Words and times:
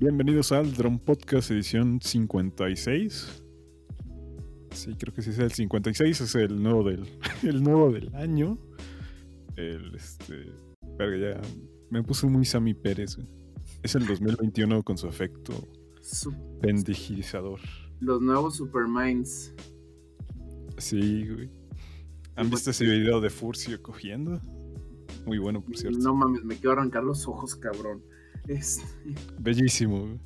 Bienvenidos 0.00 0.52
al 0.52 0.72
Drone 0.74 0.98
Podcast 1.04 1.50
edición 1.50 1.98
56. 2.00 3.42
Sí, 4.70 4.94
creo 4.98 5.12
que 5.14 5.22
sí 5.22 5.30
es 5.30 5.38
el 5.38 5.50
56, 5.52 6.20
es 6.20 6.34
el 6.36 6.62
nuevo 6.62 6.84
del, 6.84 7.04
el 7.42 7.62
nuevo 7.62 7.90
del 7.90 8.14
año. 8.14 8.58
El, 9.56 9.94
este, 9.94 10.52
verga, 10.98 11.40
ya 11.40 11.48
me 11.90 12.02
puse 12.02 12.26
muy 12.26 12.44
Sammy 12.44 12.74
Pérez. 12.74 13.16
güey. 13.16 13.28
Es 13.82 13.94
el 13.94 14.06
2021 14.06 14.82
con 14.82 14.96
su 14.98 15.08
efecto 15.08 15.52
Su- 16.00 16.32
los 18.00 18.20
nuevos 18.20 18.56
Superminds. 18.56 19.52
Sí, 20.78 21.26
güey. 21.28 21.50
¿Han 22.36 22.50
visto 22.50 22.70
ese 22.70 22.84
video 22.84 23.20
de 23.20 23.30
Furcio 23.30 23.82
cogiendo? 23.82 24.40
Muy 25.26 25.38
bueno, 25.38 25.60
por 25.60 25.76
cierto. 25.76 25.98
No 25.98 26.14
mames, 26.14 26.44
me 26.44 26.54
quiero 26.54 26.72
arrancar 26.72 27.02
los 27.02 27.26
ojos, 27.26 27.56
cabrón. 27.56 28.02
Este, 28.48 28.82
Bellísimo, 29.38 30.18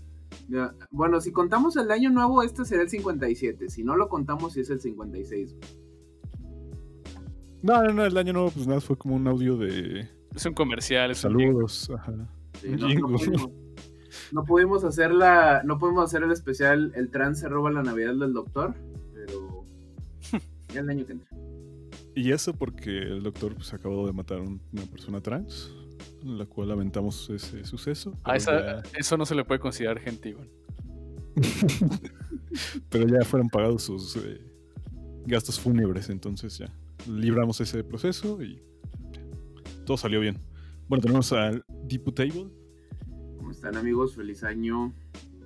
ya, 0.48 0.74
bueno, 0.90 1.20
si 1.20 1.30
contamos 1.32 1.76
el 1.76 1.90
año 1.90 2.08
nuevo, 2.10 2.42
este 2.42 2.64
será 2.64 2.82
el 2.82 2.88
57. 2.88 3.68
Si 3.68 3.84
no 3.84 3.96
lo 3.96 4.08
contamos, 4.08 4.52
sí 4.54 4.60
es 4.60 4.70
el 4.70 4.80
56. 4.80 5.54
No, 7.62 7.82
no, 7.82 7.92
no, 7.92 8.04
el 8.04 8.16
año 8.16 8.32
nuevo, 8.32 8.50
pues 8.50 8.66
nada, 8.66 8.80
fue 8.80 8.96
como 8.96 9.14
un 9.14 9.26
audio 9.28 9.56
de 9.56 10.08
Es 10.34 10.44
un 10.46 10.54
comercial, 10.54 11.10
es 11.10 11.24
un 11.24 11.30
jingle. 11.38 11.48
saludos. 11.68 11.90
Ajá. 11.96 12.28
Sí, 12.60 12.68
Un 12.68 12.76
no, 12.76 13.08
pudimos, 13.08 13.50
no 14.32 14.44
pudimos 14.44 14.84
hacer 14.84 15.12
la, 15.12 15.62
no 15.64 15.78
pudimos 15.78 16.04
hacer 16.04 16.22
el 16.24 16.32
especial 16.32 16.92
El 16.96 17.10
trans 17.10 17.38
se 17.40 17.48
roba 17.48 17.70
la 17.70 17.82
Navidad 17.82 18.14
del 18.16 18.32
doctor, 18.32 18.74
pero 19.14 19.64
ya 20.72 20.80
el 20.80 20.90
año 20.90 21.06
que 21.06 21.12
entra. 21.12 21.28
Y 22.14 22.32
eso 22.32 22.52
porque 22.54 22.98
el 22.98 23.22
doctor 23.22 23.54
pues 23.54 23.72
acabó 23.72 24.06
de 24.06 24.12
matar 24.12 24.38
a 24.38 24.42
un- 24.42 24.60
una 24.72 24.82
persona 24.86 25.20
trans, 25.20 25.72
la 26.24 26.46
cual 26.46 26.68
lamentamos 26.68 27.28
ese 27.30 27.64
suceso. 27.64 28.16
Ah, 28.24 28.36
esa- 28.36 28.82
ya- 28.82 28.82
eso 28.98 29.16
no 29.16 29.26
se 29.26 29.34
le 29.34 29.44
puede 29.44 29.60
considerar 29.60 29.98
gentil. 30.00 30.36
pero 32.90 33.06
ya 33.08 33.24
fueron 33.24 33.48
pagados 33.48 33.82
sus 33.84 34.16
eh, 34.16 34.40
gastos 35.26 35.58
fúnebres, 35.58 36.10
entonces 36.10 36.58
ya 36.58 36.66
libramos 37.08 37.60
ese 37.60 37.82
proceso 37.84 38.42
y 38.42 38.62
todo 39.86 39.96
salió 39.96 40.20
bien. 40.20 40.38
Bueno, 40.88 41.02
tenemos 41.02 41.32
al 41.32 41.64
Diputable. 41.84 42.46
¿Cómo 43.38 43.50
están 43.50 43.76
amigos? 43.76 44.14
Feliz 44.14 44.44
año. 44.44 44.92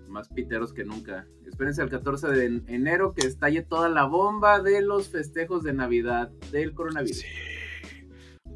Más 0.08 0.28
piteros 0.28 0.72
que 0.72 0.84
nunca. 0.84 1.26
Espérense 1.46 1.82
al 1.82 1.88
14 1.90 2.28
de 2.28 2.44
en- 2.46 2.64
enero 2.68 3.12
que 3.14 3.26
estalle 3.26 3.62
toda 3.62 3.88
la 3.88 4.04
bomba 4.04 4.60
de 4.62 4.80
los 4.82 5.08
festejos 5.08 5.62
de 5.64 5.72
Navidad 5.72 6.30
del 6.52 6.74
coronavirus. 6.74 7.24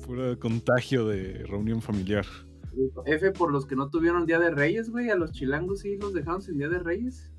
Puro 0.06 0.38
contagio 0.38 1.06
de 1.06 1.44
reunión 1.48 1.80
familiar. 1.82 2.24
F 3.06 3.32
por 3.32 3.52
los 3.52 3.66
que 3.66 3.74
no 3.76 3.90
tuvieron 3.90 4.26
Día 4.26 4.38
de 4.38 4.50
Reyes, 4.50 4.90
güey. 4.90 5.10
A 5.10 5.14
los 5.16 5.32
chilangos 5.32 5.80
sí 5.80 5.96
los 5.96 6.14
dejaron 6.14 6.40
sin 6.42 6.58
Día 6.58 6.68
de 6.68 6.78
Reyes. 6.78 7.32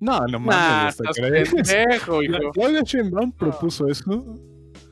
No, 0.00 0.20
no 0.26 0.38
Nah, 0.38 0.90
mames, 0.90 0.96
crees. 1.14 1.50
pendejo, 1.52 2.22
hijo. 2.22 2.38
Claudia 2.52 2.82
Sheinbaum 2.82 3.32
propuso 3.32 3.86
eso 3.88 4.38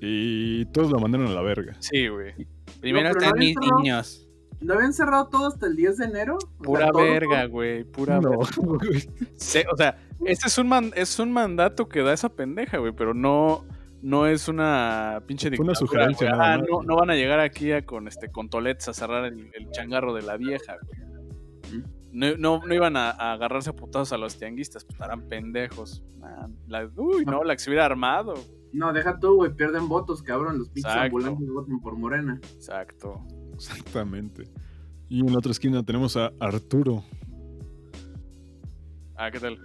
y 0.00 0.64
todos 0.66 0.90
lo 0.90 0.98
mandaron 0.98 1.26
a 1.28 1.30
la 1.32 1.42
verga. 1.42 1.76
Sí, 1.80 2.08
güey. 2.08 2.32
Primero 2.80 3.10
no 3.10 3.16
mis 3.20 3.26
habían 3.28 3.54
cerrado- 3.54 3.78
niños. 3.82 4.26
¿No 4.60 4.74
habían 4.74 4.92
cerrado 4.92 5.28
todo 5.28 5.46
hasta 5.46 5.66
el 5.66 5.74
10 5.76 5.96
de 5.98 6.04
enero? 6.04 6.36
O 6.36 6.40
sea, 6.40 6.90
Pura 6.90 6.92
verga, 6.92 7.46
güey. 7.46 7.84
Pura 7.84 8.20
No, 8.20 8.40
verga. 8.40 9.00
Se- 9.36 9.64
o 9.72 9.76
sea, 9.76 9.96
ese 10.26 10.48
es 10.48 10.58
un, 10.58 10.68
man- 10.68 10.92
es 10.96 11.18
un 11.18 11.32
mandato 11.32 11.88
que 11.88 12.00
da 12.02 12.12
esa 12.12 12.28
pendeja, 12.28 12.76
güey, 12.78 12.92
pero 12.92 13.14
no, 13.14 13.64
no 14.02 14.26
es 14.26 14.48
una 14.48 15.22
pinche 15.26 15.48
Fue 15.50 15.64
una 15.64 15.72
dictadura, 15.72 16.04
sugerencia 16.14 16.34
güey. 16.34 16.40
Ah, 16.48 16.56
no, 16.58 16.82
no 16.82 16.96
van 16.96 17.10
a 17.10 17.14
llegar 17.14 17.40
aquí 17.40 17.72
a, 17.72 17.84
con 17.84 18.08
este 18.08 18.30
con 18.30 18.48
toletes 18.48 18.88
a 18.88 18.94
cerrar 18.94 19.24
el, 19.26 19.50
el 19.54 19.70
changarro 19.70 20.14
de 20.14 20.22
la 20.22 20.36
vieja, 20.36 20.76
güey. 20.82 21.82
No, 22.12 22.36
no, 22.36 22.66
no 22.66 22.74
iban 22.74 22.96
a, 22.96 23.10
a 23.10 23.32
agarrarse 23.34 23.70
a 23.70 23.72
putazos 23.72 24.12
a 24.12 24.18
los 24.18 24.36
tianguistas, 24.36 24.84
pues 24.84 24.94
estarán 24.94 25.28
pendejos. 25.28 26.02
Nah, 26.18 26.48
la- 26.66 26.90
uy, 26.96 27.24
no, 27.24 27.44
la 27.44 27.54
que 27.54 27.60
se 27.60 27.70
hubiera 27.70 27.86
armado. 27.86 28.34
No, 28.72 28.92
deja 28.92 29.18
tú, 29.20 29.36
güey. 29.36 29.54
Pierden 29.54 29.88
votos, 29.88 30.20
cabrón. 30.22 30.58
Los 30.58 30.68
pinches 30.70 30.92
Exacto. 30.92 31.16
ambulantes 31.18 31.48
votan 31.48 31.80
por 31.80 31.96
Morena. 31.96 32.40
Exacto. 32.54 33.20
Exactamente. 33.54 34.44
Y 35.08 35.20
en 35.20 35.32
la 35.32 35.38
otra 35.38 35.52
esquina 35.52 35.84
tenemos 35.84 36.16
a 36.16 36.32
Arturo. 36.40 37.04
Ah, 39.16 39.30
¿qué 39.30 39.38
tal? 39.38 39.58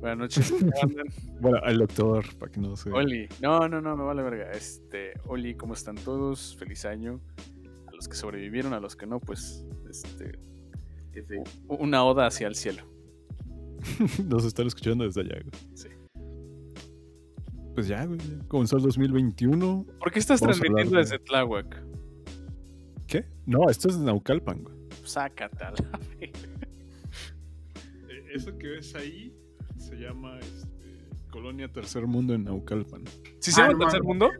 Buenas 0.00 0.18
noches. 0.18 0.52
Bueno, 1.40 1.58
al 1.62 1.78
doctor, 1.78 2.24
para 2.36 2.50
que 2.50 2.60
no 2.60 2.74
se. 2.76 2.90
Oli. 2.90 3.28
No, 3.40 3.68
no, 3.68 3.80
no, 3.80 3.96
me 3.96 4.02
vale 4.04 4.22
verga. 4.22 4.50
Este, 4.52 5.12
Oli, 5.26 5.54
¿cómo 5.54 5.74
están 5.74 5.94
todos? 5.96 6.56
Feliz 6.56 6.84
año. 6.84 7.20
A 7.86 7.92
los 7.94 8.08
que 8.08 8.16
sobrevivieron, 8.16 8.72
a 8.74 8.80
los 8.80 8.96
que 8.96 9.06
no, 9.06 9.20
pues, 9.20 9.64
este, 9.88 10.38
F. 11.14 11.42
una 11.68 12.04
oda 12.04 12.26
hacia 12.26 12.48
el 12.48 12.54
cielo. 12.56 12.82
Nos 14.28 14.44
están 14.44 14.66
escuchando 14.66 15.04
desde 15.04 15.20
allá, 15.20 15.40
güey. 15.40 15.52
Sí. 15.74 15.88
Pues 17.74 17.86
ya, 17.86 18.04
güey. 18.04 18.18
ya 18.18 18.44
Comenzó 18.48 18.76
el 18.78 18.82
2021. 18.82 19.86
¿Por 20.00 20.10
qué 20.10 20.18
estás 20.18 20.40
Vamos 20.40 20.56
transmitiendo 20.58 20.96
de- 20.96 21.02
desde 21.04 21.18
Tláhuac? 21.20 21.84
¿Qué? 23.06 23.24
No, 23.46 23.70
esto 23.70 23.88
es 23.88 23.98
de 23.98 24.04
Naucalpan, 24.04 24.64
güey. 24.64 24.74
Sácate 25.04 25.64
a 25.64 25.70
la 25.70 25.76
verga. 26.20 26.38
Eso 28.34 28.58
que 28.58 28.68
ves 28.68 28.94
ahí 28.96 29.32
se 29.88 29.96
llama 29.96 30.38
este, 30.40 30.68
Colonia 31.30 31.68
Tercer 31.72 32.06
Mundo 32.06 32.34
en 32.34 32.44
Naucalpan. 32.44 33.04
¿Sí 33.40 33.52
se 33.52 33.60
Ah, 33.62 33.68
llama 33.68 33.78
no 33.78 33.84
Tercer. 33.86 34.02
Mundo? 34.02 34.30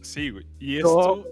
Sí, 0.00 0.30
güey. 0.30 0.46
Y 0.60 0.78
No. 0.78 1.16
esto, 1.16 1.24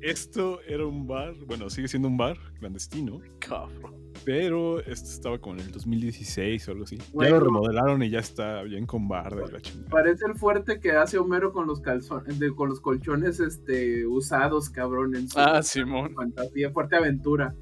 esto 0.00 0.60
era 0.66 0.84
un 0.86 1.06
bar, 1.06 1.34
bueno, 1.46 1.70
sigue 1.70 1.86
siendo 1.86 2.08
un 2.08 2.16
bar 2.16 2.36
clandestino, 2.58 3.20
Cabrón. 3.38 3.94
pero 4.24 4.80
esto 4.80 5.08
estaba 5.08 5.38
como 5.38 5.54
en 5.56 5.66
el 5.66 5.70
2016 5.70 6.66
o 6.66 6.72
algo 6.72 6.84
así. 6.84 6.98
Bueno. 7.12 7.30
Ya 7.30 7.38
lo 7.38 7.44
remodelaron 7.44 8.02
y 8.02 8.10
ya 8.10 8.18
está 8.18 8.62
bien 8.62 8.86
con 8.86 9.06
bar 9.06 9.34
de 9.36 9.52
la 9.52 9.60
chingada. 9.60 9.88
Parece 9.90 10.26
el 10.26 10.34
fuerte 10.34 10.80
que 10.80 10.90
hace 10.92 11.18
Homero 11.18 11.52
con 11.52 11.68
los 11.68 11.80
calzones, 11.80 12.38
de- 12.40 12.52
con 12.52 12.68
los 12.70 12.80
colchones 12.80 13.38
este 13.38 14.04
usados, 14.06 14.68
cabrón, 14.70 15.14
en 15.14 15.28
su 15.28 15.38
Ah, 15.38 15.62
Simón. 15.62 16.12
fantasía, 16.14 16.70
fuerte 16.72 16.96
aventura. 16.96 17.54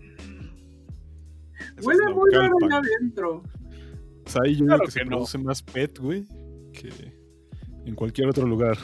Eso 1.77 1.87
Huele 1.89 2.15
muy 2.15 2.31
raro 2.33 2.57
adentro. 2.73 3.43
O 4.27 4.29
sea, 4.31 4.43
ahí 4.45 4.57
yo 4.57 4.65
Claro 4.67 4.79
digo 4.83 4.87
que, 4.87 4.91
se 4.93 5.05
no. 5.05 5.11
produce 5.11 5.39
más 5.39 5.63
pet, 5.63 5.99
güey, 5.99 6.25
que 6.73 6.91
en 7.87 7.95
cualquier 7.95 8.29
otro 8.29 8.47
lugar. 8.47 8.77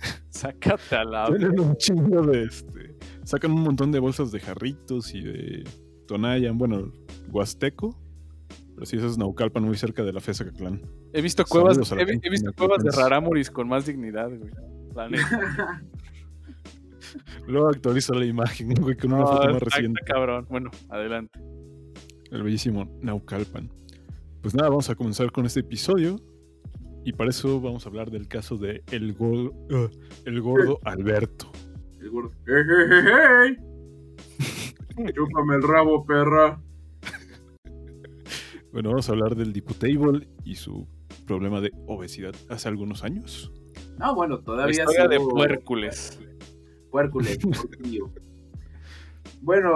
Sácate 0.30 0.96
a 0.96 1.04
la. 1.04 1.26
Tienen 1.26 1.58
un 1.60 1.76
chingo 1.76 2.22
de 2.22 2.44
este. 2.44 2.96
Sacan 3.24 3.52
un 3.52 3.62
montón 3.62 3.92
de 3.92 3.98
bolsas 3.98 4.32
de 4.32 4.40
jarritos 4.40 5.14
y 5.14 5.20
de 5.22 5.64
Tonayan, 6.06 6.56
bueno, 6.58 6.90
Huasteco. 7.30 7.96
Pero 8.74 8.86
sí, 8.86 8.96
eso 8.96 9.06
es 9.08 9.18
Naucalpan, 9.18 9.62
muy 9.62 9.76
cerca 9.76 10.02
de 10.02 10.12
la 10.12 10.20
FESA 10.20 10.46
Caclán. 10.46 10.80
He 11.12 11.20
visto 11.20 11.44
cuevas, 11.44 11.76
he, 11.92 12.30
visto 12.30 12.52
cuevas 12.54 12.78
de 12.78 12.84
piensa. 12.84 13.02
Rarámuris 13.02 13.50
con 13.50 13.68
más 13.68 13.84
dignidad, 13.86 14.30
güey. 14.30 14.50
La 14.96 15.08
neta. 15.08 15.82
Luego 17.46 17.68
actualiza 17.68 18.14
la 18.14 18.24
imagen, 18.24 18.72
güey, 18.74 18.96
con 18.96 19.12
una 19.12 19.22
No, 19.22 19.26
foto 19.28 19.52
más 19.52 19.62
reciente. 19.62 20.00
cabrón. 20.06 20.46
Bueno, 20.48 20.70
adelante. 20.88 21.38
El 22.30 22.42
bellísimo 22.42 22.88
Naucalpan. 23.02 23.68
Pues 24.42 24.54
nada, 24.54 24.68
vamos 24.68 24.88
a 24.90 24.94
comenzar 24.94 25.30
con 25.32 25.46
este 25.46 25.60
episodio. 25.60 26.16
Y 27.04 27.12
para 27.12 27.30
eso 27.30 27.60
vamos 27.60 27.86
a 27.86 27.88
hablar 27.88 28.10
del 28.10 28.28
caso 28.28 28.56
de 28.56 28.82
el, 28.90 29.14
gol, 29.14 29.52
uh, 29.70 29.88
el 30.26 30.40
gordo 30.42 30.78
Alberto. 30.84 31.50
El 31.98 32.10
gordo. 32.10 32.30
¡Ey, 32.46 32.54
ey, 32.54 32.98
ey, 33.48 33.56
ey! 34.98 35.12
Chúpame 35.14 35.56
el 35.56 35.62
rabo, 35.62 36.04
perra. 36.04 36.60
Bueno, 38.72 38.90
vamos 38.90 39.08
a 39.08 39.12
hablar 39.12 39.34
del 39.34 39.52
Diputable 39.52 40.28
y 40.44 40.54
su 40.56 40.86
problema 41.26 41.60
de 41.60 41.70
obesidad 41.86 42.34
hace 42.48 42.68
algunos 42.68 43.02
años. 43.02 43.50
No, 43.98 44.14
bueno, 44.14 44.36
La 44.36 44.42
todavía 44.44 44.82
historia 44.82 45.08
de 45.08 45.18
sigo- 45.18 45.30
puércules. 45.30 46.18
Puércules, 46.90 47.38
porquillo. 47.42 48.10
Bueno, 49.40 49.74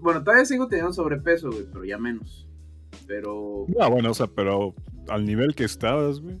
bueno, 0.00 0.22
todavía 0.22 0.44
sigo 0.44 0.68
teniendo 0.68 0.92
sobrepeso, 0.92 1.50
güey, 1.50 1.64
pero 1.72 1.84
ya 1.84 1.96
menos. 1.98 2.46
Pero. 3.10 3.66
No, 3.66 3.90
bueno, 3.90 4.12
o 4.12 4.14
sea, 4.14 4.28
pero 4.28 4.72
al 5.08 5.24
nivel 5.26 5.56
que 5.56 5.64
estabas, 5.64 6.20
güey. 6.20 6.40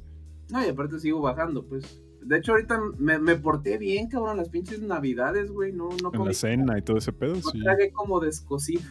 No, 0.52 0.64
y 0.64 0.68
aparte 0.68 1.00
sigo 1.00 1.20
bajando, 1.20 1.66
pues. 1.66 2.00
De 2.22 2.36
hecho, 2.38 2.52
ahorita 2.52 2.80
me, 2.96 3.18
me 3.18 3.34
porté 3.34 3.76
bien, 3.76 4.08
cabrón, 4.08 4.36
las 4.36 4.50
pinches 4.50 4.80
navidades, 4.80 5.50
güey. 5.50 5.72
No, 5.72 5.88
no 6.00 6.10
En 6.12 6.18
comí 6.18 6.26
la 6.26 6.32
cena 6.34 6.78
y 6.78 6.82
todo 6.82 6.98
ese 6.98 7.12
pedo, 7.12 7.34
No 7.34 7.40
sí. 7.50 7.60
tragué 7.60 7.90
como 7.90 8.20
descosido. 8.20 8.84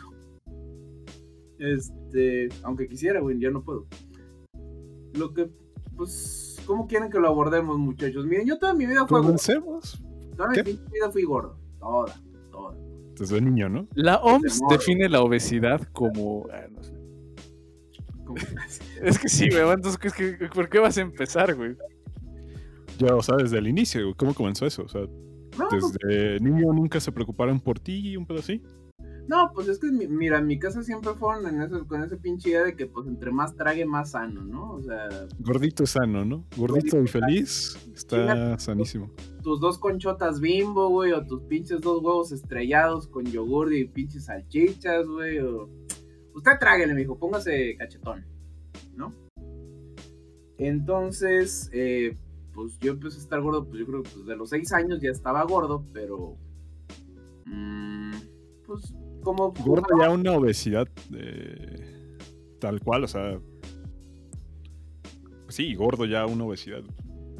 Este, 1.58 2.50
aunque 2.64 2.90
quisiera, 2.90 3.22
güey, 3.22 3.40
ya 3.40 3.50
no 3.50 3.64
puedo. 3.64 3.88
Lo 5.14 5.34
que, 5.34 5.50
pues, 5.96 6.58
¿cómo 6.66 6.86
quieren 6.86 7.10
que 7.10 7.20
lo 7.20 7.30
abordemos, 7.30 7.78
muchachos? 7.78 8.26
Miren, 8.26 8.46
yo 8.46 8.58
toda 8.60 8.74
mi 8.74 8.86
vida 8.88 9.08
fue 9.08 9.20
gordo. 9.20 9.28
Comencemos 9.28 10.04
Toda 10.36 10.50
mi 10.50 10.62
vida 10.64 11.10
fui 11.14 11.24
gordo. 11.24 11.58
Toda, 11.80 12.14
toda. 12.52 12.76
desde 13.18 13.40
niño, 13.40 13.70
¿no? 13.70 13.88
La 13.96 14.18
OMS 14.18 14.60
define 14.70 15.08
la 15.08 15.22
obesidad 15.22 15.82
como. 15.94 16.46
ah, 16.52 16.68
no 16.70 16.84
sé. 16.84 16.99
Como- 18.30 18.40
Es 19.04 19.18
que 19.18 19.28
sí, 19.30 19.50
güey. 19.50 19.62
Entonces, 19.70 20.00
es 20.04 20.14
que, 20.14 20.48
¿por 20.54 20.70
qué 20.70 20.80
vas 20.80 20.98
a 20.98 21.02
empezar, 21.02 21.56
güey? 21.56 21.76
Ya, 23.00 23.16
o 23.16 23.24
sea, 23.24 23.36
desde 23.38 23.58
el 23.58 23.68
inicio, 23.68 24.02
güey, 24.04 24.14
¿cómo 24.16 24.34
comenzó 24.34 24.66
eso? 24.66 24.84
O 24.84 24.90
sea, 24.90 25.02
No, 25.58 25.68
pues, 25.70 25.84
desde 26.04 26.40
niño 26.40 26.72
nunca 26.74 27.00
se 27.00 27.12
preocuparon 27.12 27.60
por 27.60 27.80
ti 27.80 28.10
y 28.12 28.18
un 28.18 28.26
pedo 28.26 28.40
así. 28.40 28.62
No, 29.28 29.52
pues 29.54 29.68
es 29.68 29.78
que, 29.78 29.92
mi- 29.92 30.08
mira, 30.08 30.40
en 30.40 30.48
mi 30.48 30.58
casa 30.58 30.82
siempre 30.84 31.12
fueron 31.14 31.46
en 31.48 31.62
eso, 31.62 31.86
con 31.88 32.04
ese 32.04 32.18
pinche 32.18 32.50
idea 32.50 32.64
de 32.64 32.76
que, 32.76 32.88
pues, 32.88 33.08
entre 33.08 33.30
más 33.32 33.56
trague, 33.56 33.86
más 33.86 34.12
sano, 34.12 34.44
¿no? 34.44 34.72
O 34.72 34.82
sea, 34.82 35.08
Gordito 35.40 35.84
es 35.84 35.92
sano, 35.92 36.26
¿no? 36.26 36.46
Gordito 36.58 37.00
y 37.02 37.08
feliz 37.08 37.78
está 37.96 38.58
sanísimo. 38.58 39.12
tus 39.44 39.60
dos 39.60 39.78
conchotas 39.78 40.40
bimbo, 40.42 40.90
güey, 40.90 41.12
o 41.14 41.26
tus 41.28 41.44
pinches 41.44 41.80
dos 41.82 42.02
huevos 42.04 42.32
estrellados 42.32 43.08
con 43.08 43.24
yogur 43.26 43.72
y 43.74 43.88
pinches 43.88 44.26
salchichas, 44.26 45.08
güey, 45.08 45.40
o... 45.40 45.70
Usted 46.40 46.58
tráguele, 46.58 46.94
mijo, 46.94 47.20
póngase 47.20 47.76
cachetón, 47.76 48.26
¿no? 48.96 49.14
Entonces, 50.58 51.70
eh, 51.74 52.16
pues 52.54 52.80
yo 52.80 52.94
empecé 52.94 53.18
a 53.18 53.24
estar 53.24 53.42
gordo, 53.42 53.66
pues 53.66 53.78
yo 53.78 53.86
creo 53.86 54.04
que 54.04 54.10
pues, 54.10 54.26
de 54.26 54.38
los 54.38 54.50
seis 54.50 54.72
años 54.72 55.02
ya 55.02 55.10
estaba 55.10 55.44
gordo, 55.44 55.84
pero... 55.92 56.38
mm, 57.46 58.14
pues 58.66 58.94
como... 59.22 59.52
Gordo 59.52 60.00
ya 60.00 60.12
una 60.12 60.32
obesidad 60.32 60.88
eh, 61.14 62.18
tal 62.62 62.80
cual, 62.80 63.04
o 63.04 63.08
sea. 63.10 63.38
sí, 65.50 65.76
gordo 65.76 66.06
ya 66.06 66.26
una 66.26 66.46
obesidad. 66.46 66.84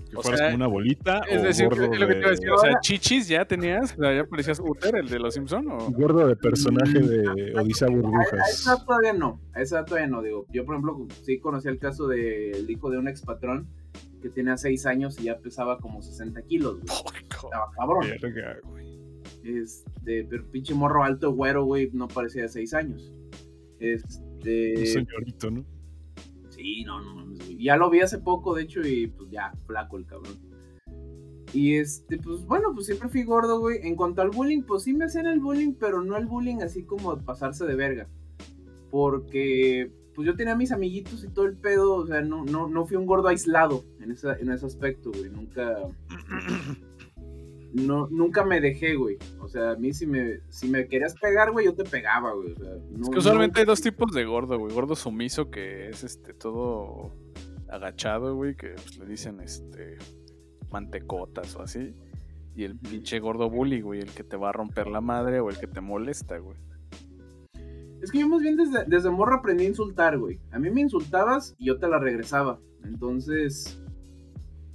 Que 0.10 0.18
O 0.18 0.22
fueras 0.22 0.40
sea, 0.40 0.48
como 0.48 0.56
una 0.58 0.68
bolita 0.68 1.22
Es 1.30 1.40
o 1.40 1.44
decir, 1.44 1.70
gordo 1.70 1.94
es 1.94 2.00
lo 2.00 2.08
que 2.08 2.14
te 2.14 2.20
iba 2.20 2.30
a 2.30 2.36
de. 2.36 2.52
O 2.52 2.58
sea, 2.58 2.80
chichis 2.82 3.28
ya 3.28 3.46
tenías, 3.46 3.94
o 3.94 4.02
sea, 4.02 4.16
ya 4.16 4.26
parecías 4.26 4.60
Uther, 4.60 4.96
el 4.96 5.08
de 5.08 5.20
los 5.20 5.34
Simpson 5.34 5.68
o 5.70 5.92
gordo 5.92 6.28
de 6.28 6.36
personaje 6.36 7.00
de 7.00 7.54
Odisea 7.56 7.88
A 7.88 7.92
Burbujas. 7.92 8.50
esa 8.50 8.84
todavía 8.84 9.14
no, 9.14 9.40
a 9.54 9.62
esa 9.62 9.86
todavía 9.86 10.08
no, 10.08 10.22
digo, 10.22 10.46
yo 10.52 10.66
por 10.66 10.76
ejemplo 10.76 11.08
sí 11.24 11.40
conocí 11.40 11.68
el 11.68 11.78
caso 11.78 12.08
del 12.08 12.70
hijo 12.70 12.90
de 12.90 12.98
un 12.98 13.08
ex 13.08 13.22
patrón 13.22 13.68
que 14.22 14.30
tenía 14.30 14.58
seis 14.58 14.86
años 14.86 15.20
y 15.20 15.26
ya 15.26 15.38
pesaba 15.38 15.78
como 15.78 16.02
60 16.02 16.42
kilos, 16.44 16.80
güey. 16.82 16.98
Estaba 17.30 17.72
cabrón. 17.78 18.08
Verga, 18.22 18.58
güey. 18.64 19.00
Este, 19.44 20.26
pero 20.30 20.46
pinche 20.52 20.74
morro 20.74 21.04
alto, 21.04 21.32
güero, 21.32 21.64
güey, 21.66 21.90
no 21.94 22.08
parecía 22.08 22.44
de 22.44 22.50
seis 22.50 22.74
años. 22.74 23.12
Un 23.12 23.78
Este, 23.80 24.86
señorito, 24.88 25.52
¿no? 25.52 25.66
Sí, 26.60 26.84
no, 26.84 27.02
no 27.02 27.16
mames, 27.16 27.40
güey. 27.40 27.64
Ya 27.64 27.78
lo 27.78 27.90
vi 27.90 28.02
hace 28.02 28.20
poco, 28.20 28.54
de 28.54 28.64
hecho, 28.64 28.82
y 28.82 29.08
pues 29.08 29.30
ya, 29.30 29.52
flaco 29.66 29.98
el 29.98 30.06
cabrón. 30.06 30.38
Y 31.54 31.76
este, 31.76 32.18
pues 32.18 32.46
bueno, 32.46 32.74
pues 32.74 32.86
siempre 32.86 33.10
fui 33.10 33.24
gordo, 33.24 33.60
güey. 33.60 33.80
En 33.84 33.96
cuanto 33.96 34.22
al 34.22 34.30
bullying, 34.30 34.62
pues 34.64 34.84
sí 34.84 34.94
me 34.94 35.06
hacían 35.06 35.26
el 35.26 35.40
bullying, 35.40 35.74
pero 35.74 36.02
no 36.04 36.16
el 36.18 36.26
bullying 36.26 36.62
así 36.62 36.84
como 36.84 37.18
pasarse 37.18 37.66
de 37.66 37.76
verga. 37.76 38.08
Porque, 38.92 39.92
pues 40.14 40.28
yo 40.28 40.36
tenía 40.36 40.56
mis 40.56 40.72
amiguitos 40.72 41.24
y 41.24 41.30
todo 41.30 41.46
el 41.46 41.56
pedo, 41.56 41.96
o 41.96 42.08
sea, 42.08 42.22
no, 42.22 42.44
no, 42.46 42.68
no 42.68 42.86
fui 42.86 42.98
un 42.98 43.06
gordo 43.06 43.30
aislado 43.30 43.84
en, 44.00 44.12
esa, 44.12 44.38
en 44.38 44.52
ese 44.52 44.66
aspecto, 44.66 45.12
güey. 45.12 45.30
Nunca, 45.30 45.80
no, 47.74 48.08
nunca 48.10 48.44
me 48.46 48.60
dejé, 48.62 48.96
güey. 48.96 49.18
O 49.40 49.48
sea, 49.48 49.72
a 49.72 49.76
mí 49.76 49.94
si 49.94 50.08
me, 50.08 50.40
si 50.50 50.68
me 50.68 50.88
querías 50.88 51.16
pegar, 51.20 51.52
güey, 51.52 51.66
yo 51.66 51.74
te 51.76 51.84
pegaba, 51.84 52.34
güey. 52.34 52.52
O 52.52 52.56
sea, 52.56 52.70
no- 52.92 53.04
Es 53.04 53.10
que 53.10 53.20
usualmente 53.20 53.56
no- 53.56 53.60
hay 53.62 53.66
dos 53.66 53.82
tipos 53.82 54.12
de 54.12 54.26
gordo, 54.26 54.58
güey. 54.58 54.74
Gordo 54.74 54.96
sumiso, 54.96 55.50
que 55.52 55.90
es 55.90 56.04
este 56.04 56.34
todo 56.34 57.12
agachado, 57.70 58.36
güey, 58.36 58.56
que 58.56 58.70
pues, 58.70 58.98
le 58.98 59.06
dicen 59.06 59.40
este 59.42 59.98
mantecotas 60.72 61.56
o 61.56 61.62
así. 61.62 61.94
Y 62.56 62.64
el 62.64 62.78
pinche 62.78 63.20
gordo 63.20 63.50
bully, 63.50 63.82
güey, 63.82 64.02
el 64.02 64.12
que 64.12 64.24
te 64.24 64.36
va 64.38 64.50
a 64.50 64.52
romper 64.54 64.88
la 64.88 65.02
madre 65.02 65.40
o 65.40 65.50
el 65.50 65.58
que 65.58 65.68
te 65.68 65.82
molesta, 65.82 66.38
güey. 66.40 66.58
Es 68.02 68.12
que 68.12 68.20
yo 68.20 68.28
más 68.30 68.42
bien 68.42 68.56
desde, 68.56 68.86
desde 68.86 69.10
morro 69.10 69.36
aprendí 69.36 69.66
a 69.66 69.70
insultar, 69.70 70.18
güey. 70.18 70.40
A 70.52 70.60
mí 70.60 70.70
me 70.70 70.82
insultabas 70.82 71.54
y 71.58 71.66
yo 71.68 71.78
te 71.78 71.88
la 71.88 72.00
regresaba. 72.00 72.60
Entonces, 72.84 73.82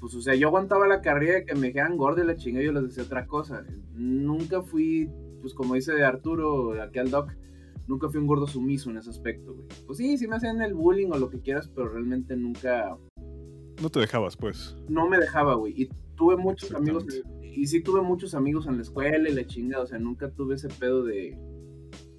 pues, 0.04 0.16
o 0.16 0.20
sea, 0.20 0.34
yo 0.34 0.48
aguantaba 0.48 0.86
la 0.86 1.00
carrera 1.00 1.36
de 1.36 1.46
que 1.46 1.54
me 1.54 1.68
dijeran 1.68 1.96
gordo 1.96 2.22
y 2.22 2.26
la 2.26 2.36
chingada 2.36 2.62
y 2.62 2.66
yo 2.66 2.72
les 2.74 2.82
decía 2.88 3.04
otra 3.04 3.26
cosa. 3.26 3.64
Nunca 3.94 4.60
fui, 4.60 5.08
pues 5.40 5.54
como 5.54 5.76
dice 5.76 6.04
Arturo, 6.04 6.78
aquí 6.82 6.98
al 6.98 7.10
doc, 7.10 7.32
nunca 7.86 8.10
fui 8.10 8.20
un 8.20 8.26
gordo 8.26 8.46
sumiso 8.46 8.90
en 8.90 8.98
ese 8.98 9.08
aspecto, 9.08 9.54
güey. 9.54 9.66
Pues 9.86 9.96
sí, 9.96 10.18
sí 10.18 10.28
me 10.28 10.36
hacían 10.36 10.60
el 10.60 10.74
bullying 10.74 11.08
o 11.10 11.16
lo 11.16 11.30
que 11.30 11.40
quieras, 11.40 11.70
pero 11.74 11.88
realmente 11.88 12.36
nunca, 12.36 12.98
No 13.80 13.88
te 13.88 13.98
dejabas, 13.98 14.36
pues. 14.36 14.76
no 14.90 15.08
me 15.08 15.16
dejaba, 15.16 15.54
güey. 15.54 15.72
Y 15.74 15.88
tuve 16.16 16.36
muchos 16.36 16.74
amigos, 16.74 17.06
y 17.42 17.66
sí 17.66 17.82
tuve 17.82 18.02
muchos 18.02 18.34
amigos 18.34 18.66
en 18.66 18.76
la 18.76 18.82
escuela 18.82 19.26
y 19.26 19.32
la 19.32 19.46
chingada, 19.46 19.84
o 19.84 19.86
sea, 19.86 19.98
nunca 19.98 20.30
tuve 20.32 20.56
ese 20.56 20.68
pedo 20.68 21.02
de... 21.02 21.34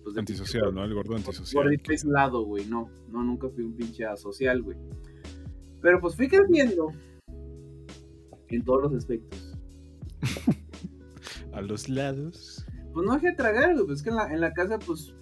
Pues, 0.01 0.15
de 0.15 0.21
Antisocial, 0.21 0.73
¿no? 0.73 0.83
El 0.83 0.95
gordo 0.95 1.15
antisocial. 1.15 1.65
Gordito 1.65 1.91
aislado, 1.91 2.45
güey. 2.45 2.65
No, 2.65 2.89
no, 3.09 3.23
nunca 3.23 3.47
fui 3.47 3.63
un 3.63 3.75
pinche 3.75 4.05
asocial, 4.05 4.63
güey. 4.63 4.75
Pero 5.81 5.99
pues 5.99 6.15
fui 6.15 6.27
creciendo 6.27 6.91
en 8.55 8.63
todos 8.63 8.83
los 8.83 8.93
aspectos. 8.95 9.57
A 11.53 11.61
los 11.61 11.87
lados. 11.89 12.65
Pues 12.93 13.05
no 13.05 13.13
dejé 13.13 13.27
de 13.31 13.35
tragar, 13.35 13.73
güey. 13.73 13.85
Pues 13.85 13.99
es 13.99 14.03
que 14.03 14.09
en 14.09 14.15
la, 14.15 14.33
en 14.33 14.41
la 14.41 14.53
casa, 14.53 14.77
pues, 14.79 15.13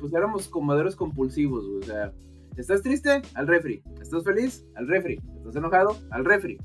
pues 0.00 0.12
éramos 0.12 0.48
comedores 0.48 0.94
compulsivos, 0.96 1.66
güey. 1.66 1.78
O 1.80 1.82
sea, 1.82 2.12
¿estás 2.56 2.82
triste? 2.82 3.22
Al 3.34 3.46
refri. 3.46 3.82
¿Estás 4.00 4.24
feliz? 4.24 4.64
Al 4.76 4.86
refri. 4.88 5.20
¿Estás 5.38 5.56
enojado? 5.56 5.96
Al 6.10 6.24
refri. 6.24 6.58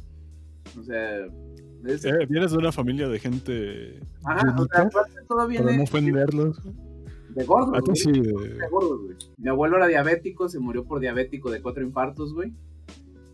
O 0.79 0.83
sea, 0.83 1.25
es- 1.85 2.05
Eh, 2.05 2.25
vienes 2.29 2.51
de 2.51 2.57
una 2.57 2.71
familia 2.71 3.07
de 3.07 3.19
gente. 3.19 3.99
ajá, 4.25 4.37
o 4.37 4.39
sea, 4.41 4.55
llenita, 4.55 4.81
aparte 4.81 5.13
todo 5.27 5.47
viene 5.47 5.77
no 5.77 5.83
ofenderlos. 5.83 6.59
de 7.35 7.43
gordos, 7.45 7.77
A 7.77 7.81
ti 7.81 7.91
güey. 7.91 7.95
sí. 7.97 8.11
De 8.21 8.53
de- 8.55 8.67
gordos, 8.69 9.01
güey. 9.03 9.17
Mi 9.37 9.49
abuelo 9.49 9.77
era 9.77 9.87
diabético, 9.87 10.49
se 10.49 10.59
murió 10.59 10.83
por 10.85 10.99
diabético 10.99 11.49
de 11.51 11.61
cuatro 11.61 11.83
infartos, 11.83 12.33
güey. 12.33 12.53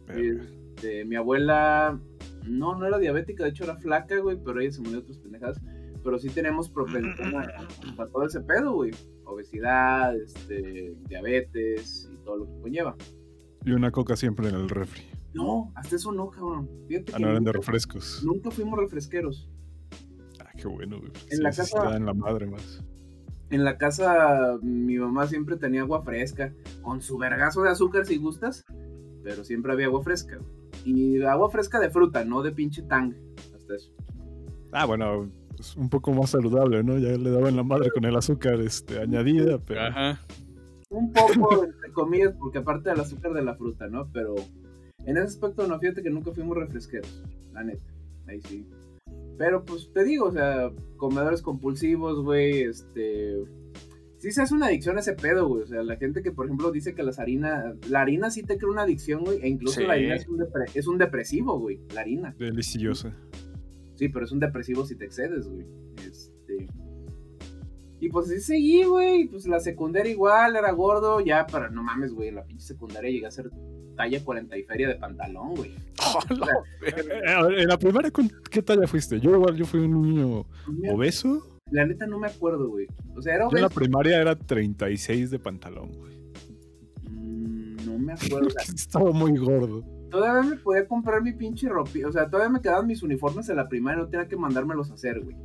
Este, 0.09 1.05
mi 1.05 1.15
abuela, 1.15 1.99
no, 2.47 2.75
no 2.75 2.85
era 2.85 2.97
diabética, 2.99 3.43
de 3.43 3.49
hecho 3.51 3.63
era 3.63 3.75
flaca, 3.77 4.17
güey, 4.19 4.37
pero 4.43 4.59
ella 4.59 4.71
se 4.71 4.79
murió 4.81 4.97
de 4.97 5.03
otras 5.03 5.17
pendejadas. 5.19 5.59
Pero 6.03 6.17
sí 6.17 6.29
tenemos 6.29 6.67
propensión 6.69 7.35
a, 7.35 7.41
a 8.01 8.05
todo 8.07 8.25
ese 8.25 8.41
pedo, 8.41 8.73
güey. 8.73 8.91
Obesidad, 9.23 10.15
este, 10.15 10.95
diabetes 11.07 12.09
y 12.11 12.17
todo 12.23 12.37
lo 12.37 12.45
que 12.47 12.61
conlleva. 12.61 12.95
Y 13.65 13.71
una 13.71 13.91
coca 13.91 14.15
siempre 14.15 14.49
en 14.49 14.55
el 14.55 14.67
refri. 14.69 15.03
No, 15.33 15.71
hasta 15.75 15.95
eso 15.95 16.11
no, 16.11 16.29
cabrón. 16.29 16.67
Fíjate 16.87 17.11
Ah, 17.13 17.17
que 17.17 17.23
no 17.23 17.29
eran 17.29 17.43
de 17.43 17.51
refrescos. 17.53 18.23
nunca 18.25 18.49
fuimos 18.51 18.79
refresqueros. 18.79 19.49
Ah, 20.39 20.49
qué 20.57 20.67
bueno, 20.67 20.99
güey. 20.99 21.11
En 21.29 21.37
sí, 21.37 21.43
la 21.43 21.51
casa- 21.51 21.83
dan 21.83 22.05
la 22.05 22.13
madre 22.13 22.47
más. 22.47 22.83
En 23.51 23.63
la 23.63 23.77
casa, 23.77 24.57
mi 24.63 24.97
mamá 24.97 25.27
siempre 25.27 25.57
tenía 25.57 25.81
agua 25.81 26.01
fresca, 26.01 26.53
con 26.81 27.01
su 27.01 27.17
vergazo 27.17 27.61
de 27.61 27.69
azúcar 27.69 28.05
si 28.05 28.17
gustas, 28.17 28.65
pero 29.23 29.43
siempre 29.43 29.71
había 29.73 29.85
agua 29.85 30.01
fresca, 30.03 30.37
güey. 30.37 30.60
Y 30.85 31.21
agua 31.23 31.49
fresca 31.49 31.79
de 31.79 31.89
fruta, 31.89 32.23
no 32.25 32.41
de 32.41 32.51
pinche 32.51 32.81
tang. 32.83 33.13
Hasta 33.55 33.75
eso. 33.75 33.91
Ah, 34.71 34.85
bueno, 34.85 35.29
es 35.59 35.75
un 35.75 35.89
poco 35.89 36.11
más 36.13 36.31
saludable, 36.31 36.83
¿no? 36.83 36.97
Ya 36.97 37.09
le 37.09 37.29
daban 37.29 37.55
la 37.55 37.63
madre 37.63 37.89
con 37.91 38.05
el 38.05 38.15
azúcar 38.15 38.59
este, 38.61 38.99
añadida, 38.99 39.59
pero. 39.59 39.81
Ajá. 39.81 40.19
Un 40.89 41.13
poco, 41.13 41.63
entre 41.63 41.91
comillas, 41.93 42.33
porque 42.37 42.57
aparte 42.57 42.89
del 42.89 42.99
azúcar 42.99 43.33
de 43.33 43.43
la 43.43 43.55
fruta, 43.55 43.87
¿no? 43.87 44.09
Pero 44.11 44.35
en 45.05 45.17
ese 45.17 45.27
aspecto, 45.27 45.67
no, 45.67 45.79
fíjate 45.79 46.03
que 46.03 46.09
nunca 46.09 46.31
fuimos 46.31 46.57
refresqueros, 46.57 47.23
la 47.53 47.63
neta. 47.63 47.83
Ahí 48.27 48.41
sí. 48.41 48.67
Pero 49.37 49.63
pues 49.63 49.91
te 49.93 50.03
digo, 50.03 50.27
o 50.27 50.31
sea, 50.31 50.71
comedores 50.97 51.41
compulsivos, 51.41 52.23
güey, 52.23 52.61
este. 52.61 53.43
Sí 54.21 54.31
se 54.31 54.43
hace 54.43 54.53
una 54.53 54.67
adicción 54.67 54.97
a 54.97 54.99
ese 54.99 55.13
pedo, 55.13 55.47
güey. 55.47 55.63
O 55.63 55.65
sea, 55.65 55.81
la 55.81 55.95
gente 55.97 56.21
que, 56.21 56.31
por 56.31 56.45
ejemplo, 56.45 56.71
dice 56.71 56.93
que 56.93 57.01
las 57.01 57.17
harinas. 57.17 57.75
La 57.89 58.01
harina 58.01 58.29
sí 58.29 58.43
te 58.43 58.57
crea 58.59 58.69
una 58.71 58.83
adicción, 58.83 59.23
güey. 59.23 59.39
E 59.41 59.47
incluso 59.49 59.79
Sí. 59.81 59.87
la 59.87 59.93
harina 59.93 60.13
es 60.15 60.27
un, 60.27 60.37
depre- 60.37 60.71
es 60.75 60.85
un 60.87 60.97
depresivo, 60.99 61.59
güey. 61.59 61.79
La 61.95 62.01
harina. 62.01 62.35
Deliciosa. 62.37 63.15
Sí, 63.95 64.09
pero 64.09 64.25
es 64.25 64.31
un 64.31 64.39
depresivo 64.39 64.85
si 64.85 64.95
te 64.95 65.05
excedes, 65.05 65.47
güey. 65.49 65.65
Este. 66.07 66.67
Y 67.99 68.09
pues 68.09 68.27
así 68.27 68.41
seguí, 68.41 68.83
güey. 68.83 69.27
Pues 69.27 69.47
la 69.47 69.59
secundaria 69.59 70.11
igual, 70.11 70.55
era 70.55 70.71
gordo. 70.71 71.19
Ya, 71.19 71.47
para 71.47 71.71
no 71.71 71.81
mames, 71.81 72.13
güey. 72.13 72.29
En 72.29 72.35
la 72.35 72.43
pinche 72.45 72.65
secundaria 72.67 73.09
llegué 73.09 73.25
a 73.25 73.31
ser 73.31 73.49
talla 73.97 74.23
40 74.23 74.55
y 74.57 74.63
feria 74.63 74.87
de 74.87 74.95
pantalón, 74.95 75.55
güey. 75.55 75.71
Ver, 76.81 77.59
en 77.59 77.67
la 77.67 77.77
primera, 77.77 78.09
¿con 78.11 78.29
¿qué 78.49 78.61
talla 78.61 78.85
fuiste? 78.87 79.19
Yo 79.19 79.31
igual, 79.35 79.55
yo 79.55 79.65
fui 79.65 79.79
un 79.79 80.01
niño 80.01 80.45
obeso. 80.91 81.50
La 81.71 81.85
neta 81.85 82.05
no 82.05 82.19
me 82.19 82.27
acuerdo, 82.27 82.69
güey. 82.69 82.85
O 83.15 83.21
sea, 83.21 83.35
era 83.35 83.47
Yo 83.49 83.55
en 83.57 83.63
la 83.63 83.69
primaria 83.69 84.19
era 84.21 84.35
36 84.35 85.31
de 85.31 85.39
pantalón, 85.39 85.91
güey. 85.93 86.17
Mm, 87.09 87.77
No 87.85 87.97
me 87.97 88.13
acuerdo. 88.13 88.47
o 88.47 88.49
sea, 88.51 88.75
Estaba 88.75 89.11
muy 89.11 89.37
gordo. 89.37 89.83
todavía 90.09 90.49
me 90.51 90.57
podía 90.57 90.85
comprar 90.87 91.21
mi 91.23 91.31
pinche 91.33 91.69
ropa. 91.69 91.89
O 92.07 92.11
sea, 92.11 92.29
todavía 92.29 92.51
me 92.51 92.61
quedaban 92.61 92.87
mis 92.87 93.01
uniformes 93.03 93.47
en 93.49 93.55
la 93.55 93.67
primaria. 93.69 94.03
No 94.03 94.09
tenía 94.09 94.27
que 94.27 94.35
mandármelos 94.37 94.91
a 94.91 94.95
hacer, 94.95 95.21
güey. 95.21 95.35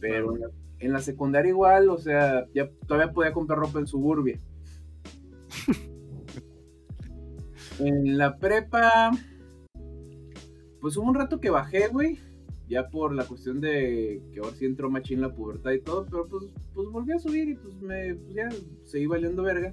Pero 0.00 0.34
en 0.34 0.40
la, 0.42 0.48
en 0.80 0.92
la 0.92 1.00
secundaria 1.00 1.48
igual, 1.50 1.88
o 1.88 1.96
sea, 1.98 2.46
ya 2.54 2.68
todavía 2.86 3.12
podía 3.12 3.32
comprar 3.32 3.58
ropa 3.58 3.78
en 3.80 3.86
suburbia. 3.86 4.38
en 7.80 8.18
la 8.18 8.36
prepa, 8.38 9.10
pues 10.80 10.96
hubo 10.96 11.08
un 11.08 11.14
rato 11.14 11.40
que 11.40 11.50
bajé, 11.50 11.88
güey. 11.88 12.18
Ya 12.74 12.88
por 12.88 13.14
la 13.14 13.24
cuestión 13.24 13.60
de 13.60 14.20
que 14.32 14.40
ahora 14.40 14.56
sí 14.56 14.64
entró 14.64 14.90
machín 14.90 15.20
la 15.20 15.32
pubertad 15.32 15.70
y 15.70 15.80
todo, 15.80 16.06
pero 16.10 16.26
pues, 16.26 16.46
pues 16.74 16.88
volví 16.88 17.12
a 17.12 17.20
subir 17.20 17.48
y 17.50 17.54
pues 17.54 17.80
me 17.80 18.16
pues 18.16 18.34
ya 18.34 18.48
seguí 18.82 19.06
valiendo 19.06 19.44
verga. 19.44 19.72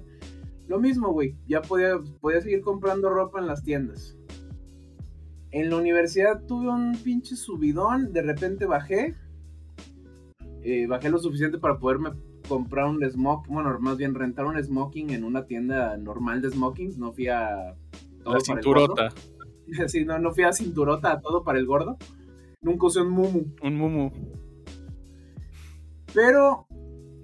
Lo 0.68 0.78
mismo, 0.78 1.12
güey, 1.12 1.34
ya 1.48 1.62
podía, 1.62 1.98
podía 2.20 2.40
seguir 2.40 2.60
comprando 2.60 3.10
ropa 3.10 3.40
en 3.40 3.48
las 3.48 3.64
tiendas. 3.64 4.16
En 5.50 5.70
la 5.70 5.78
universidad 5.78 6.44
tuve 6.46 6.68
un 6.68 6.96
pinche 7.02 7.34
subidón, 7.34 8.12
de 8.12 8.22
repente 8.22 8.66
bajé. 8.66 9.16
Eh, 10.62 10.86
bajé 10.86 11.10
lo 11.10 11.18
suficiente 11.18 11.58
para 11.58 11.80
poderme 11.80 12.12
comprar 12.48 12.86
un 12.86 13.02
smoking, 13.02 13.52
bueno, 13.52 13.76
más 13.80 13.96
bien 13.96 14.14
rentar 14.14 14.46
un 14.46 14.62
smoking 14.62 15.10
en 15.10 15.24
una 15.24 15.44
tienda 15.46 15.96
normal 15.96 16.40
de 16.40 16.50
smokings, 16.50 16.98
no 16.98 17.12
fui 17.12 17.26
a... 17.26 17.74
todo 18.22 18.34
La 18.34 18.40
para 18.46 18.60
el 18.60 18.64
gordo. 18.64 18.94
cinturota. 18.94 19.14
Sí, 19.88 20.04
no, 20.04 20.20
no 20.20 20.32
fui 20.32 20.44
a 20.44 20.52
cinturota, 20.52 21.12
a 21.12 21.20
todo 21.20 21.42
para 21.42 21.58
el 21.58 21.66
gordo. 21.66 21.96
Nunca 22.62 22.86
usé 22.86 23.00
un 23.00 23.10
mumu. 23.10 23.44
Un 23.62 23.76
mumu. 23.76 24.10
Pero 26.14 26.66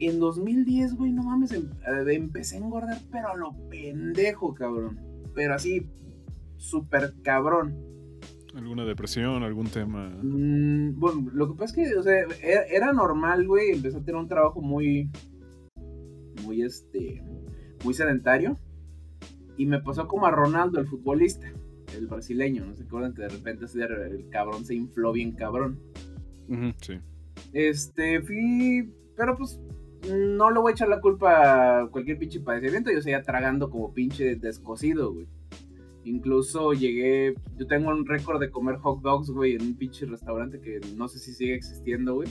en 0.00 0.18
2010, 0.18 0.94
güey, 0.96 1.12
no 1.12 1.22
mames, 1.22 1.52
em- 1.52 1.70
eh, 1.86 2.14
empecé 2.14 2.56
a 2.56 2.58
engordar, 2.58 2.98
pero 3.10 3.28
a 3.28 3.36
lo 3.36 3.52
pendejo, 3.68 4.54
cabrón. 4.54 4.98
Pero 5.34 5.54
así, 5.54 5.86
súper 6.56 7.14
cabrón. 7.22 7.76
¿Alguna 8.56 8.84
depresión? 8.84 9.44
¿Algún 9.44 9.66
tema? 9.68 10.08
Mm, 10.22 10.98
bueno, 10.98 11.30
lo 11.32 11.48
que 11.48 11.54
pasa 11.54 11.80
es 11.80 11.88
que, 11.88 11.96
o 11.96 12.02
sea, 12.02 12.18
era, 12.42 12.62
era 12.64 12.92
normal, 12.92 13.46
güey. 13.46 13.70
Empecé 13.72 13.98
a 13.98 14.00
tener 14.00 14.20
un 14.20 14.26
trabajo 14.28 14.60
muy, 14.60 15.08
muy, 16.42 16.62
este, 16.62 17.22
muy 17.84 17.94
sedentario. 17.94 18.56
Y 19.56 19.66
me 19.66 19.80
pasó 19.80 20.08
como 20.08 20.26
a 20.26 20.30
Ronaldo, 20.30 20.80
el 20.80 20.86
futbolista, 20.86 21.52
el 21.96 22.06
brasileño. 22.06 22.64
No 22.66 22.76
se 22.76 22.84
acuerdan 22.84 23.14
que 23.14 23.22
de 23.22 23.28
repente 23.28 23.66
de- 23.66 24.06
el 24.16 24.28
cabrón 24.30 24.64
se 24.64 24.74
infló 24.74 25.12
bien 25.12 25.32
cabrón. 25.32 25.78
Sí. 26.80 26.94
Este, 27.52 28.20
fui, 28.22 28.92
pero 29.16 29.36
pues 29.36 29.60
no 30.10 30.50
le 30.50 30.60
voy 30.60 30.70
a 30.70 30.74
echar 30.74 30.88
la 30.88 31.00
culpa 31.00 31.80
a 31.82 31.88
cualquier 31.88 32.18
pinche 32.18 32.40
padecimiento. 32.40 32.90
Yo 32.90 33.00
seguía 33.02 33.22
tragando 33.22 33.70
como 33.70 33.92
pinche 33.92 34.36
descosido, 34.36 35.12
güey. 35.12 35.26
Incluso 36.04 36.72
llegué, 36.72 37.34
yo 37.58 37.66
tengo 37.66 37.90
un 37.90 38.06
récord 38.06 38.40
de 38.40 38.50
comer 38.50 38.76
hot 38.76 39.02
dogs, 39.02 39.30
güey, 39.30 39.54
en 39.56 39.62
un 39.62 39.74
pinche 39.76 40.06
restaurante 40.06 40.58
que 40.60 40.80
no 40.96 41.06
sé 41.08 41.18
si 41.18 41.34
sigue 41.34 41.54
existiendo, 41.54 42.14
güey. 42.14 42.28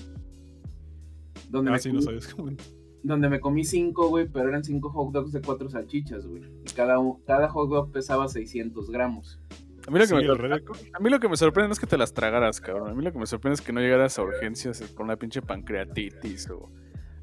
Donde, 1.49 1.71
Ah, 1.71 1.77
sí, 1.77 1.91
no 1.91 2.01
sabes 2.01 2.27
cómo. 2.33 2.51
donde 3.07 3.29
me 3.29 3.39
comí 3.39 3.63
cinco, 3.63 4.09
güey, 4.09 4.27
pero 4.27 4.49
eran 4.49 4.63
cinco 4.63 4.89
hot 4.91 5.11
dogs 5.13 5.31
de 5.31 5.41
cuatro 5.41 5.69
salchichas, 5.69 6.25
güey. 6.27 6.43
Y 6.65 6.71
cada, 6.75 6.97
cada 7.25 7.49
hot 7.49 7.69
dog 7.69 7.91
pesaba 7.91 8.27
600 8.27 8.89
gramos. 8.91 9.39
A 9.87 9.91
mí, 9.91 9.99
lo 9.99 10.03
que 10.03 10.07
Sí, 10.07 10.15
me 10.15 10.25
sorprende, 10.25 10.57
récord. 10.57 10.77
a 10.93 10.99
mí 10.99 11.09
lo 11.09 11.19
que 11.19 11.29
me 11.29 11.37
sorprende 11.37 11.67
no 11.69 11.73
es 11.73 11.79
que 11.79 11.87
te 11.87 11.97
las 11.97 12.13
tragaras, 12.13 12.59
cabrón. 12.59 12.89
A 12.89 12.93
mí 12.93 13.03
lo 13.03 13.11
que 13.13 13.19
me 13.19 13.25
sorprende 13.25 13.55
es 13.55 13.61
que 13.61 13.71
no 13.71 13.79
llegaras 13.79 14.19
a 14.19 14.23
urgencias 14.23 14.81
con 14.93 15.05
una 15.05 15.15
pinche 15.15 15.41
pancreatitis 15.41 16.49
o 16.49 16.69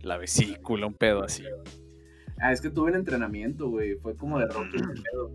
la 0.02 0.16
vesícula, 0.16 0.86
un 0.86 0.94
pedo 0.94 1.22
así. 1.22 1.44
Ah, 2.40 2.52
es 2.52 2.60
que 2.62 2.70
tuve 2.70 2.90
un 2.90 2.96
entrenamiento, 2.96 3.68
güey. 3.68 3.96
Fue 3.96 4.16
como 4.16 4.38
de 4.38 4.46
Rocky 4.46 4.76
ese 4.76 5.02
pedo. 5.12 5.30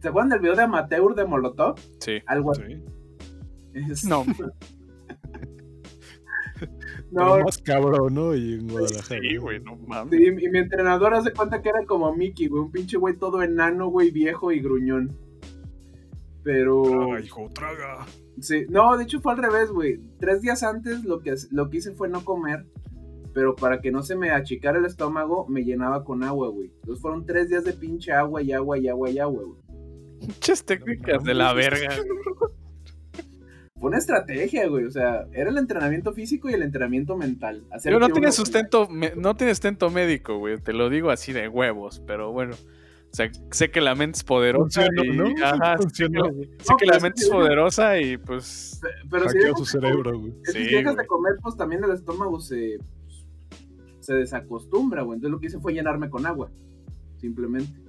¿Se 0.00 0.08
acuerdan 0.08 0.30
del 0.30 0.40
video 0.40 0.56
de 0.56 0.62
Amateur 0.62 1.14
de 1.14 1.24
Molotov? 1.24 1.78
Sí. 2.00 2.18
Algo 2.26 2.52
así. 2.52 2.62
Sí. 3.72 3.80
Es- 3.90 4.04
No, 4.04 4.24
no, 7.10 7.40
más 7.40 7.58
cabrón, 7.58 8.14
¿no? 8.14 8.34
Y 8.34 8.54
en 8.54 8.68
Guadalajara. 8.68 9.20
sí, 9.20 9.36
güey, 9.36 9.60
no 9.60 9.76
mames. 9.76 10.18
sí, 10.18 10.26
y 10.26 10.48
mi 10.48 10.58
entrenador 10.58 11.14
hace 11.14 11.32
cuenta 11.32 11.60
que 11.60 11.68
era 11.68 11.84
como 11.84 12.14
Mickey, 12.14 12.48
güey. 12.48 12.62
Un 12.62 12.70
pinche 12.70 12.96
güey 12.96 13.16
todo 13.16 13.42
enano, 13.42 13.88
güey, 13.88 14.10
viejo 14.10 14.52
y 14.52 14.60
gruñón. 14.60 15.16
Pero. 16.42 16.82
Traga, 16.82 17.20
hijo, 17.20 17.48
traga. 17.52 18.06
Sí, 18.40 18.64
no, 18.68 18.96
de 18.96 19.04
hecho 19.04 19.20
fue 19.20 19.32
al 19.32 19.38
revés, 19.38 19.70
güey. 19.70 20.00
Tres 20.18 20.40
días 20.40 20.62
antes 20.62 21.04
lo 21.04 21.20
que, 21.20 21.34
lo 21.50 21.68
que 21.68 21.78
hice 21.78 21.92
fue 21.92 22.08
no 22.08 22.24
comer, 22.24 22.66
pero 23.34 23.54
para 23.54 23.80
que 23.80 23.90
no 23.90 24.02
se 24.02 24.16
me 24.16 24.30
achicara 24.30 24.78
el 24.78 24.86
estómago, 24.86 25.46
me 25.48 25.64
llenaba 25.64 26.04
con 26.04 26.22
agua, 26.22 26.48
güey. 26.48 26.70
Entonces 26.80 27.02
fueron 27.02 27.26
tres 27.26 27.48
días 27.48 27.64
de 27.64 27.72
pinche 27.72 28.12
agua 28.12 28.42
y 28.42 28.52
agua 28.52 28.78
y 28.78 28.88
agua 28.88 29.10
y 29.10 29.18
agua, 29.18 29.42
güey. 29.44 29.60
Pinches 30.20 30.64
técnicas 30.64 31.22
de 31.24 31.34
la 31.34 31.52
verga. 31.52 31.96
Fue 33.80 33.88
una 33.88 33.98
estrategia, 33.98 34.68
güey. 34.68 34.84
O 34.84 34.90
sea, 34.90 35.26
era 35.32 35.48
el 35.50 35.56
entrenamiento 35.58 36.12
físico 36.12 36.50
y 36.50 36.52
el 36.52 36.62
entrenamiento 36.62 37.16
mental. 37.16 37.62
Hacer 37.72 37.90
Pero 37.92 37.98
no 37.98 38.12
tiene 38.12 38.30
sustento, 38.30 38.86
me- 38.88 39.14
no 39.16 39.34
tiene 39.34 39.54
sustento 39.54 39.88
médico, 39.90 40.36
güey. 40.38 40.58
Te 40.58 40.72
lo 40.74 40.90
digo 40.90 41.10
así 41.10 41.32
de 41.32 41.48
huevos, 41.48 42.02
pero 42.06 42.30
bueno. 42.30 42.54
O 43.12 43.16
sea, 43.16 43.28
sé 43.50 43.70
que 43.72 43.80
la 43.80 43.94
mente 43.96 44.18
es 44.18 44.24
poderosa. 44.24 44.82
Funcionó, 44.86 45.04
y, 45.04 45.16
¿no? 45.34 45.44
ajá, 45.44 45.76
sé 45.78 45.82
Funcionó, 45.82 46.22
que- 46.24 46.44
sé 46.62 46.72
No, 46.86 46.92
la 46.92 47.00
mente 47.00 47.22
es 47.22 47.28
poderosa 47.30 47.98
y 47.98 48.16
pues. 48.18 48.78
Pe- 48.82 48.88
Pero 49.10 49.28
si 49.30 49.38
dejas, 49.38 49.58
su 49.58 49.64
cerebro, 49.64 50.18
güey. 50.20 50.32
Sí, 50.44 50.52
si 50.52 50.74
dejas 50.76 50.96
de 50.96 51.06
comer, 51.06 51.32
pues 51.42 51.56
también 51.56 51.82
el 51.82 51.90
estómago 51.92 52.38
se, 52.38 52.76
se 54.00 54.14
desacostumbra, 54.14 55.02
güey. 55.02 55.16
Entonces 55.16 55.32
lo 55.32 55.40
que 55.40 55.46
hice 55.46 55.58
fue 55.58 55.72
llenarme 55.72 56.08
con 56.10 56.24
agua. 56.26 56.50
Simplemente. 57.16 57.80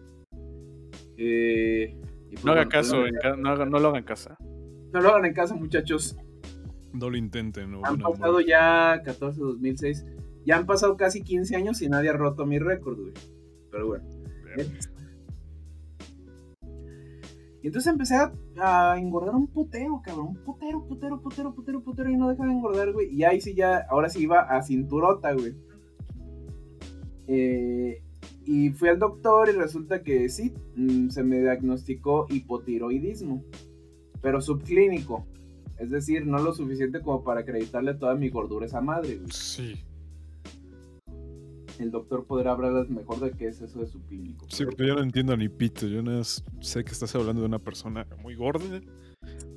Eh, 1.17 1.95
y 2.29 2.33
pues, 2.33 2.45
No 2.45 2.53
haga 2.53 2.61
bueno, 2.61 2.71
caso, 2.71 2.95
pues, 3.01 3.13
en 3.13 3.19
ca- 3.19 3.35
no, 3.35 3.49
haga- 3.49 3.65
no 3.65 3.79
lo 3.79 3.87
hagan 3.89 3.99
en 3.99 4.05
casa. 4.05 4.37
No 4.93 5.01
lo 5.01 5.09
hagan 5.09 5.25
en 5.25 5.33
casa, 5.33 5.55
muchachos. 5.55 6.17
No 6.93 7.09
lo 7.09 7.17
intenten, 7.17 7.71
no 7.71 7.81
Han 7.85 7.99
pasado 7.99 8.41
ya 8.41 9.01
14, 9.03 9.39
2006. 9.39 10.05
Ya 10.45 10.57
han 10.57 10.65
pasado 10.65 10.97
casi 10.97 11.21
15 11.21 11.55
años 11.55 11.81
y 11.81 11.89
nadie 11.89 12.09
ha 12.09 12.13
roto 12.13 12.45
mi 12.45 12.59
récord, 12.59 12.99
güey. 12.99 13.13
Pero 13.71 13.87
bueno. 13.87 14.05
Y 17.61 17.67
entonces 17.67 17.91
empecé 17.91 18.15
a, 18.15 18.33
a 18.57 18.97
engordar 18.99 19.35
un 19.35 19.47
putero, 19.47 20.01
cabrón. 20.03 20.29
Un 20.29 20.43
putero, 20.43 20.85
putero, 20.85 21.21
putero, 21.21 21.53
putero, 21.53 21.83
putero. 21.83 22.09
Y 22.09 22.17
no 22.17 22.27
dejaba 22.27 22.49
de 22.49 22.55
engordar, 22.55 22.91
güey. 22.91 23.13
Y 23.13 23.23
ahí 23.23 23.39
sí 23.39 23.53
ya, 23.53 23.85
ahora 23.89 24.09
sí 24.09 24.23
iba 24.23 24.41
a 24.41 24.61
cinturota, 24.63 25.31
güey. 25.33 25.55
Eh, 27.27 28.01
y 28.45 28.71
fui 28.71 28.89
al 28.89 28.99
doctor 28.99 29.47
y 29.49 29.53
resulta 29.53 30.01
que 30.01 30.27
sí, 30.27 30.53
mm, 30.75 31.09
se 31.09 31.23
me 31.23 31.39
diagnosticó 31.39 32.25
hipotiroidismo. 32.29 33.43
Pero 34.21 34.41
subclínico. 34.41 35.25
Es 35.79 35.89
decir, 35.89 36.25
no 36.27 36.37
lo 36.39 36.53
suficiente 36.53 37.01
como 37.01 37.23
para 37.23 37.41
acreditarle 37.41 37.95
toda 37.95 38.13
mi 38.15 38.29
gordura 38.29 38.65
a 38.65 38.67
esa 38.67 38.81
madre, 38.81 39.15
güey. 39.17 39.31
Sí. 39.31 39.83
El 41.79 41.89
doctor 41.89 42.25
podrá 42.25 42.51
hablarles 42.51 42.89
mejor 42.89 43.19
de 43.19 43.31
qué 43.31 43.47
es 43.47 43.59
eso 43.61 43.79
de 43.79 43.87
subclínico. 43.87 44.45
Sí, 44.49 44.65
porque 44.65 44.85
yo 44.85 44.93
no 44.95 45.01
entiendo 45.01 45.35
ni 45.35 45.49
pito. 45.49 45.87
Yo 45.87 46.03
más 46.03 46.43
sé 46.59 46.83
que 46.83 46.91
estás 46.91 47.15
hablando 47.15 47.41
de 47.41 47.47
una 47.47 47.57
persona 47.59 48.05
muy 48.21 48.35
gorda. 48.35 48.79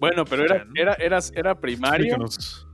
Bueno, 0.00 0.24
pero 0.24 0.44
era, 0.44 0.64
¿no? 0.64 0.72
era, 0.74 0.94
era, 0.94 1.18
era 1.34 1.60
primario. 1.60 2.06
Explícanos. 2.06 2.66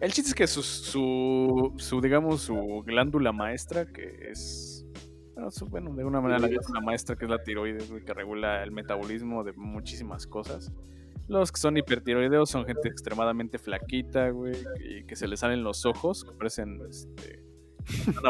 El 0.00 0.12
chiste 0.12 0.28
es 0.30 0.34
que 0.36 0.46
su, 0.46 0.62
su, 0.62 1.72
su, 1.76 2.00
digamos, 2.00 2.42
su 2.42 2.84
glándula 2.86 3.32
maestra, 3.32 3.84
que 3.86 4.28
es, 4.30 4.86
bueno, 5.34 5.50
su- 5.50 5.66
bueno, 5.66 5.92
de 5.92 6.02
alguna 6.02 6.20
manera 6.20 6.38
la 6.38 6.46
glándula 6.46 6.80
maestra, 6.80 7.16
que 7.16 7.24
es 7.24 7.30
la 7.32 7.42
tiroides, 7.42 7.90
que 8.06 8.14
regula 8.14 8.62
el 8.62 8.70
metabolismo 8.70 9.42
de 9.42 9.54
muchísimas 9.54 10.28
cosas. 10.28 10.72
Los 11.28 11.52
que 11.52 11.60
son 11.60 11.76
hipertiroideos 11.76 12.48
son 12.50 12.64
gente 12.64 12.88
extremadamente 12.88 13.58
flaquita, 13.58 14.30
güey, 14.30 14.56
y 14.80 15.04
que 15.04 15.14
se 15.14 15.28
les 15.28 15.40
salen 15.40 15.62
los 15.62 15.84
ojos, 15.86 16.24
que 16.24 16.32
parecen, 16.32 16.80
este, 16.88 17.44
están. 18.08 18.20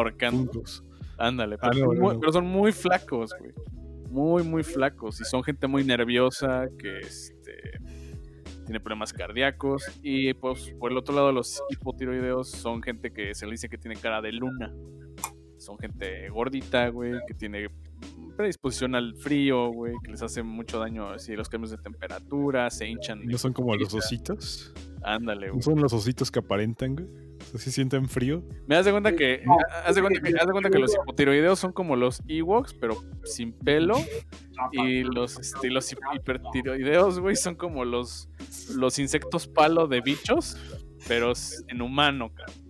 Ándale, 1.16 1.56
Ah, 1.60 1.70
no, 1.74 1.92
no, 1.94 2.12
no. 2.14 2.20
pero 2.20 2.32
son 2.32 2.46
muy 2.46 2.72
flacos, 2.72 3.32
güey. 3.38 3.52
Muy, 4.10 4.42
muy 4.42 4.62
flacos. 4.62 5.20
Y 5.20 5.24
son 5.24 5.42
gente 5.42 5.66
muy 5.66 5.84
nerviosa 5.84 6.68
que 6.78 6.98
este, 6.98 7.78
tiene 8.64 8.80
problemas 8.80 9.12
cardíacos. 9.12 9.84
Y 10.02 10.32
pues 10.34 10.74
por 10.78 10.90
el 10.92 10.98
otro 10.98 11.14
lado, 11.14 11.32
los 11.32 11.62
hipotiroideos 11.70 12.50
son 12.50 12.82
gente 12.82 13.12
que 13.12 13.34
se 13.34 13.46
le 13.46 13.52
dice 13.52 13.68
que 13.68 13.78
tiene 13.78 13.96
cara 13.96 14.20
de 14.22 14.32
luna. 14.32 14.72
Son 15.56 15.76
gente 15.78 16.28
gordita, 16.30 16.88
güey, 16.88 17.14
que 17.26 17.34
tiene 17.34 17.68
predisposición 18.36 18.94
al 18.94 19.14
frío, 19.16 19.72
güey, 19.72 19.94
que 20.04 20.12
les 20.12 20.22
hace 20.22 20.42
mucho 20.44 20.78
daño 20.78 21.10
así 21.10 21.34
los 21.34 21.48
cambios 21.48 21.72
de 21.72 21.78
temperatura, 21.78 22.70
se 22.70 22.86
hinchan. 22.86 23.26
¿No 23.26 23.36
son 23.36 23.52
como 23.52 23.74
los 23.74 23.92
ositos? 23.94 24.72
Ándale, 25.02 25.48
¿No 25.48 25.54
güey. 25.54 25.62
son 25.62 25.80
los 25.80 25.92
ositos 25.92 26.30
que 26.30 26.38
aparentan, 26.38 26.94
güey? 26.94 27.08
¿sí 27.56 27.70
sienten 27.70 28.08
frío? 28.08 28.44
Me 28.66 28.74
das 28.74 28.84
de 28.84 28.90
cuenta 28.90 29.14
que, 29.14 29.42
No, 29.44 29.56
haz 29.84 29.94
de 29.94 30.02
cuenta 30.02 30.20
que, 30.20 30.28
haz 30.38 30.46
de 30.46 30.52
cuenta 30.52 30.70
que 30.70 30.78
los 30.78 30.94
hipotiroideos 30.94 31.58
son 31.58 31.72
como 31.72 31.96
los 31.96 32.22
Ewoks, 32.28 32.74
pero 32.74 33.02
sin 33.24 33.52
pelo. 33.52 33.96
Y 34.72 35.04
los, 35.04 35.38
este, 35.38 35.70
los 35.70 35.92
hipertiroideos, 35.92 37.20
güey, 37.20 37.36
son 37.36 37.54
como 37.54 37.84
los, 37.84 38.28
los 38.74 38.98
insectos 38.98 39.46
palo 39.46 39.86
de 39.86 40.00
bichos, 40.00 40.56
pero 41.06 41.32
en 41.68 41.80
humano, 41.80 42.32
cabrón. 42.34 42.67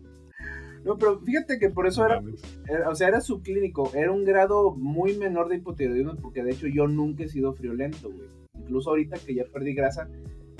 No, 0.85 0.97
pero 0.97 1.19
fíjate 1.21 1.59
que 1.59 1.71
por 1.71 1.87
eso 1.87 2.05
era, 2.07 2.23
era- 2.69 2.89
o 2.91 2.95
sea, 2.95 3.09
era 3.09 3.21
subclínico, 3.21 3.91
era 3.95 4.13
un 4.13 4.25
grado 4.25 4.75
muy 4.75 5.17
menor 5.17 5.49
de 5.49 5.57
hipotiroidismo, 5.57 6.17
porque 6.17 6.43
de 6.43 6.53
hecho 6.53 6.67
yo 6.67 6.87
nunca 6.87 7.25
he 7.25 7.29
sido 7.29 7.53
friolento, 7.55 8.11
güey. 8.11 8.29
Incluso 8.59 8.91
ahorita 8.91 9.19
que 9.19 9.35
ya 9.35 9.45
perdí 9.53 9.75
grasa, 9.75 10.09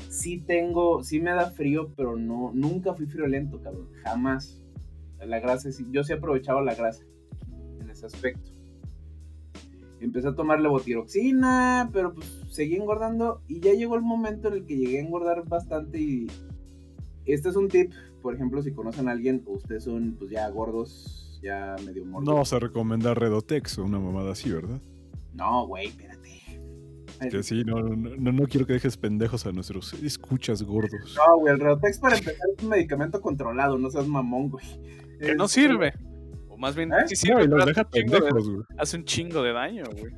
sí 0.09 0.39
tengo, 0.41 1.03
sí 1.05 1.21
me 1.21 1.31
da 1.31 1.51
frío, 1.51 1.93
pero 1.97 2.17
no, 2.17 2.51
nunca 2.55 2.95
fui 2.95 3.07
friolento, 3.07 3.61
cabrón, 3.61 3.89
jamás. 4.03 4.61
La 5.25 5.41
grasa, 5.41 5.71
sí- 5.73 5.87
yo 5.91 6.05
sí 6.05 6.13
aprovechaba 6.13 6.63
la 6.63 6.75
grasa 6.75 7.05
en 7.81 7.91
ese 7.91 8.07
aspecto. 8.07 8.51
Empecé 10.01 10.29
a 10.29 10.35
tomar 10.35 10.61
levotiroxina, 10.61 11.91
pero 11.93 12.15
pues 12.15 12.41
seguí 12.51 12.77
engordando 12.77 13.43
y 13.49 13.59
ya 13.61 13.73
llegó 13.73 13.97
el 13.97 14.03
momento 14.03 14.47
en 14.49 14.55
el 14.55 14.65
que 14.65 14.77
llegué 14.77 14.99
a 14.99 15.03
engordar 15.03 15.45
bastante 15.49 15.99
y 16.01 16.27
este 17.27 17.49
es 17.49 17.57
un 17.57 17.69
tip, 17.69 17.93
por 18.23 18.35
ejemplo, 18.35 18.63
si 18.63 18.73
conocen 18.73 19.09
a 19.09 19.13
alguien 19.13 19.43
o 19.47 19.53
ustedes 19.55 19.85
son 19.85 20.17
pues 20.19 20.31
ya 20.31 20.49
gordos, 20.49 21.39
ya 21.43 21.77
medio 21.85 22.05
No 22.05 22.11
mordos. 22.13 22.35
vas 22.35 22.53
a 22.53 22.59
recomendar 22.59 23.19
Redotex 23.19 23.79
o 23.79 23.85
una 23.85 23.99
mamada 23.99 24.33
así, 24.33 24.51
¿verdad? 24.51 24.81
No, 25.35 25.67
güey, 25.67 25.87
espérate. 25.89 26.19
Que 27.31 27.43
sí, 27.43 27.65
no, 27.65 27.81
no, 27.81 28.33
no 28.33 28.47
quiero 28.47 28.65
que 28.67 28.75
dejes 28.75 28.97
pendejos 28.97 29.45
a 29.47 29.53
nuestros 29.53 29.93
escuchas 29.95 30.63
gordos. 30.63 31.17
No, 31.17 31.39
güey, 31.41 31.55
el 31.55 31.61
Redotex 31.61 31.99
para 31.99 32.17
empezar 32.17 32.47
es 32.57 32.63
un 32.63 32.71
medicamento 32.71 33.21
controlado, 33.21 33.77
no 33.79 33.91
seas 33.91 34.07
mamón, 34.07 34.51
güey. 34.51 34.65
Que 35.19 35.35
no 35.35 35.47
Este, 35.47 35.63
sirve. 35.63 35.95
O 36.49 36.57
más 36.57 36.77
bien, 36.77 36.93
¿Eh? 36.93 36.97
sí 37.09 37.29
No, 37.29 37.41
sirve, 37.41 37.49
los 37.49 37.67
deja 37.67 37.85
pendejos, 37.89 38.49
güey. 38.49 38.63
hace 38.79 38.97
un 38.97 39.05
chingo 39.05 39.43
de 39.43 39.53
daño, 39.53 39.85
güey. 39.99 40.13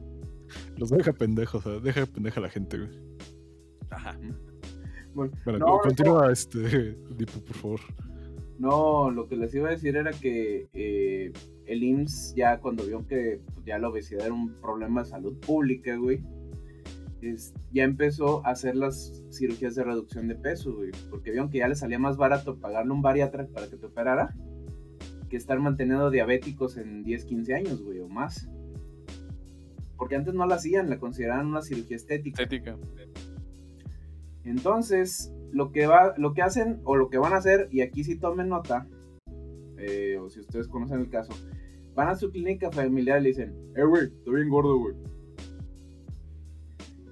Los 0.76 0.90
deja 0.90 1.12
pendejos, 1.12 1.64
o 1.64 1.70
sea, 1.70 1.80
deja 1.80 2.04
pendeja 2.06 2.40
a 2.40 2.42
la 2.42 2.50
gente, 2.50 2.76
güey. 2.78 2.90
Ajá. 3.90 4.18
Bueno, 5.14 5.32
no, 5.58 5.78
continúa, 5.80 6.30
este, 6.32 6.58
Dipo, 7.16 7.40
por 7.44 7.56
favor. 7.56 7.80
No, 8.58 9.10
lo 9.10 9.26
que 9.26 9.36
les 9.36 9.54
iba 9.54 9.68
a 9.68 9.72
decir 9.72 9.96
era 9.96 10.10
que 10.12 10.68
eh, 10.74 11.32
el 11.66 11.82
IMSS 11.82 12.34
ya 12.36 12.60
cuando 12.60 12.84
vio 12.84 13.06
que 13.06 13.40
pues, 13.54 13.64
ya 13.66 13.78
la 13.78 13.88
obesidad 13.88 14.26
era 14.26 14.34
un 14.34 14.54
problema 14.54 15.02
de 15.02 15.08
salud 15.08 15.34
pública, 15.38 15.96
güey, 15.96 16.20
es- 17.22 17.54
ya 17.72 17.84
empezó 17.84 18.44
a 18.46 18.50
hacer 18.50 18.76
las 18.76 19.24
cirugías 19.32 19.74
de 19.76 19.84
reducción 19.84 20.28
de 20.28 20.34
peso, 20.34 20.74
güey, 20.74 20.90
porque 21.08 21.30
vieron 21.30 21.48
que 21.48 21.58
ya 21.58 21.68
le 21.68 21.74
salía 21.74 21.98
más 21.98 22.16
barato 22.18 22.56
pagarle 22.58 22.92
un 22.92 23.00
bariatra 23.02 23.46
para 23.46 23.66
que 23.68 23.76
te 23.76 23.86
operara 23.86 24.34
que 25.30 25.36
estar 25.36 25.58
manteniendo 25.58 26.10
diabéticos 26.10 26.76
en 26.76 27.02
10, 27.02 27.24
15 27.24 27.54
años, 27.54 27.82
güey, 27.82 28.00
o 28.00 28.08
más. 28.08 28.48
Porque 29.96 30.16
antes 30.16 30.34
no 30.34 30.44
la 30.46 30.56
hacían, 30.56 30.90
la 30.90 30.98
consideraban 30.98 31.46
una 31.46 31.62
cirugía 31.62 31.96
estética. 31.96 32.42
Estética. 32.42 32.76
Entonces, 34.44 35.32
lo 35.52 35.72
que, 35.72 35.86
va, 35.86 36.14
lo 36.16 36.32
que 36.32 36.42
hacen 36.42 36.80
o 36.84 36.96
lo 36.96 37.08
que 37.10 37.18
van 37.18 37.32
a 37.32 37.36
hacer, 37.36 37.68
y 37.70 37.82
aquí 37.82 38.04
sí 38.04 38.16
tomen 38.16 38.48
nota, 38.48 38.86
eh, 39.78 40.18
o 40.18 40.28
si 40.28 40.40
ustedes 40.40 40.68
conocen 40.68 41.00
el 41.00 41.10
caso, 41.10 41.32
van 41.94 42.08
a 42.08 42.16
su 42.16 42.30
clínica 42.30 42.70
familiar 42.70 43.20
y 43.20 43.24
le 43.24 43.28
dicen, 43.30 43.54
eh, 43.76 43.84
güey, 43.84 44.04
estoy 44.04 44.36
bien 44.36 44.48
gordo, 44.48 44.78
güey. 44.78 44.94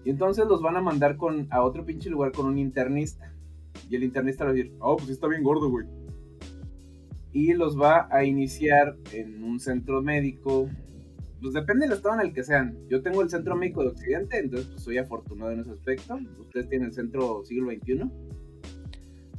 Y 0.04 0.10
entonces 0.10 0.46
los 0.46 0.62
van 0.62 0.76
a 0.76 0.80
mandar 0.80 1.16
con, 1.16 1.48
a 1.50 1.62
otro 1.62 1.84
pinche 1.84 2.08
lugar 2.08 2.32
con 2.32 2.46
un 2.46 2.58
internista. 2.58 3.34
Y 3.90 3.96
el 3.96 4.04
internista 4.04 4.44
va 4.44 4.50
a 4.50 4.54
decir, 4.54 4.72
oh, 4.80 4.96
pues 4.96 5.10
está 5.10 5.28
bien 5.28 5.42
gordo, 5.42 5.68
güey. 5.68 5.86
Y 7.32 7.52
los 7.52 7.78
va 7.78 8.08
a 8.10 8.24
iniciar 8.24 8.96
en 9.12 9.44
un 9.44 9.60
centro 9.60 10.02
médico. 10.02 10.68
Pues 11.40 11.54
depende 11.54 11.86
del 11.86 11.96
estado 11.96 12.16
en 12.20 12.26
el 12.26 12.32
que 12.34 12.42
sean. 12.42 12.76
Yo 12.88 13.00
tengo 13.02 13.22
el 13.22 13.30
centro 13.30 13.54
médico 13.56 13.82
de 13.82 13.88
Occidente, 13.90 14.38
entonces 14.38 14.68
pues 14.68 14.82
soy 14.82 14.98
afortunado 14.98 15.52
en 15.52 15.60
ese 15.60 15.70
aspecto. 15.70 16.18
Ustedes 16.40 16.68
tienen 16.68 16.88
el 16.88 16.94
centro 16.94 17.42
siglo 17.44 17.70
XXI. 17.70 18.10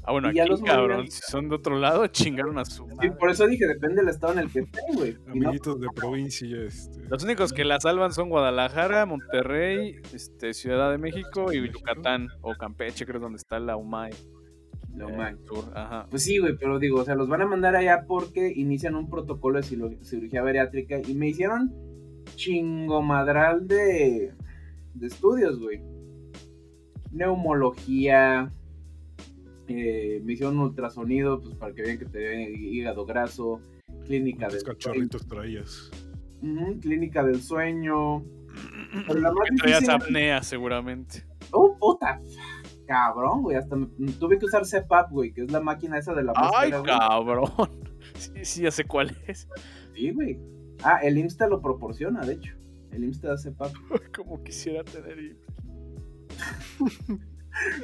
Ah, 0.03 0.13
bueno, 0.13 0.31
Y 0.31 0.39
aquí, 0.39 0.49
los 0.49 0.61
cabrón, 0.63 1.07
si 1.11 1.21
son 1.29 1.49
de 1.49 1.55
otro 1.55 1.77
lado, 1.77 2.07
chingaron 2.07 2.57
a 2.57 2.65
su 2.65 2.87
madre. 2.87 3.11
por 3.11 3.29
eso 3.29 3.45
dije, 3.45 3.67
depende 3.67 3.97
del 3.97 4.09
estado 4.09 4.33
en 4.33 4.39
el 4.39 4.49
que 4.51 4.59
estén, 4.61 4.95
güey. 4.95 5.17
No, 5.27 5.31
Amiguitos 5.33 5.79
de 5.79 5.87
provincia, 5.93 6.47
este. 6.63 7.03
Los 7.09 7.23
únicos 7.25 7.51
que 7.53 7.63
la 7.65 7.79
salvan 7.79 8.11
son 8.13 8.29
Guadalajara, 8.29 9.05
Monterrey, 9.05 9.97
este, 10.13 10.53
Ciudad 10.53 10.89
de 10.89 10.97
México 10.97 11.51
y 11.53 11.59
México. 11.61 11.79
Yucatán 11.79 12.27
o 12.41 12.53
Campeche, 12.55 13.05
creo 13.05 13.19
donde 13.19 13.37
está 13.37 13.59
la 13.59 13.75
UMAI. 13.75 14.11
no 14.95 15.09
eh, 15.27 15.35
sur, 15.45 15.65
Ajá. 15.75 16.07
Pues 16.09 16.23
sí, 16.23 16.39
güey, 16.39 16.55
pero 16.57 16.79
digo, 16.79 17.01
o 17.01 17.05
sea, 17.05 17.13
los 17.15 17.27
van 17.27 17.41
a 17.41 17.45
mandar 17.45 17.75
allá 17.75 18.05
porque 18.07 18.51
inician 18.55 18.95
un 18.95 19.09
protocolo 19.09 19.59
de 19.61 19.65
ciru- 19.67 20.01
cirugía 20.01 20.41
bariátrica 20.41 20.97
y 21.05 21.13
me 21.13 21.27
hicieron 21.27 21.71
chingomadral 22.39 23.67
de, 23.67 24.33
de 24.93 25.07
estudios, 25.07 25.59
güey. 25.59 25.81
Neumología, 27.11 28.51
eh, 29.67 30.21
me 30.23 30.33
hicieron 30.33 30.57
ultrasonido, 30.59 31.41
pues 31.41 31.55
para 31.55 31.73
que 31.73 31.81
vean 31.81 31.97
que 31.99 32.05
te 32.05 32.17
ven 32.19 32.55
hígado 32.55 33.05
graso, 33.05 33.59
clínica 34.05 34.47
¿Cuántos 34.47 34.63
del 34.63 34.73
cachorritos 34.75 35.27
traías? 35.27 35.91
Ujú, 36.41 36.79
clínica 36.79 37.23
del 37.23 37.41
sueño. 37.41 38.23
Pero 39.07 39.19
la 39.19 39.31
más 39.31 39.47
traías 39.57 39.81
difícil- 39.81 39.91
apnea, 40.03 40.41
seguramente. 40.43 41.25
Oh, 41.51 41.75
puta. 41.77 42.21
Cabrón, 42.87 43.43
güey. 43.43 43.57
Hasta 43.57 43.75
me- 43.75 43.87
tuve 44.19 44.39
que 44.39 44.45
usar 44.45 44.63
CPAP, 44.65 45.11
güey, 45.11 45.33
que 45.33 45.41
es 45.43 45.51
la 45.51 45.59
máquina 45.59 45.97
esa 45.97 46.13
de 46.13 46.23
la 46.23 46.33
Ay, 46.35 46.71
máscara, 46.71 46.79
güey. 46.79 46.97
cabrón. 47.09 47.51
Sí, 48.15 48.31
sí, 48.43 48.61
ya 48.63 48.71
sé 48.71 48.83
cuál 48.85 49.15
es. 49.27 49.47
Sí, 49.93 50.11
güey. 50.11 50.39
Ah, 50.83 50.99
el 51.03 51.17
IMSS 51.17 51.37
te 51.37 51.49
lo 51.49 51.61
proporciona, 51.61 52.21
de 52.25 52.33
hecho. 52.33 52.53
El 52.91 53.03
IMSS 53.03 53.21
te 53.21 53.27
da 53.27 53.35
CPAP. 53.37 53.73
Como 54.15 54.43
quisiera 54.43 54.83
tener. 54.83 55.19
i- 55.19 55.37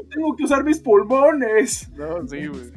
Tengo 0.10 0.36
que 0.36 0.44
usar 0.44 0.64
mis 0.64 0.80
pulmones. 0.80 1.90
No, 1.98 2.26
sí, 2.28 2.48
güey. 2.48 2.72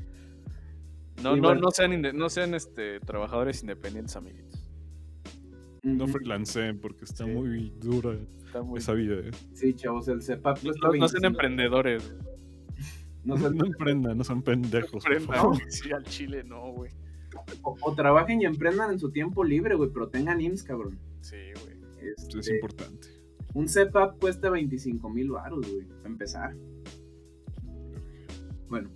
No, 1.22 1.36
no, 1.36 1.42
bueno. 1.42 1.60
no 1.60 1.70
sean, 1.70 1.92
inde- 1.92 2.12
no 2.12 2.28
sean 2.28 2.54
este, 2.54 3.00
trabajadores 3.00 3.60
independientes, 3.62 4.14
amiguitos. 4.16 4.68
No 5.82 6.04
Ujú. 6.04 6.14
freelancen 6.14 6.80
porque 6.80 7.04
está 7.04 7.24
Sí. 7.24 7.30
muy 7.30 7.70
dura 7.80 8.16
Está 8.46 8.62
muy... 8.62 8.78
esa 8.78 8.92
vida, 8.94 9.14
¿eh? 9.16 9.30
Sí, 9.54 9.74
chavos, 9.74 10.08
el 10.08 10.20
CPAP 10.20 10.56
No, 10.58 10.62
cuesta 10.62 10.86
no 10.88 10.92
sean 11.08 11.22
25. 11.22 11.26
emprendedores. 11.26 12.14
No 13.24 13.36
sean- 13.36 13.56
No 13.56 13.66
emprendan, 13.66 14.18
no 14.18 14.24
son 14.24 14.42
pendejos. 14.42 15.02
por 15.04 15.12
Emprendan. 15.12 15.36
favor. 15.36 15.58
Sí, 15.68 15.92
al 15.92 16.02
chile 16.04 16.42
no, 16.44 16.72
güey. 16.72 16.90
O, 17.62 17.76
o 17.80 17.94
trabajen 17.94 18.40
y 18.40 18.46
emprendan 18.46 18.92
en 18.92 18.98
su 18.98 19.10
tiempo 19.10 19.44
libre, 19.44 19.74
güey, 19.74 19.90
pero 19.92 20.08
tengan 20.08 20.40
IMSS, 20.40 20.64
cabrón. 20.64 20.98
Sí, 21.20 21.36
güey. 21.62 21.78
Este, 22.00 22.38
Es 22.38 22.48
importante. 22.48 23.08
un 23.54 23.66
CPAP 23.66 24.18
cuesta 24.20 24.50
25 24.50 25.10
mil 25.10 25.30
baros, 25.30 25.70
güey, 25.70 25.86
para 25.86 26.08
empezar. 26.08 26.56
Bueno, 28.68 28.90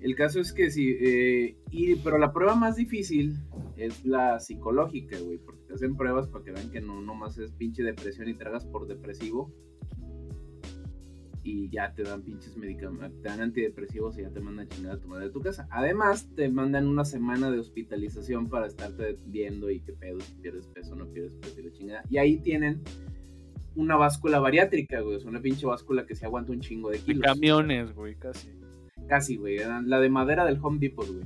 el 0.00 0.14
caso 0.16 0.40
es 0.40 0.52
que 0.52 0.70
sí, 0.70 0.96
eh, 1.00 1.56
y, 1.70 1.96
pero 1.96 2.18
la 2.18 2.32
prueba 2.32 2.54
más 2.54 2.76
difícil 2.76 3.36
es 3.76 4.04
la 4.04 4.40
psicológica, 4.40 5.18
güey, 5.18 5.38
porque 5.38 5.62
te 5.66 5.74
hacen 5.74 5.96
pruebas 5.96 6.26
para 6.28 6.44
que 6.44 6.52
vean 6.52 6.70
que 6.70 6.80
no 6.80 7.00
nomás 7.02 7.38
es 7.38 7.52
pinche 7.52 7.82
depresión 7.82 8.28
y 8.28 8.34
tragas 8.34 8.64
por 8.66 8.86
depresivo. 8.86 9.52
Y 11.42 11.70
ya 11.70 11.94
te 11.94 12.02
dan 12.02 12.20
pinches 12.22 12.54
medicamentos, 12.56 13.22
te 13.22 13.28
dan 13.28 13.40
antidepresivos 13.40 14.18
y 14.18 14.22
ya 14.22 14.30
te 14.30 14.40
mandan 14.40 14.66
a 14.66 14.68
chingar 14.68 14.92
a 14.96 15.00
tu 15.00 15.08
madre 15.08 15.26
de 15.26 15.30
tu 15.32 15.40
casa. 15.40 15.66
Además, 15.70 16.28
te 16.36 16.48
mandan 16.50 16.86
una 16.86 17.04
semana 17.04 17.50
de 17.50 17.58
hospitalización 17.58 18.48
para 18.50 18.66
estarte 18.66 19.16
viendo 19.26 19.70
y 19.70 19.80
qué 19.80 19.94
pedo, 19.94 20.20
si 20.20 20.34
pierdes 20.34 20.66
peso 20.66 20.94
no 20.94 21.06
pierdes 21.06 21.32
peso 21.40 21.60
y 21.60 21.62
la 21.64 21.72
chingada. 21.72 22.02
Y 22.10 22.18
ahí 22.18 22.36
tienen 22.38 22.82
una 23.74 23.96
báscula 23.96 24.38
bariátrica, 24.38 25.00
güey. 25.00 25.16
Es 25.16 25.24
una 25.24 25.40
pinche 25.40 25.64
báscula 25.64 26.04
que 26.04 26.14
se 26.14 26.26
aguanta 26.26 26.52
un 26.52 26.60
chingo 26.60 26.90
de 26.90 26.98
De 26.98 27.04
kilos. 27.04 27.22
camiones, 27.22 27.94
güey, 27.94 28.16
casi. 28.16 28.50
Casi, 29.08 29.36
güey. 29.36 29.58
La 29.86 29.98
de 29.98 30.10
madera 30.10 30.44
del 30.44 30.58
Home 30.62 30.78
Depot, 30.78 31.06
güey. 31.08 31.24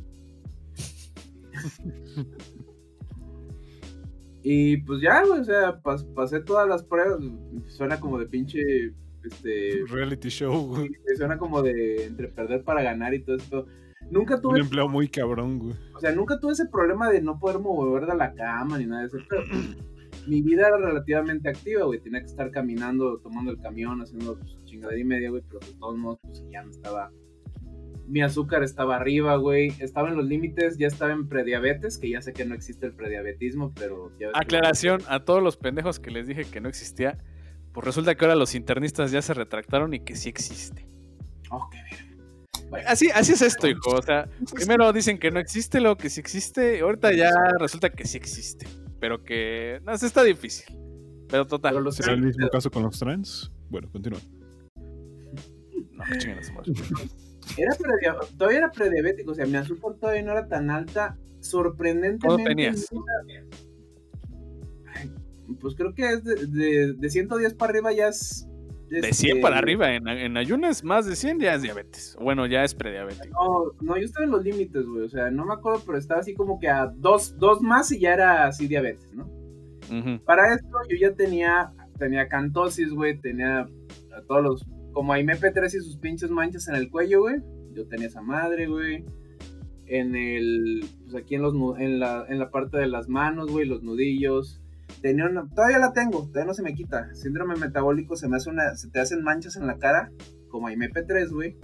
y 4.42 4.76
pues 4.78 5.00
ya, 5.00 5.24
güey. 5.26 5.40
O 5.40 5.44
sea, 5.44 5.82
pas- 5.82 6.06
pasé 6.14 6.40
todas 6.40 6.68
las 6.68 6.82
pruebas. 6.84 7.18
Suena 7.68 7.98
como 7.98 8.18
de 8.18 8.26
pinche. 8.26 8.92
Este. 9.24 9.84
Reality 9.88 10.28
show, 10.28 10.66
güey. 10.68 10.90
Suena 11.16 11.38
como 11.38 11.62
de 11.62 12.06
entre 12.06 12.28
perder 12.28 12.62
para 12.64 12.82
ganar 12.82 13.14
y 13.14 13.22
todo 13.22 13.36
esto. 13.36 13.66
Nunca 14.10 14.36
Un 14.36 14.42
tuve, 14.42 14.60
empleo 14.60 14.88
muy 14.88 15.08
cabrón, 15.08 15.58
güey. 15.58 15.74
o 15.94 16.00
sea, 16.00 16.12
nunca 16.12 16.38
tuve 16.38 16.52
ese 16.52 16.66
problema 16.66 17.08
de 17.10 17.22
no 17.22 17.38
poder 17.38 17.58
mover 17.58 18.04
de 18.06 18.14
la 18.14 18.34
cama 18.34 18.76
ni 18.78 18.84
nada 18.86 19.02
de 19.02 19.06
eso. 19.08 19.16
Pero 19.28 19.42
mi 20.26 20.42
vida 20.42 20.68
era 20.68 20.76
relativamente 20.76 21.48
activa, 21.48 21.84
güey. 21.84 22.00
Tenía 22.00 22.20
que 22.20 22.26
estar 22.26 22.50
caminando, 22.50 23.18
tomando 23.20 23.50
el 23.50 23.60
camión, 23.60 24.00
haciendo 24.02 24.38
pues, 24.38 24.56
chingadera 24.66 25.00
y 25.00 25.04
media, 25.04 25.30
güey. 25.30 25.42
Pero 25.48 25.60
de 25.60 25.72
todos 25.78 25.96
modos, 25.96 26.18
pues 26.22 26.44
ya 26.52 26.62
no 26.62 26.70
estaba. 26.70 27.10
Mi 28.06 28.20
azúcar 28.20 28.62
estaba 28.62 28.96
arriba, 28.96 29.36
güey. 29.36 29.72
Estaba 29.80 30.10
en 30.10 30.16
los 30.18 30.26
límites, 30.26 30.76
ya 30.76 30.86
estaba 30.88 31.12
en 31.14 31.26
prediabetes, 31.26 31.96
que 31.96 32.10
ya 32.10 32.20
sé 32.20 32.34
que 32.34 32.44
no 32.44 32.54
existe 32.54 32.84
el 32.84 32.92
prediabetismo, 32.92 33.72
pero 33.74 34.10
ya 34.20 34.26
ves 34.26 34.34
que- 34.34 34.40
Aclaración 34.44 35.00
a 35.08 35.24
todos 35.24 35.42
los 35.42 35.56
pendejos 35.56 35.98
que 35.98 36.10
les 36.10 36.26
dije 36.26 36.44
que 36.44 36.60
no 36.60 36.68
existía. 36.68 37.16
Pues 37.74 37.84
resulta 37.84 38.14
que 38.14 38.24
ahora 38.24 38.36
los 38.36 38.54
internistas 38.54 39.10
ya 39.10 39.20
se 39.20 39.34
retractaron 39.34 39.92
y 39.94 40.00
que 40.00 40.14
sí 40.14 40.28
existe. 40.28 40.86
Oh, 41.50 41.68
qué. 41.70 41.78
Bueno, 42.70 42.88
Así, 42.88 43.10
así 43.12 43.32
es 43.32 43.42
esto, 43.42 43.66
hijo. 43.66 43.90
O 43.90 44.00
sea, 44.02 44.28
primero 44.54 44.92
dicen 44.92 45.18
que 45.18 45.32
no 45.32 45.40
existe, 45.40 45.80
luego 45.80 45.96
que 45.96 46.08
sí 46.08 46.20
existe. 46.20 46.78
y 46.78 46.80
Ahorita 46.80 47.12
ya 47.12 47.32
resulta 47.58 47.90
que 47.90 48.06
sí 48.06 48.16
existe. 48.16 48.66
Pero 49.00 49.24
que. 49.24 49.80
No, 49.84 49.98
sí 49.98 50.06
está 50.06 50.22
difícil. 50.22 50.66
Pero 51.28 51.46
total. 51.46 51.74
pero 51.74 51.90
¿Será 51.90 52.12
el 52.12 52.22
mismo 52.22 52.48
caso 52.48 52.70
con 52.70 52.84
los 52.84 52.96
trans? 52.96 53.50
Bueno, 53.68 53.90
continúa. 53.90 54.20
No, 54.76 56.04
que 56.04 56.52
madre. 56.52 56.72
Era 57.58 57.76
todavía 58.38 58.58
era 58.58 58.70
prediabético, 58.70 59.32
o 59.32 59.34
sea, 59.34 59.46
mi 59.46 59.56
azúcar 59.56 59.94
todavía 60.00 60.22
no 60.22 60.32
era 60.32 60.46
tan 60.46 60.70
alta. 60.70 61.18
Sorprendentemente. 61.40 62.26
¿Cuánto 62.26 62.44
tenías? 62.44 62.88
Ay, 62.92 63.44
Pues 65.60 65.74
creo 65.74 65.94
que 65.94 66.12
es 66.12 66.24
de, 66.24 66.46
de, 66.46 66.92
de 66.94 67.10
110 67.10 67.54
para 67.54 67.70
arriba 67.70 67.92
ya 67.92 68.08
es. 68.08 68.48
De 68.88 68.98
este, 68.98 69.14
100 69.14 69.40
para 69.40 69.58
arriba. 69.58 69.94
En, 69.94 70.06
en 70.08 70.36
ayunas, 70.36 70.84
más 70.84 71.06
de 71.06 71.16
100 71.16 71.40
ya 71.40 71.54
es 71.54 71.62
diabetes. 71.62 72.16
Bueno, 72.20 72.46
ya 72.46 72.64
es 72.64 72.74
prediabético. 72.74 73.74
No, 73.80 73.86
no, 73.86 73.96
yo 73.98 74.04
estaba 74.04 74.24
en 74.24 74.32
los 74.32 74.44
límites, 74.44 74.86
güey. 74.86 75.04
O 75.04 75.08
sea, 75.08 75.30
no 75.30 75.44
me 75.44 75.54
acuerdo, 75.54 75.82
pero 75.86 75.98
estaba 75.98 76.20
así 76.20 76.34
como 76.34 76.58
que 76.58 76.68
a 76.68 76.86
dos, 76.86 77.36
dos 77.38 77.60
más 77.60 77.90
y 77.92 77.98
ya 77.98 78.14
era 78.14 78.46
así 78.46 78.66
diabetes, 78.68 79.12
¿no? 79.14 79.28
Para 80.24 80.54
esto 80.54 80.68
yo 80.88 80.96
ya 80.96 81.14
tenía, 81.14 81.72
tenía 81.98 82.28
cantosis, 82.28 82.90
güey, 82.90 83.18
tenía 83.20 83.60
a 83.60 84.22
todos 84.26 84.42
los, 84.42 84.66
como 84.92 85.12
a 85.12 85.18
MP3 85.18 85.66
y 85.66 85.80
sus 85.80 85.98
pinches 85.98 86.30
manchas 86.30 86.68
en 86.68 86.76
el 86.76 86.90
cuello, 86.90 87.22
güey. 87.22 87.36
Yo 87.72 87.86
tenía 87.86 88.06
esa 88.06 88.22
madre, 88.22 88.66
güey. 88.66 89.04
En 89.86 90.16
el, 90.16 90.86
pues 91.02 91.14
aquí 91.16 91.34
en 91.34 91.42
los, 91.42 91.54
en 91.78 92.00
la, 92.00 92.24
en 92.28 92.38
la 92.38 92.50
parte 92.50 92.78
de 92.78 92.86
las 92.86 93.08
manos, 93.08 93.50
güey, 93.50 93.66
los 93.66 93.82
nudillos. 93.82 94.62
Tenía 95.00 95.26
una, 95.26 95.48
todavía 95.48 95.78
la 95.78 95.92
tengo, 95.92 96.26
todavía 96.26 96.46
no 96.46 96.54
se 96.54 96.62
me 96.62 96.74
quita. 96.74 97.14
Síndrome 97.14 97.56
metabólico 97.56 98.16
se 98.16 98.28
me 98.28 98.36
hace 98.36 98.50
una, 98.50 98.74
se 98.76 98.88
te 98.88 99.00
hacen 99.00 99.22
manchas 99.22 99.56
en 99.56 99.66
la 99.66 99.78
cara, 99.78 100.10
como 100.48 100.68
MP3, 100.68 101.30
güey. 101.30 101.56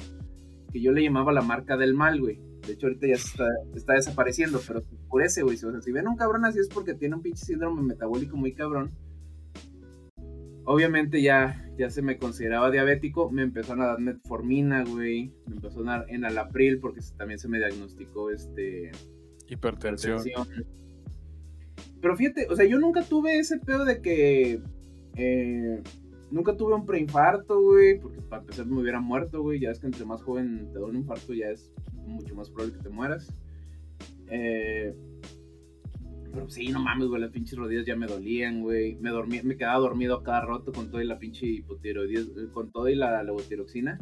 Que 0.72 0.80
yo 0.80 0.92
le 0.92 1.02
llamaba 1.02 1.32
la 1.32 1.42
marca 1.42 1.76
del 1.76 1.94
mal, 1.94 2.20
güey. 2.20 2.40
De 2.66 2.74
hecho, 2.74 2.86
ahorita 2.86 3.06
ya 3.06 3.14
está, 3.14 3.46
está 3.74 3.94
desapareciendo, 3.94 4.60
pero 4.66 4.82
por 5.08 5.22
ese, 5.22 5.42
güey. 5.42 5.56
O 5.56 5.58
sea, 5.58 5.80
si 5.80 5.92
ven 5.92 6.08
un 6.08 6.16
cabrón 6.16 6.44
así 6.44 6.58
es 6.58 6.68
porque 6.68 6.94
tiene 6.94 7.16
un 7.16 7.22
pinche 7.22 7.44
síndrome 7.44 7.82
metabólico 7.82 8.36
muy 8.36 8.52
cabrón. 8.52 8.90
Obviamente 10.64 11.22
ya, 11.22 11.68
ya 11.78 11.90
se 11.90 12.02
me 12.02 12.18
consideraba 12.18 12.70
diabético, 12.70 13.30
me 13.30 13.42
empezaron 13.42 13.82
a 13.82 13.86
dar 13.86 14.00
metformina, 14.00 14.84
güey. 14.84 15.32
Me 15.46 15.56
empezó 15.56 15.80
a 15.80 15.84
dar 15.84 16.06
enalapril 16.08 16.78
porque 16.78 17.00
también 17.16 17.38
se 17.38 17.48
me 17.48 17.58
diagnosticó 17.58 18.30
este 18.30 18.92
Hipertensión. 19.48 20.22
Pero 22.00 22.16
fíjate, 22.16 22.46
o 22.48 22.56
sea, 22.56 22.66
yo 22.66 22.78
nunca 22.78 23.02
tuve 23.02 23.38
ese 23.38 23.58
pedo 23.58 23.84
de 23.84 24.00
que. 24.00 24.60
eh, 25.16 25.82
nunca 26.30 26.56
tuve 26.56 26.74
un 26.74 26.86
preinfarto, 26.86 27.60
güey. 27.60 27.98
Porque 27.98 28.20
para 28.22 28.42
empezar 28.42 28.66
me 28.66 28.80
hubiera 28.80 29.00
muerto, 29.00 29.42
güey. 29.42 29.60
Ya 29.60 29.70
es 29.70 29.78
que 29.78 29.86
entre 29.86 30.04
más 30.04 30.22
joven 30.22 30.70
te 30.72 30.78
da 30.78 30.86
un 30.86 30.96
infarto, 30.96 31.34
ya 31.34 31.48
es 31.48 31.72
mucho 31.94 32.34
más 32.34 32.50
probable 32.50 32.76
que 32.76 32.82
te 32.82 32.88
mueras. 32.88 33.32
Eh, 34.30 34.94
pero 36.32 36.48
sí, 36.48 36.68
no 36.68 36.80
mames, 36.80 37.08
güey. 37.08 37.20
Las 37.20 37.32
pinches 37.32 37.58
rodillas 37.58 37.86
ya 37.86 37.96
me 37.96 38.06
dolían, 38.06 38.62
güey. 38.62 38.96
Me, 38.96 39.10
dormía, 39.10 39.42
me 39.42 39.56
quedaba 39.56 39.78
dormido 39.78 40.22
cada 40.22 40.42
rato 40.42 40.72
con 40.72 40.90
todo 40.90 41.02
y 41.02 41.06
la 41.06 41.18
pinche 41.18 41.46
hipotiroidis, 41.46 42.30
con 42.52 42.70
todo 42.70 42.88
y 42.88 42.94
la 42.94 43.22
levotiroxina. 43.22 43.98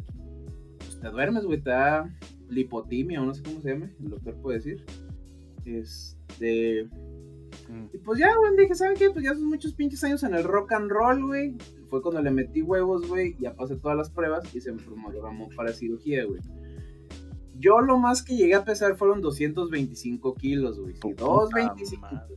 Pues 0.77 0.99
te 0.99 1.09
duermes, 1.09 1.43
güey. 1.45 1.61
Te 1.61 1.71
da 1.71 2.15
lipotimia 2.49 3.21
o 3.21 3.25
no 3.25 3.33
sé 3.33 3.43
cómo 3.43 3.61
se 3.61 3.69
llame. 3.69 3.93
El 3.99 4.09
doctor 4.11 4.35
puede 4.41 4.57
decir. 4.59 4.85
Este. 5.65 6.87
Mm. 7.69 7.85
Y 7.93 7.97
pues 7.99 8.19
ya, 8.19 8.35
güey, 8.35 8.57
dije, 8.57 8.73
¿saben 8.75 8.97
qué? 8.97 9.09
Pues 9.11 9.23
ya 9.23 9.33
son 9.35 9.45
muchos 9.45 9.73
pinches 9.73 10.03
años 10.03 10.23
en 10.23 10.33
el 10.33 10.43
rock 10.43 10.71
and 10.73 10.89
roll, 10.89 11.23
güey. 11.25 11.55
Fue 11.87 12.01
cuando 12.01 12.21
le 12.21 12.31
metí 12.31 12.61
huevos, 12.61 13.07
güey, 13.07 13.35
ya 13.39 13.55
pasé 13.55 13.75
todas 13.75 13.95
las 13.95 14.09
pruebas 14.09 14.43
y 14.55 14.59
se 14.59 14.71
me 14.71 14.81
programó 14.81 15.49
para 15.55 15.71
cirugía, 15.71 16.25
güey. 16.25 16.41
Yo 17.59 17.81
lo 17.81 17.97
más 17.97 18.23
que 18.23 18.35
llegué 18.35 18.55
a 18.55 18.63
pesar 18.63 18.95
fueron 18.95 19.21
225 19.21 20.33
kilos, 20.35 20.79
güey. 20.79 20.93
Sí, 20.93 20.99
Puta 20.99 21.23
225. 21.25 22.01
madre. 22.01 22.35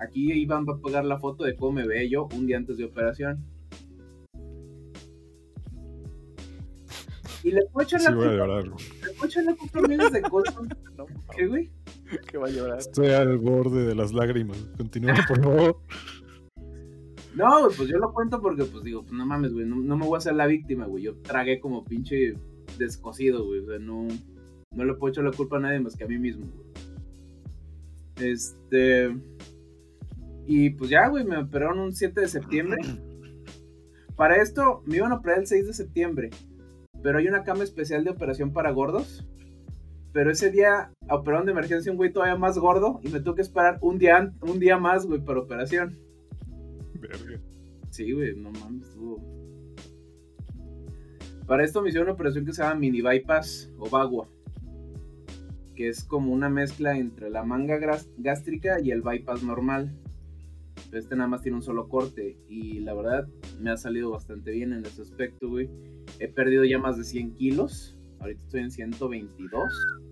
Aquí 0.00 0.32
Iván 0.32 0.66
va 0.68 0.74
a 0.74 0.78
pegar 0.78 1.04
la 1.04 1.18
foto 1.18 1.44
de 1.44 1.54
cómo 1.54 1.72
me 1.72 1.86
veía 1.86 2.08
yo 2.10 2.28
un 2.34 2.46
día 2.46 2.56
antes 2.56 2.76
de 2.78 2.84
operación. 2.84 3.44
Y 7.44 7.50
le 7.50 7.60
puedo 7.72 7.84
echar 7.86 8.00
Sí, 8.00 8.06
la 8.06 8.14
culpa, 8.16 8.30
le 8.62 9.12
puedo 9.12 9.26
echar 9.26 9.44
la 9.44 9.54
culpa 9.54 9.78
a 9.78 9.82
miles 9.82 10.12
de 10.12 10.22
cosas. 10.22 10.54
No, 10.96 11.06
¿Qué, 11.36 11.46
güey? 11.46 11.70
que 12.26 12.38
va 12.38 12.48
a 12.48 12.50
llorar. 12.50 12.78
Estoy 12.78 13.08
al 13.08 13.38
borde 13.38 13.84
de 13.86 13.94
las 13.94 14.12
lágrimas. 14.12 14.56
Continúa, 14.76 15.14
por 15.26 15.42
favor. 15.42 15.76
No, 17.34 17.66
pues 17.76 17.88
yo 17.88 17.98
lo 17.98 18.12
cuento 18.12 18.40
porque, 18.40 18.64
pues 18.64 18.84
digo, 18.84 19.02
pues 19.02 19.12
no 19.12 19.26
mames, 19.26 19.52
güey, 19.52 19.66
no, 19.66 19.74
no 19.74 19.96
me 19.96 20.06
voy 20.06 20.14
a 20.14 20.18
hacer 20.18 20.36
la 20.36 20.46
víctima, 20.46 20.86
güey. 20.86 21.02
Yo 21.02 21.16
tragué 21.16 21.58
como 21.58 21.84
pinche 21.84 22.34
descosido, 22.78 23.44
güey. 23.44 23.58
O 23.58 23.66
sea, 23.66 23.78
no, 23.80 24.06
no 24.70 24.84
le 24.84 24.94
puedo 24.94 25.10
echar 25.10 25.24
la 25.24 25.32
culpa 25.32 25.56
a 25.56 25.60
nadie 25.60 25.80
más 25.80 25.96
que 25.96 26.04
a 26.04 26.06
mí 26.06 26.16
mismo, 26.16 26.46
güey. 26.46 28.30
Este. 28.30 29.16
Y 30.46 30.70
pues 30.70 30.90
ya, 30.90 31.08
güey, 31.08 31.24
me 31.24 31.38
operaron 31.38 31.80
un 31.80 31.92
7 31.92 32.20
de 32.20 32.28
septiembre. 32.28 32.80
Para 34.16 34.40
esto 34.40 34.82
me 34.86 34.96
iban 34.98 35.12
a 35.12 35.16
operar 35.16 35.40
el 35.40 35.46
6 35.46 35.66
de 35.66 35.72
septiembre. 35.72 36.30
Pero 37.02 37.18
hay 37.18 37.26
una 37.26 37.42
cama 37.42 37.64
especial 37.64 38.04
de 38.04 38.10
operación 38.10 38.52
para 38.52 38.70
gordos. 38.70 39.26
Pero 40.14 40.30
ese 40.30 40.52
día 40.52 40.92
operaron 41.10 41.44
de 41.44 41.50
emergencia 41.52 41.90
un 41.90 41.98
güey 41.98 42.12
todavía 42.12 42.36
más 42.36 42.56
gordo. 42.56 43.00
Y 43.02 43.08
me 43.08 43.18
tuve 43.18 43.34
que 43.34 43.42
esperar 43.42 43.78
un 43.82 43.98
día, 43.98 44.32
un 44.42 44.60
día 44.60 44.78
más, 44.78 45.04
güey, 45.06 45.20
para 45.20 45.40
operación. 45.40 45.98
Verga. 47.00 47.40
Sí, 47.90 48.12
güey, 48.12 48.36
no 48.36 48.52
mames, 48.52 48.86
estuvo. 48.86 49.20
Para 51.48 51.64
esto 51.64 51.82
me 51.82 51.88
hicieron 51.88 52.06
una 52.06 52.14
operación 52.14 52.46
que 52.46 52.52
se 52.52 52.62
llama 52.62 52.76
mini 52.76 53.02
bypass 53.02 53.72
o 53.76 53.90
bagua. 53.90 54.28
Que 55.74 55.88
es 55.88 56.04
como 56.04 56.32
una 56.32 56.48
mezcla 56.48 56.96
entre 56.96 57.28
la 57.28 57.42
manga 57.42 57.80
gástrica 58.16 58.80
y 58.80 58.92
el 58.92 59.02
bypass 59.02 59.42
normal. 59.42 59.98
Pero 60.90 61.02
este 61.02 61.16
nada 61.16 61.28
más 61.28 61.42
tiene 61.42 61.56
un 61.56 61.62
solo 61.62 61.88
corte. 61.88 62.38
Y 62.48 62.78
la 62.78 62.94
verdad 62.94 63.26
me 63.60 63.70
ha 63.70 63.76
salido 63.76 64.12
bastante 64.12 64.52
bien 64.52 64.72
en 64.74 64.86
ese 64.86 65.02
aspecto, 65.02 65.48
güey. 65.48 65.68
He 66.20 66.28
perdido 66.28 66.64
ya 66.64 66.78
más 66.78 66.96
de 66.98 67.02
100 67.02 67.34
kilos. 67.34 67.98
Ahorita 68.20 68.42
estoy 68.44 68.60
en 68.60 68.70
122. 68.70 70.03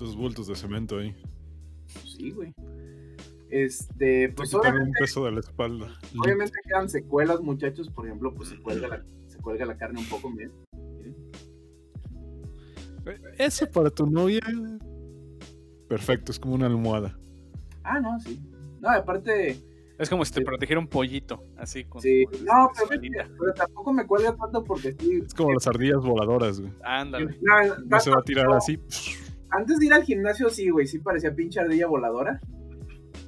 Dos 0.00 0.16
bultos 0.16 0.46
de 0.46 0.56
cemento 0.56 0.98
ahí. 0.98 1.14
Sí, 2.04 2.30
güey. 2.30 2.54
Este, 3.50 4.28
Te 4.28 4.32
pues 4.34 4.54
obviamente 4.54 4.88
un 4.88 4.92
peso 4.94 5.24
de 5.26 5.32
la 5.32 5.40
espalda. 5.40 5.88
Obviamente 6.18 6.58
quedan 6.64 6.88
secuelas, 6.88 7.40
muchachos. 7.40 7.90
Por 7.90 8.06
ejemplo, 8.06 8.32
pues 8.34 8.48
se 8.48 8.58
cuelga 8.62 8.88
la, 8.88 9.04
se 9.26 9.38
cuelga 9.38 9.66
la 9.66 9.76
carne 9.76 10.00
un 10.00 10.06
poco, 10.08 10.30
miren. 10.30 10.52
Miren. 13.04 13.22
Eso 13.38 13.70
para 13.70 13.90
tu 13.90 14.06
novia. 14.06 14.40
Perfecto, 15.88 16.32
es 16.32 16.38
como 16.38 16.54
una 16.54 16.66
almohada. 16.66 17.18
Ah, 17.82 18.00
no, 18.00 18.18
sí. 18.20 18.40
No, 18.80 18.88
aparte, 18.90 19.58
Es 19.98 20.08
como 20.08 20.24
si 20.24 20.32
te 20.32 20.38
Sí. 20.40 20.44
protegiera 20.46 20.80
un 20.80 20.86
pollito, 20.88 21.44
así 21.58 21.84
con 21.84 22.00
sí. 22.00 22.24
su- 22.32 22.44
No, 22.44 22.70
su 22.74 22.88
pero, 22.88 23.02
pero 23.38 23.52
tampoco 23.54 23.92
me 23.92 24.06
cuelga 24.06 24.34
tanto 24.34 24.64
porque 24.64 24.92
sí. 24.98 25.20
Es 25.26 25.34
como 25.34 25.52
las 25.52 25.66
ardillas 25.66 25.98
voladoras, 26.02 26.58
güey. 26.58 26.72
Ándale. 26.82 27.36
No, 27.42 27.76
No 27.84 28.00
se 28.00 28.08
va 28.10 28.20
a 28.20 28.22
tirar 28.22 28.46
no. 28.46 28.54
así. 28.54 28.78
Antes 29.50 29.78
de 29.78 29.86
ir 29.86 29.92
al 29.92 30.04
gimnasio, 30.04 30.48
sí, 30.50 30.70
güey, 30.70 30.86
sí 30.86 30.98
parecía 30.98 31.34
pinche 31.34 31.60
ardilla 31.60 31.86
voladora. 31.86 32.40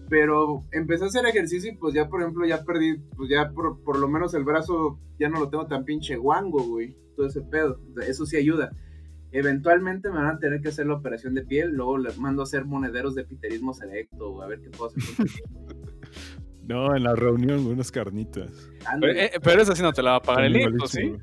Pero 0.09 0.63
empecé 0.73 1.05
a 1.05 1.07
hacer 1.09 1.27
ejercicio 1.27 1.73
y 1.73 1.77
pues 1.77 1.95
ya, 1.95 2.09
por 2.09 2.21
ejemplo, 2.21 2.47
ya 2.47 2.63
perdí, 2.65 2.99
pues 3.17 3.31
ya 3.31 3.51
por, 3.51 3.83
por 3.83 3.99
lo 3.99 4.09
menos 4.09 4.35
el 4.35 4.45
brazo 4.45 4.99
ya 5.19 5.29
no 5.29 5.41
lo 5.41 5.49
tengo 5.49 5.67
tan 5.67 5.85
pinche 5.85 6.17
guango, 6.17 6.63
güey. 6.65 6.97
Todo 7.17 7.27
ese 7.27 7.41
pedo. 7.43 7.81
Eso 8.07 8.27
sí 8.27 8.37
ayuda. 8.37 8.71
Eventualmente 9.33 10.11
me 10.11 10.17
van 10.17 10.37
a 10.37 10.39
tener 10.39 10.61
que 10.61 10.69
hacer 10.69 10.87
la 10.87 10.95
operación 10.95 11.33
de 11.35 11.43
piel, 11.43 11.71
luego 11.75 11.97
les 11.97 12.19
mando 12.19 12.43
a 12.43 12.45
hacer 12.45 12.67
monederos 12.67 13.15
de 13.15 13.25
piterismo 13.25 13.73
selecto, 13.73 14.29
o 14.31 14.43
a 14.43 14.47
ver 14.47 14.61
qué 14.61 14.69
puedo 14.71 14.91
hacer. 14.91 15.03
con. 15.17 15.27
No, 16.65 16.95
en 16.95 17.03
la 17.03 17.17
reunión, 17.17 17.63
güey, 17.65 17.75
unas 17.75 17.91
carnitas. 17.91 18.71
Pero, 18.79 18.91
Ándale. 18.91 19.25
eh, 19.25 19.31
pero 19.43 19.63
esa 19.63 19.75
sí 19.75 19.83
no 19.83 19.93
te 19.93 20.01
la 20.01 20.13
va 20.13 20.17
a 20.19 20.23
pagar 20.23 20.45
el 20.45 20.57
IMSS, 20.57 20.91
¿sí? 20.91 21.09
güey. 21.09 21.21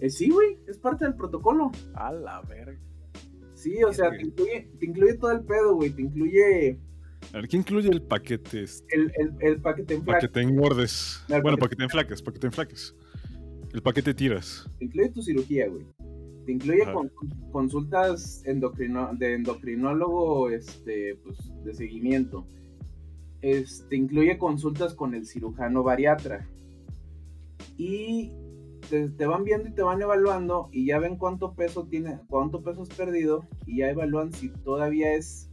Eh, 0.00 0.10
sí, 0.10 0.28
güey, 0.28 0.58
es 0.68 0.76
parte 0.76 1.06
del 1.06 1.14
protocolo. 1.14 1.70
A 1.94 2.12
la 2.12 2.42
verga. 2.42 2.78
Sí, 3.64 3.82
o 3.82 3.92
sea, 3.94 4.10
te 4.10 4.22
incluye, 4.26 4.70
te 4.78 4.84
incluye 4.86 5.14
todo 5.14 5.32
el 5.32 5.40
pedo, 5.42 5.74
güey. 5.76 5.88
Te 5.90 6.02
incluye 6.02 6.78
A 7.32 7.36
ver, 7.38 7.48
¿qué 7.48 7.56
incluye 7.56 7.88
el 7.88 8.02
paquete? 8.02 8.62
este? 8.62 8.84
el, 8.94 9.10
el, 9.18 9.32
el 9.40 9.60
paquete 9.62 9.94
en 9.94 10.04
Para 10.04 10.18
que 10.18 10.28
flaco, 10.28 10.34
te 10.34 10.40
engordes. 10.42 11.24
El 11.28 11.40
Bueno, 11.40 11.56
paquete- 11.56 11.60
para 11.60 11.68
que 11.70 11.76
te 11.76 11.82
enflaques, 11.84 12.22
para 12.22 12.34
que 12.34 12.40
te 12.40 12.46
enflaques. 12.48 12.94
El 13.72 13.82
paquete 13.82 14.12
tiras. 14.14 14.68
te 14.78 14.84
incluye 14.84 15.08
tu 15.10 15.22
cirugía, 15.22 15.68
güey. 15.68 15.84
Te 16.44 16.52
incluye 16.52 16.84
con- 16.92 17.10
consultas 17.50 18.42
endocrino, 18.44 19.10
de 19.14 19.32
endocrinólogo, 19.34 20.50
este, 20.50 21.16
pues, 21.24 21.38
de 21.64 21.72
seguimiento. 21.74 22.46
Es- 23.40 23.86
te 23.88 23.96
incluye 23.96 24.36
consultas 24.36 24.92
con 24.94 25.14
el 25.14 25.26
cirujano 25.26 25.82
bariatra. 25.82 26.46
Y 27.78 28.30
te, 28.84 29.26
van 29.26 29.44
viendo 29.44 29.68
y 29.68 29.72
te 29.72 29.82
van 29.82 30.00
evaluando 30.00 30.68
y 30.72 30.86
ya 30.86 30.98
ven 30.98 31.16
cuánto 31.16 31.54
peso 31.54 31.86
tiene, 31.86 32.20
cuánto 32.28 32.62
peso 32.62 32.82
has 32.82 32.88
perdido 32.88 33.46
y 33.66 33.78
ya 33.78 33.90
evalúan 33.90 34.32
si 34.32 34.48
todavía 34.48 35.14
es 35.14 35.50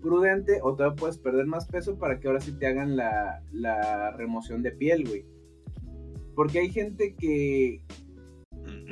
prudente 0.00 0.60
o 0.62 0.74
todavía 0.74 0.96
puedes 0.96 1.18
perder 1.18 1.46
más 1.46 1.66
peso 1.66 1.98
para 1.98 2.20
que 2.20 2.28
ahora 2.28 2.40
sí 2.40 2.52
te 2.52 2.66
hagan 2.66 2.96
la, 2.96 3.42
la 3.52 4.10
remoción 4.12 4.62
de 4.62 4.72
piel, 4.72 5.08
güey. 5.08 5.24
Porque 6.34 6.58
hay 6.58 6.70
gente 6.70 7.14
que 7.14 7.82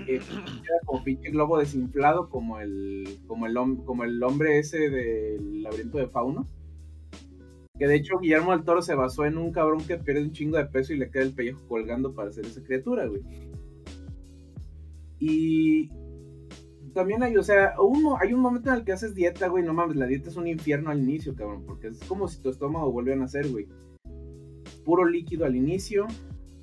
queda 0.07 0.79
como 0.87 1.05
pinche 1.05 1.31
globo 1.31 1.59
desinflado 1.59 2.29
como 2.29 2.61
el 2.61 3.19
como 3.27 3.47
el 3.47 3.55
como 3.85 4.05
el 4.05 4.23
hombre 4.23 4.59
ese 4.59 4.91
del 4.91 5.63
laberinto 5.63 5.99
de 5.99 6.09
fauno 6.09 6.47
que 7.79 7.87
de 7.87 7.97
hecho 7.97 8.19
Guillermo 8.19 8.53
del 8.53 8.65
Toro 8.65 8.83
se 8.83 8.95
basó 8.95 9.25
en 9.25 9.39
un 9.39 9.53
cabrón 9.53 9.85
que 9.85 9.97
pierde 9.99 10.23
un 10.23 10.33
chingo 10.33 10.57
de 10.57 10.67
peso 10.67 10.93
y 10.93 10.99
le 10.99 11.11
queda 11.11 11.23
el 11.23 11.35
pellejo 11.35 11.67
colgando 11.69 12.15
para 12.15 12.29
hacer 12.31 12.45
esa 12.45 12.63
criatura 12.63 13.07
güey 13.07 13.23
y 15.25 15.89
también 16.93 17.23
hay 17.23 17.37
o 17.37 17.43
sea 17.45 17.75
uno 17.81 18.19
hay 18.21 18.33
un 18.33 18.41
momento 18.41 18.71
en 18.71 18.77
el 18.77 18.85
que 18.85 18.93
haces 18.93 19.15
dieta 19.15 19.47
güey 19.47 19.63
no 19.63 19.73
mames 19.73 19.97
la 19.97 20.07
dieta 20.07 20.31
es 20.31 20.37
un 20.37 20.49
infierno 20.49 20.91
al 20.91 21.01
inicio 21.01 21.35
cabrón 21.37 21.65
porque 21.65 21.89
es 21.89 22.01
como 22.05 22.27
si 22.27 22.41
tu 22.43 22.51
estómago 22.51 22.91
vuelve 22.91 23.13
a 23.13 23.17
nacer 23.17 23.49
güey 23.49 23.69
puro 24.85 25.05
líquido 25.05 25.45
al 25.45 25.55
inicio 25.55 26.09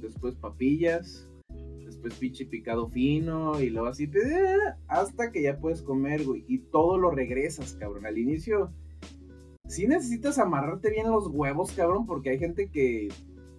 después 0.01 0.35
papillas 0.35 1.29
después 1.85 2.13
pinche 2.15 2.45
picado 2.45 2.87
fino 2.87 3.59
y 3.59 3.69
luego 3.69 3.87
así, 3.87 4.09
hasta 4.87 5.31
que 5.31 5.41
ya 5.41 5.57
puedes 5.59 5.81
comer, 5.81 6.23
güey, 6.23 6.45
y 6.47 6.59
todo 6.59 6.97
lo 6.97 7.11
regresas, 7.11 7.73
cabrón. 7.73 8.05
Al 8.05 8.17
inicio, 8.17 8.71
sí 9.67 9.87
necesitas 9.87 10.39
amarrarte 10.39 10.91
bien 10.91 11.09
los 11.09 11.27
huevos, 11.27 11.73
cabrón, 11.73 12.05
porque 12.05 12.29
hay 12.29 12.39
gente 12.39 12.69
que 12.69 13.09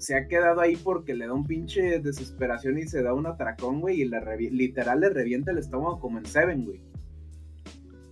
se 0.01 0.17
ha 0.17 0.27
quedado 0.27 0.61
ahí 0.61 0.77
porque 0.77 1.15
le 1.15 1.27
da 1.27 1.35
un 1.35 1.47
pinche 1.47 2.01
desesperación 2.01 2.79
y 2.79 2.89
se 2.89 3.03
da 3.03 3.13
un 3.15 3.27
atracón, 3.27 3.81
güey, 3.81 4.01
y 4.01 4.05
le 4.07 4.19
revi- 4.21 4.51
literal 4.51 5.01
le 5.01 5.11
revienta 5.11 5.51
el 5.53 5.59
estómago 5.59 6.01
como 6.01 6.19
en 6.19 6.25
Seven, 6.27 6.65
güey. 6.65 6.81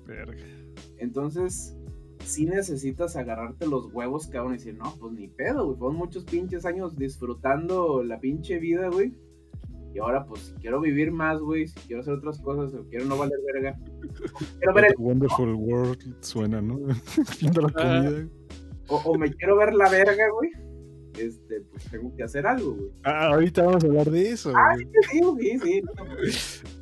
Verga. 0.07 0.45
Entonces, 0.99 1.77
sí 2.25 2.47
necesitas 2.47 3.17
agarrarte 3.17 3.67
los 3.67 3.93
huevos, 3.93 4.27
cabrón, 4.27 4.55
y 4.55 4.59
decir, 4.59 4.75
no, 4.75 4.95
pues 5.01 5.13
ni 5.13 5.29
pedo, 5.29 5.67
güey. 5.67 5.79
Fueron 5.79 5.97
muchos 5.97 6.25
pinches 6.25 6.65
años 6.67 6.97
disfrutando 6.97 8.03
la 8.03 8.21
pinche 8.21 8.59
vida, 8.59 8.89
güey. 8.89 9.15
Y 9.95 9.99
ahora, 10.01 10.27
pues, 10.27 10.41
si 10.43 10.53
quiero 10.61 10.81
vivir 10.81 11.11
más, 11.11 11.39
güey, 11.41 11.67
si 11.69 11.79
quiero 11.87 12.03
hacer 12.03 12.15
otras 12.15 12.39
cosas, 12.41 12.75
o 12.79 12.85
quiero 12.89 13.07
no 13.07 13.17
valer 13.17 13.39
verga. 13.53 13.79
Quiero 14.59 14.75
ver 14.75 14.85
el- 14.87 14.95
Wonderful 14.99 15.55
World 15.55 16.17
suena, 16.21 16.61
¿no? 16.61 16.79
Viendo 17.41 17.63
la 17.63 17.71
comida. 17.71 18.29
o, 18.89 18.97
o 18.97 19.19
me 19.19 19.33
quiero 19.33 19.57
ver 19.57 19.73
la 19.75 19.89
verga, 19.89 20.25
güey. 20.35 20.51
Este, 21.21 21.61
pues 21.63 21.85
tengo 21.91 22.15
que 22.15 22.23
hacer 22.23 22.47
algo, 22.47 22.75
güey. 22.75 22.91
Ah, 23.05 23.29
ahorita 23.33 23.63
vamos 23.65 23.83
a 23.85 23.87
hablar 23.89 24.11
de 24.11 24.31
eso. 24.31 24.53
Ah, 24.55 24.77
sí, 24.77 25.21
sí, 25.41 25.59
sí. 25.59 25.83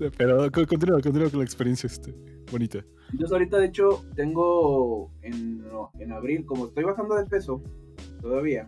no, 0.00 0.10
Pero 0.16 0.50
co- 0.52 0.66
continúa, 0.66 1.00
continúa 1.00 1.30
con 1.30 1.38
la 1.40 1.44
experiencia 1.44 1.86
este, 1.86 2.14
bonita. 2.50 2.84
Yo 3.18 3.26
ahorita, 3.30 3.58
de 3.58 3.66
hecho, 3.66 4.04
tengo 4.14 5.10
en, 5.22 5.62
en 6.00 6.12
abril, 6.12 6.44
como 6.44 6.66
estoy 6.66 6.84
bajando 6.84 7.14
de 7.14 7.24
peso 7.24 7.62
todavía, 8.20 8.66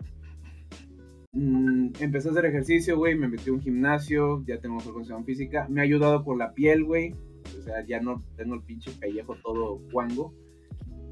mm, 1.33 1.89
empecé 2.01 2.29
a 2.29 2.31
hacer 2.33 2.47
ejercicio, 2.47 2.97
güey, 2.97 3.15
me 3.17 3.29
metí 3.29 3.51
a 3.51 3.53
un 3.53 3.61
gimnasio, 3.61 4.43
ya 4.47 4.61
tengo 4.61 4.77
mejor 4.77 4.93
condición 4.95 5.25
física, 5.25 5.67
me 5.69 5.81
ha 5.81 5.85
ayudado 5.85 6.25
con 6.25 6.39
la 6.39 6.53
piel, 6.55 6.85
güey, 6.85 7.15
o 7.59 7.63
sea, 7.63 7.85
ya 7.87 8.01
no 8.01 8.23
tengo 8.37 8.55
el 8.55 8.63
pinche 8.63 8.91
pellejo 8.93 9.35
todo 9.43 9.81
guango. 9.93 10.33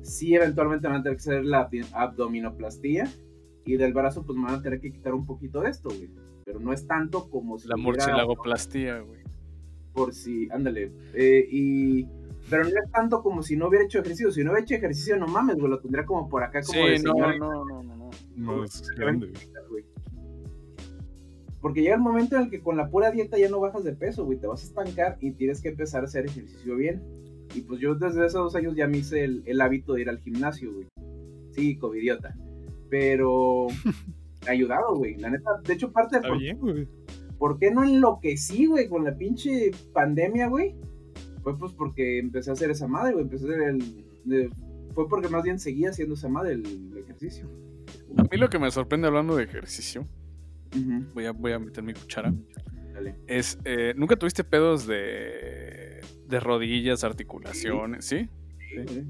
Sí, 0.03 0.35
eventualmente 0.37 0.87
me 0.87 0.93
van 0.93 1.01
a 1.01 1.03
tener 1.03 1.17
que 1.17 1.21
hacer 1.23 1.45
la 1.45 1.69
abdominoplastía 1.93 3.11
y 3.67 3.77
del 3.77 3.93
brazo, 3.93 4.25
pues 4.25 4.39
me 4.39 4.45
van 4.45 4.55
a 4.55 4.63
tener 4.63 4.81
que 4.81 4.93
quitar 4.93 5.13
un 5.13 5.27
poquito 5.27 5.61
de 5.61 5.71
esto, 5.71 5.89
güey. 5.91 6.09
Pero 6.45 6.61
no 6.61 6.73
es 6.73 6.87
tanto 6.87 7.29
como 7.29 7.59
si 7.59 7.69
La 7.69 7.77
murcielagoplastía, 7.77 9.01
güey. 9.01 9.21
por 9.93 10.15
si, 10.15 10.49
ándale. 10.51 10.93
eh, 11.15 11.47
y, 11.51 12.07
pero 12.49 12.63
no 12.63 12.69
es 12.69 12.91
tanto 12.93 13.23
como 13.23 13.43
si 13.43 13.57
no 13.57 13.67
hubiera 13.69 13.85
hecho 13.85 13.99
ejercicio. 13.99 14.31
Si 14.31 14.45
no 14.45 14.53
hubiera 14.53 14.63
hecho 14.65 14.75
ejercicio, 14.77 15.17
no 15.17 15.27
mames, 15.27 15.57
güey, 15.57 15.69
lo 15.69 15.81
tendría 15.81 16.05
como 16.07 16.29
por 16.29 16.45
acá, 16.45 16.61
como 16.63 16.87
de 16.87 16.99
Sí, 16.99 17.05
no, 17.05 17.13
señora, 17.15 17.37
no, 17.39 17.65
no, 17.65 17.83
no, 17.83 17.97
no. 17.97 18.11
Más 18.37 18.89
grande, 18.97 19.27
güey. 19.27 19.65
güey. 19.69 19.85
Porque 21.61 21.83
llega 21.83 21.97
el 21.97 22.01
momento 22.01 22.37
en 22.37 22.43
el 22.43 22.51
que 22.51 22.61
con 22.61 22.77
la 22.77 22.89
pura 22.89 23.11
dieta 23.11 23.37
ya 23.39 23.49
no 23.49 23.59
bajas 23.59 23.83
de 23.83 23.93
peso, 23.95 24.25
güey, 24.25 24.39
te 24.39 24.47
vas 24.47 24.63
a 24.63 24.67
estancar 24.67 25.19
y 25.21 25.33
tienes 25.33 25.61
que 25.61 25.71
empezar 25.71 26.03
a 26.03 26.05
hacer 26.05 26.27
ejercicio 26.27 26.77
bien. 26.77 27.03
Y 27.55 27.63
pues 27.63 27.81
yo 27.81 27.95
desde 27.97 28.27
esos 28.27 28.35
dos 28.45 28.55
años 28.57 28.77
ya 28.77 28.87
me 28.87 28.99
hice 28.99 29.25
el, 29.25 29.43
el 29.47 29.61
hábito 29.61 29.95
de 29.95 30.03
ir 30.03 30.09
al 30.09 30.21
gimnasio, 30.21 30.73
güey. 30.73 30.87
Sí, 31.53 31.77
covidiota. 31.77 32.37
Pero 32.91 33.67
me 34.43 34.49
ha 34.49 34.51
ayudado, 34.53 34.95
güey. 34.97 35.17
La 35.17 35.31
neta, 35.31 35.51
de 35.65 35.73
hecho, 35.75 35.93
parte 35.93 36.17
de 36.17 36.21
Está 36.21 36.29
por, 36.29 36.39
bien, 36.39 36.59
güey. 36.59 36.89
por 37.39 37.59
qué 37.59 37.71
no 37.71 37.85
enloquecí, 37.85 38.67
güey, 38.67 38.89
con 38.89 39.05
la 39.05 39.17
pinche 39.17 39.71
pandemia, 39.93 40.49
güey. 40.49 40.75
Fue 41.43 41.57
pues 41.59 41.73
porque 41.73 42.19
empecé 42.19 42.51
a 42.51 42.55
hacer 42.55 42.71
esa 42.71 42.87
madre, 42.89 43.13
güey. 43.13 43.25
Empecé 43.25 43.45
a 43.47 43.49
hacer 43.51 43.63
el. 43.69 43.79
de- 44.25 44.51
fue 44.95 45.09
porque 45.09 45.29
más 45.29 45.43
bien 45.45 45.59
seguía 45.59 45.91
haciendo 45.91 46.15
esa 46.15 46.29
madre, 46.29 46.53
el, 46.55 46.65
el 46.93 46.99
ejercicio. 46.99 47.47
A 48.17 48.23
mí 48.23 48.37
lo 48.39 48.49
que 48.49 48.59
me 48.59 48.71
sorprende 48.71 49.07
hablando 49.09 49.37
de 49.37 49.45
ejercicio, 49.45 50.07
voy 51.15 51.27
a, 51.27 51.33
voy 51.33 51.53
a 51.53 51.59
meter 51.59 51.85
mi 51.85 51.93
cuchara, 51.93 52.33
dale. 52.95 53.15
es, 53.27 53.59
eh, 53.67 53.93
¿nunca 53.95 54.17
tuviste 54.17 54.43
pedos 54.43 54.87
de, 54.87 56.01
de 56.29 56.41
rodillas, 56.41 57.05
articulaciones, 57.05 58.07
sí? 58.07 58.27
Sí, 58.71 58.77
güey. 58.87 59.05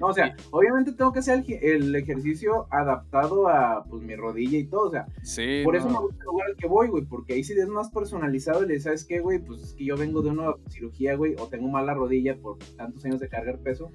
No, 0.00 0.08
o 0.08 0.12
sea, 0.12 0.34
obviamente 0.50 0.92
tengo 0.92 1.12
que 1.12 1.20
hacer 1.20 1.44
el, 1.48 1.94
ejercicio 1.94 2.66
adaptado 2.70 3.48
a 3.48 3.84
pues 3.84 4.02
mi 4.02 4.16
rodilla 4.16 4.58
y 4.58 4.64
todo, 4.64 4.88
o 4.88 4.90
sea, 4.90 5.06
Sí, 5.22 5.62
por 5.64 5.76
eso 5.76 5.88
me 5.88 5.98
gusta 5.98 6.18
el 6.20 6.26
lugar 6.26 6.48
al 6.48 6.56
que 6.56 6.66
voy, 6.66 6.88
güey, 6.88 7.04
porque 7.04 7.34
ahí 7.34 7.44
sí 7.44 7.52
es 7.52 7.68
más 7.68 7.90
personalizado 7.90 8.64
y 8.64 8.66
le 8.66 8.74
dices, 8.74 8.84
¿sabes 8.84 9.04
qué, 9.04 9.20
güey? 9.20 9.38
Pues 9.38 9.62
es 9.62 9.72
que 9.74 9.84
yo 9.84 9.96
vengo 9.96 10.22
de 10.22 10.30
una 10.30 10.54
cirugía, 10.68 11.14
güey, 11.14 11.36
o 11.38 11.46
tengo 11.46 11.68
mala 11.68 11.94
rodilla 11.94 12.36
por 12.36 12.58
tantos 12.76 13.04
años 13.04 13.20
de 13.20 13.28
cargar 13.28 13.58
peso. 13.58 13.90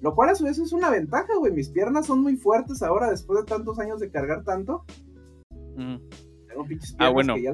Lo 0.00 0.14
cual 0.14 0.30
a 0.30 0.34
su 0.34 0.44
vez 0.44 0.58
es 0.58 0.72
una 0.72 0.90
ventaja, 0.90 1.34
güey. 1.38 1.52
Mis 1.52 1.68
piernas 1.68 2.06
son 2.06 2.22
muy 2.22 2.36
fuertes 2.36 2.82
ahora 2.82 3.10
después 3.10 3.40
de 3.40 3.46
tantos 3.46 3.78
años 3.78 4.00
de 4.00 4.10
cargar 4.10 4.44
tanto. 4.44 4.84
Ujú. 5.50 6.00
Tengo 6.48 6.64
pinches 6.66 6.94
Ah, 6.94 7.12
piernas 7.12 7.12
bueno. 7.12 7.34
que 7.34 7.42
ya 7.42 7.52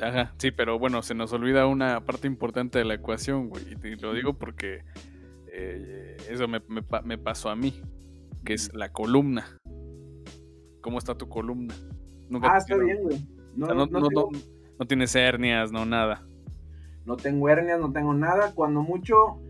Ajá, 0.00 0.34
sí, 0.38 0.50
pero 0.50 0.78
bueno, 0.80 1.02
se 1.02 1.14
nos 1.14 1.32
olvida 1.32 1.66
una 1.66 2.04
parte 2.04 2.26
importante 2.26 2.78
de 2.78 2.84
la 2.84 2.94
ecuación, 2.94 3.48
güey. 3.48 3.64
Y 3.70 3.96
lo 3.96 4.14
digo 4.14 4.34
porque 4.34 4.82
eh, 5.52 6.16
eso 6.30 6.48
me, 6.48 6.60
me 6.68 6.82
pa- 6.82 7.02
me 7.02 7.18
pasó 7.18 7.48
a 7.50 7.56
mí, 7.56 7.80
que 8.44 8.54
es 8.54 8.72
la 8.74 8.90
columna. 8.92 9.44
¿Cómo 10.80 10.98
está 10.98 11.14
tu 11.16 11.28
columna? 11.28 11.74
Nunca 12.28 12.52
Ah, 12.54 12.58
está 12.58 12.76
bien, 12.76 12.98
güey. 13.02 13.18
No, 13.54 13.66
o 13.66 13.68
sea, 13.68 13.74
no, 13.76 13.86
no, 13.86 14.08
tengo, 14.08 14.30
no- 14.78 14.86
tienes 14.86 15.14
hernias, 15.14 15.70
no 15.70 15.84
nada. 15.86 16.26
no 17.04 17.16
tengo 17.16 17.48
hernias, 17.48 17.78
no 17.80 17.92
tengo 17.92 18.14
nada. 18.14 18.52
Cuando 18.54 18.82
mucho, 18.82 19.40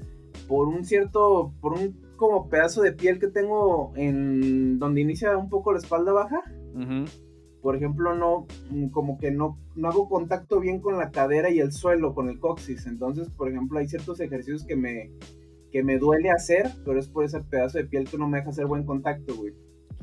por 0.49 0.69
un 0.69 0.85
cierto, 0.85 1.53
por 1.61 1.73
un 1.75 2.01
como 2.17 2.49
pedazo 2.49 2.83
de 2.83 2.93
piel 2.93 3.19
que 3.19 3.29
tengo 3.29 3.93
en 3.97 4.79
donde 4.79 5.01
inicia 5.01 5.37
un 5.37 5.49
poco 5.49 5.73
la 5.73 5.79
espalda 5.79 6.13
baja, 6.13 6.41
por 7.63 7.77
ejemplo, 7.77 8.15
no, 8.15 8.47
mm, 8.71 8.89
como 8.89 9.19
que 9.19 9.31
no, 9.31 9.59
no 9.77 9.89
hago 9.89 10.09
contacto 10.09 10.59
bien 10.61 10.81
con 10.81 10.99
la 10.99 11.11
cadera 11.11 11.49
y 11.51 11.61
el 11.61 11.73
suelo, 11.73 12.15
con 12.15 12.29
el 12.29 12.39
coxis. 12.41 12.87
Entonces, 12.87 13.31
por 13.31 13.49
ejemplo, 13.49 13.79
hay 13.79 13.87
ciertos 13.89 14.21
ejercicios 14.21 14.65
que 14.65 14.77
me, 14.77 15.11
que 15.73 15.83
me 15.83 15.99
duele 15.99 16.31
hacer, 16.31 16.71
pero 16.85 17.01
es 17.01 17.09
por 17.09 17.25
ese 17.25 17.41
pedazo 17.41 17.79
de 17.79 17.85
piel 17.87 18.09
que 18.09 18.19
no 18.19 18.29
me 18.29 18.39
deja 18.39 18.51
hacer 18.51 18.67
buen 18.67 18.85
contacto, 18.85 19.35
güey. 19.35 19.55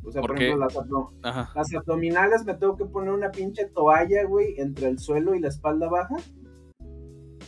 O 0.03 0.11
sea, 0.11 0.21
por, 0.21 0.35
ejemplo, 0.35 0.57
las, 0.65 0.75
abdo- 0.75 1.13
Ajá. 1.23 1.51
las 1.55 1.73
abdominales 1.75 2.43
me 2.45 2.55
tengo 2.55 2.75
que 2.75 2.85
poner 2.85 3.11
una 3.13 3.31
pinche 3.31 3.65
toalla, 3.65 4.23
güey, 4.25 4.55
entre 4.57 4.87
el 4.87 4.97
suelo 4.97 5.35
y 5.35 5.39
la 5.39 5.49
espalda 5.49 5.87
baja. 5.87 6.15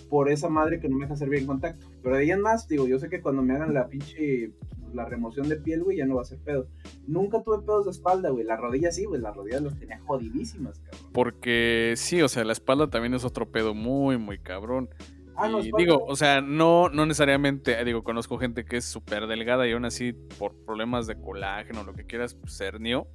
Por 0.10 0.30
esa 0.30 0.50
madre 0.50 0.80
que 0.80 0.90
no 0.90 0.98
me 0.98 1.06
deja 1.06 1.14
hacer 1.14 1.30
bien 1.30 1.46
contacto. 1.46 1.88
Pero 2.04 2.16
de 2.16 2.22
ahí 2.24 2.32
en 2.32 2.42
más, 2.42 2.68
digo, 2.68 2.86
yo 2.86 3.00
sé 3.00 3.10
que 3.10 3.22
cuando 3.22 3.42
me 3.42 3.54
hagan 3.56 3.74
la 3.74 3.88
pinche 3.88 4.52
la 4.94 5.06
remoción 5.06 5.48
de 5.48 5.56
piel, 5.56 5.84
güey, 5.84 5.98
ya 5.98 6.06
no 6.06 6.16
va 6.16 6.22
a 6.24 6.26
ser 6.26 6.40
pedo. 6.40 6.68
Nunca 7.08 7.42
tuve 7.42 7.60
pedos 7.62 7.86
de 7.86 7.92
espalda, 7.92 8.30
güey. 8.30 8.44
Las 8.44 8.60
rodillas 8.60 8.94
sí, 8.94 9.06
güey. 9.06 9.22
Las 9.22 9.34
rodillas 9.36 9.62
las 9.62 9.80
tenía 9.80 10.00
jodidísimas, 10.02 10.80
cabrón. 10.80 11.10
Porque 11.14 11.94
sí, 11.96 12.22
o 12.22 12.28
sea, 12.28 12.44
la 12.44 12.52
espalda 12.52 12.90
también 12.90 13.14
es 13.14 13.24
otro 13.24 13.50
pedo 13.50 13.74
muy, 13.74 14.18
muy 14.18 14.38
cabrón. 14.38 14.90
Ah, 15.36 15.48
no, 15.50 15.60
y 15.60 15.68
espalda. 15.68 15.78
digo, 15.78 16.06
o 16.06 16.16
sea, 16.16 16.42
no, 16.42 16.90
no 16.90 17.06
necesariamente, 17.06 17.80
eh, 17.80 17.86
digo, 17.86 18.04
conozco 18.04 18.38
gente 18.38 18.66
que 18.66 18.78
es 18.78 18.86
súper 18.86 19.28
delgada 19.28 19.68
y 19.68 19.72
aún 19.72 19.86
así 19.86 20.14
por 20.38 20.56
problemas 20.66 21.08
de 21.08 21.20
colágeno, 21.20 21.84
lo 21.84 21.94
que 21.94 22.06
quieras, 22.06 22.36
pues, 22.36 22.54
se 22.54 22.66
hernió. 22.66 23.08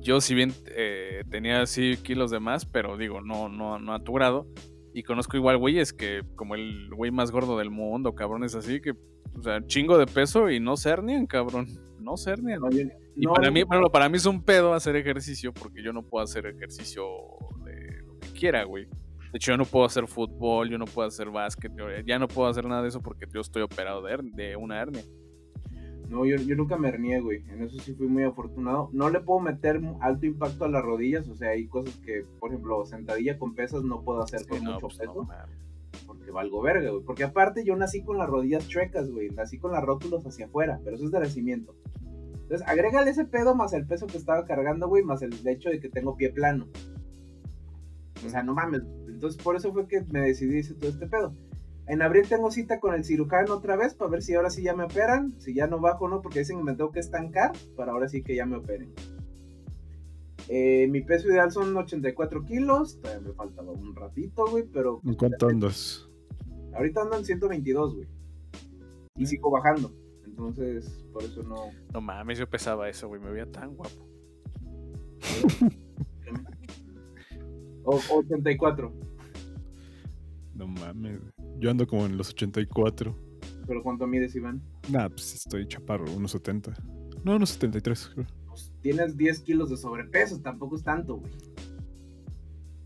Yo 0.00 0.20
si 0.20 0.34
bien 0.34 0.52
eh, 0.68 1.22
tenía 1.30 1.62
así 1.62 1.96
kilos 2.02 2.30
de 2.30 2.40
más, 2.40 2.64
pero 2.66 2.96
digo, 2.96 3.20
no, 3.20 3.48
no, 3.48 3.78
no 3.78 3.94
a 3.94 4.02
tu 4.02 4.12
grado. 4.12 4.46
Y 4.94 5.04
conozco 5.04 5.36
igual 5.36 5.58
güeyes 5.58 5.92
que, 5.92 6.22
como 6.34 6.54
el 6.54 6.90
güey 6.94 7.10
más 7.10 7.30
gordo 7.30 7.56
del 7.58 7.70
mundo, 7.70 8.14
cabrones 8.14 8.54
así, 8.54 8.80
que, 8.80 8.92
o 9.38 9.42
sea, 9.42 9.64
chingo 9.66 9.96
de 9.96 10.06
peso 10.06 10.50
y 10.50 10.60
no 10.60 10.76
se 10.76 10.90
hernian, 10.90 11.26
cabrón. 11.26 11.66
No 11.98 12.16
se 12.16 12.30
hernian. 12.30 12.60
No, 12.60 12.68
Y 12.70 13.24
no, 13.26 13.32
para 13.32 13.46
no, 13.46 13.52
mí, 13.52 13.62
bueno, 13.62 13.90
para 13.90 14.08
mí 14.08 14.16
es 14.16 14.26
un 14.26 14.42
pedo 14.42 14.74
hacer 14.74 14.96
ejercicio 14.96 15.52
porque 15.52 15.82
yo 15.82 15.92
no 15.92 16.02
puedo 16.02 16.24
hacer 16.24 16.46
ejercicio 16.46 17.04
de 17.64 18.02
lo 18.02 18.18
que 18.18 18.28
quiera, 18.32 18.64
güey. 18.64 18.88
De 19.32 19.38
hecho, 19.38 19.52
yo 19.52 19.56
no 19.56 19.64
puedo 19.64 19.86
hacer 19.86 20.06
fútbol, 20.06 20.68
yo 20.68 20.76
no 20.76 20.84
puedo 20.84 21.08
hacer 21.08 21.30
básquet, 21.30 21.72
yo 21.74 21.86
ya 22.06 22.18
no 22.18 22.28
puedo 22.28 22.48
hacer 22.48 22.66
nada 22.66 22.82
de 22.82 22.88
eso 22.88 23.00
porque 23.00 23.24
yo 23.32 23.40
estoy 23.40 23.62
operado 23.62 24.02
de, 24.02 24.56
una 24.56 24.78
hernia. 24.80 25.02
No, 26.10 26.26
yo, 26.26 26.36
yo 26.36 26.54
nunca 26.54 26.76
me 26.76 26.88
hernié, 26.88 27.20
güey. 27.20 27.42
En 27.48 27.62
eso 27.62 27.78
sí 27.78 27.94
fui 27.94 28.06
muy 28.06 28.24
afortunado. 28.24 28.90
No 28.92 29.08
le 29.08 29.20
puedo 29.20 29.40
meter 29.40 29.80
alto 30.02 30.26
impacto 30.26 30.66
a 30.66 30.68
las 30.68 30.82
rodillas. 30.82 31.26
O 31.30 31.34
sea, 31.34 31.50
hay 31.50 31.66
cosas 31.66 31.96
que, 32.04 32.22
por 32.38 32.50
ejemplo, 32.50 32.84
sentadilla 32.84 33.38
con 33.38 33.54
pesas 33.54 33.82
no 33.82 34.02
puedo 34.02 34.22
hacer 34.22 34.40
Sí, 34.40 34.46
con 34.48 34.62
no, 34.62 34.74
mucho 34.74 34.88
pues, 34.88 34.98
no, 34.98 35.14
peso. 35.14 35.24
mames. 35.24 35.56
porque 36.06 36.30
valgo 36.30 36.60
verga, 36.60 36.90
güey. 36.90 37.02
Porque 37.02 37.24
aparte 37.24 37.64
yo 37.64 37.74
nací 37.76 38.02
con 38.02 38.18
las 38.18 38.28
rodillas 38.28 38.68
chuecas, 38.68 39.10
güey. 39.10 39.30
Nací 39.30 39.58
con 39.58 39.72
las 39.72 39.82
rótulos 39.82 40.26
hacia 40.26 40.44
afuera, 40.44 40.78
pero 40.84 40.96
eso 40.96 41.06
es 41.06 41.10
de 41.12 41.20
nacimiento. 41.20 41.74
Entonces, 42.42 42.68
agrégale 42.68 43.10
ese 43.10 43.24
pedo 43.24 43.54
más 43.54 43.72
el 43.72 43.86
peso 43.86 44.06
que 44.06 44.18
estaba 44.18 44.44
cargando, 44.44 44.88
güey, 44.88 45.02
más 45.02 45.22
el 45.22 45.32
hecho 45.48 45.70
de 45.70 45.80
que 45.80 45.88
tengo 45.88 46.14
pie 46.18 46.28
plano. 46.28 46.68
O 48.26 48.28
sea, 48.28 48.42
no 48.42 48.52
mames. 48.52 48.82
Entonces, 49.22 49.40
por 49.40 49.54
eso 49.54 49.72
fue 49.72 49.86
que 49.86 50.00
me 50.10 50.20
decidí 50.20 50.58
hacer 50.58 50.76
todo 50.78 50.90
este 50.90 51.06
pedo. 51.06 51.32
En 51.86 52.02
abril 52.02 52.26
tengo 52.28 52.50
cita 52.50 52.80
con 52.80 52.92
el 52.92 53.04
cirujano 53.04 53.54
otra 53.54 53.76
vez 53.76 53.94
para 53.94 54.10
ver 54.10 54.20
si 54.20 54.34
ahora 54.34 54.50
sí 54.50 54.64
ya 54.64 54.74
me 54.74 54.82
operan, 54.82 55.40
si 55.40 55.54
ya 55.54 55.68
no 55.68 55.78
bajo 55.78 56.06
o 56.06 56.08
no, 56.08 56.20
porque 56.20 56.40
dicen 56.40 56.58
que 56.58 56.64
me 56.64 56.74
tengo 56.74 56.90
que 56.90 56.98
estancar 56.98 57.52
para 57.76 57.92
ahora 57.92 58.08
sí 58.08 58.24
que 58.24 58.34
ya 58.34 58.46
me 58.46 58.56
operen. 58.56 58.92
Eh, 60.48 60.88
mi 60.90 61.02
peso 61.02 61.28
ideal 61.28 61.52
son 61.52 61.76
84 61.76 62.44
kilos, 62.46 63.00
todavía 63.00 63.28
me 63.28 63.32
faltaba 63.32 63.70
un 63.70 63.94
ratito, 63.94 64.44
güey, 64.50 64.64
pero 64.64 65.00
¿En 65.04 65.14
cuánto 65.14 65.46
andas? 65.46 66.08
Ahorita 66.74 67.02
ando 67.02 67.16
en 67.18 67.24
122, 67.24 67.94
güey. 67.94 68.08
Y 69.14 69.26
sigo 69.26 69.52
bajando. 69.52 69.94
Entonces, 70.26 71.04
por 71.12 71.22
eso 71.22 71.44
no. 71.44 71.66
No 71.92 72.00
mames, 72.00 72.38
yo 72.38 72.50
pesaba 72.50 72.88
eso, 72.88 73.06
güey, 73.06 73.20
me 73.20 73.30
veía 73.30 73.46
tan 73.46 73.76
guapo. 73.76 74.04
O, 77.84 78.00
84. 78.18 78.92
No 80.54 80.66
mames. 80.66 81.20
Yo 81.58 81.70
ando 81.70 81.86
como 81.86 82.06
en 82.06 82.16
los 82.16 82.30
84. 82.30 83.16
Pero 83.66 83.82
¿cuánto 83.82 84.06
mides, 84.06 84.34
Iván? 84.34 84.62
Nah, 84.90 85.08
pues 85.08 85.34
estoy 85.34 85.66
chaparro, 85.66 86.04
unos 86.12 86.32
70. 86.32 86.72
No, 87.24 87.36
unos 87.36 87.50
73, 87.50 88.10
creo. 88.14 88.26
Pues 88.48 88.72
tienes 88.82 89.16
10 89.16 89.40
kilos 89.40 89.70
de 89.70 89.76
sobrepeso, 89.76 90.40
tampoco 90.40 90.76
es 90.76 90.82
tanto, 90.82 91.16
güey. 91.16 91.32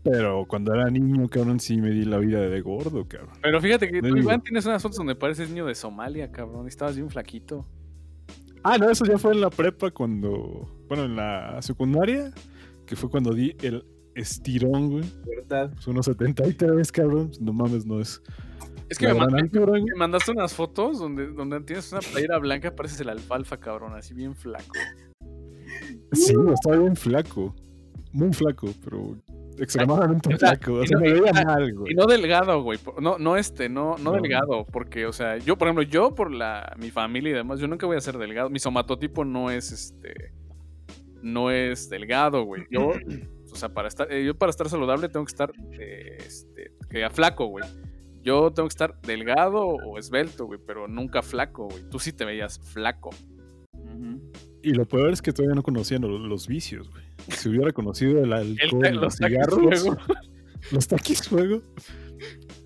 Pero 0.03 0.45
cuando 0.47 0.73
era 0.73 0.89
niño, 0.89 1.27
cabrón, 1.27 1.59
sí 1.59 1.81
me 1.81 1.89
di 1.89 2.05
la 2.05 2.17
vida 2.17 2.39
de 2.39 2.61
gordo, 2.61 3.05
cabrón. 3.07 3.35
Pero 3.41 3.59
fíjate 3.59 3.91
que 3.91 4.01
No 4.01 4.09
tú. 4.09 4.17
Iván, 4.17 4.41
tienes 4.41 4.65
unas 4.65 4.81
fotos 4.81 4.97
donde 4.97 5.15
pareces 5.15 5.49
niño 5.49 5.65
de 5.65 5.75
Somalia, 5.75 6.31
cabrón, 6.31 6.65
y 6.65 6.69
estabas 6.69 6.95
bien 6.95 7.09
flaquito. 7.09 7.65
Ah, 8.63 8.77
no, 8.77 8.89
eso 8.89 9.05
ya 9.05 9.17
fue 9.17 9.33
en 9.33 9.41
la 9.41 9.49
prepa 9.49 9.91
cuando. 9.91 10.85
Bueno, 10.87 11.05
en 11.05 11.15
la 11.17 11.61
secundaria, 11.61 12.31
que 12.85 12.95
fue 12.95 13.09
cuando 13.09 13.33
di 13.33 13.55
el 13.61 13.83
estirón, 14.17 14.89
güey. 14.91 15.03
¿Verdad? 15.25 15.71
Pues 15.73 15.87
unos 15.87 16.05
73, 16.05 16.91
cabrón. 16.91 17.31
No 17.39 17.53
mames, 17.53 17.85
no 17.85 17.99
es. 18.01 18.21
Es 18.89 18.97
que 18.97 19.13
me, 19.13 19.19
altura, 19.19 19.73
me 19.73 19.95
mandaste 19.97 20.31
unas 20.31 20.53
fotos 20.53 20.99
donde, 20.99 21.27
donde 21.27 21.59
tienes 21.61 21.91
una 21.91 21.99
playera 22.01 22.37
blanca, 22.37 22.73
pareces 22.73 23.01
el 23.01 23.09
alfalfa, 23.09 23.57
cabrón, 23.59 23.93
así 23.95 24.13
bien 24.13 24.33
flaco. 24.33 24.73
Sí, 26.13 26.33
estaba 26.53 26.77
bien 26.77 26.95
flaco. 26.95 27.53
Muy 28.13 28.31
flaco, 28.33 28.67
pero 28.83 29.17
extremadamente 29.57 30.33
O 30.33 30.37
sea, 30.37 30.49
flaco. 30.51 30.73
O 30.75 30.83
y 30.83 30.87
sea, 30.87 30.97
no- 30.97 31.01
me 31.03 31.09
y- 31.09 31.19
veía 31.19 31.33
mal, 31.45 31.69
Y 31.69 31.71
güey. 31.73 31.93
no 31.95 32.05
delgado, 32.05 32.63
güey. 32.63 32.79
No, 33.01 33.17
no 33.19 33.35
este, 33.35 33.67
no, 33.67 33.97
no, 33.97 34.11
No. 34.15 34.21
delgado. 34.21 34.65
Porque, 34.65 35.05
o 35.05 35.11
sea, 35.11 35.37
yo, 35.37 35.57
por 35.57 35.67
ejemplo, 35.67 35.83
yo 35.83 36.15
por 36.15 36.31
la, 36.31 36.73
mi 36.79 36.89
familia 36.89 37.31
y 37.31 37.35
demás, 37.35 37.59
yo 37.59 37.67
nunca 37.67 37.85
voy 37.85 37.97
a 37.97 38.01
ser 38.01 38.17
delgado. 38.17 38.49
Mi 38.49 38.59
somatotipo 38.59 39.25
no 39.25 39.51
es 39.51 39.71
este. 39.73 40.31
No 41.21 41.51
es 41.51 41.89
delgado, 41.89 42.43
güey. 42.45 42.63
Yo, 42.71 42.91
o 43.51 43.55
sea, 43.55 43.69
para 43.69 43.87
estar, 43.87 44.11
eh, 44.11 44.25
yo 44.25 44.35
para 44.35 44.49
estar 44.49 44.69
saludable 44.69 45.09
tengo 45.09 45.25
que 45.25 45.31
estar 45.31 45.51
eh, 45.79 46.17
este, 46.25 46.71
que 46.89 47.09
flaco, 47.09 47.47
güey. 47.47 47.65
Yo 48.23 48.51
tengo 48.51 48.67
que 48.67 48.73
estar 48.73 48.99
delgado 49.01 49.61
o 49.65 49.97
esbelto, 49.97 50.45
güey, 50.45 50.59
pero 50.65 50.87
nunca 50.87 51.21
flaco, 51.21 51.67
güey. 51.69 51.83
Tú 51.89 51.99
sí 51.99 52.11
te 52.11 52.25
veías 52.25 52.59
flaco. 52.59 53.09
Y 54.61 54.73
lo 54.73 54.85
peor 54.85 55.11
es 55.11 55.21
que 55.21 55.31
todavía 55.31 55.55
no 55.55 55.63
conocían 55.63 56.01
lo- 56.01 56.17
los, 56.19 56.47
vicios, 56.47 56.89
güey. 56.89 57.03
Si 57.29 57.47
hubiera 57.47 57.71
conocido 57.71 58.21
el 58.21 58.33
alcohol, 58.33 58.81
los 58.81 59.01
los 59.01 59.15
cigarros, 59.15 59.59
fuego. 59.81 59.97
los 60.71 60.87
taquis 60.87 61.27
fuego. 61.27 61.61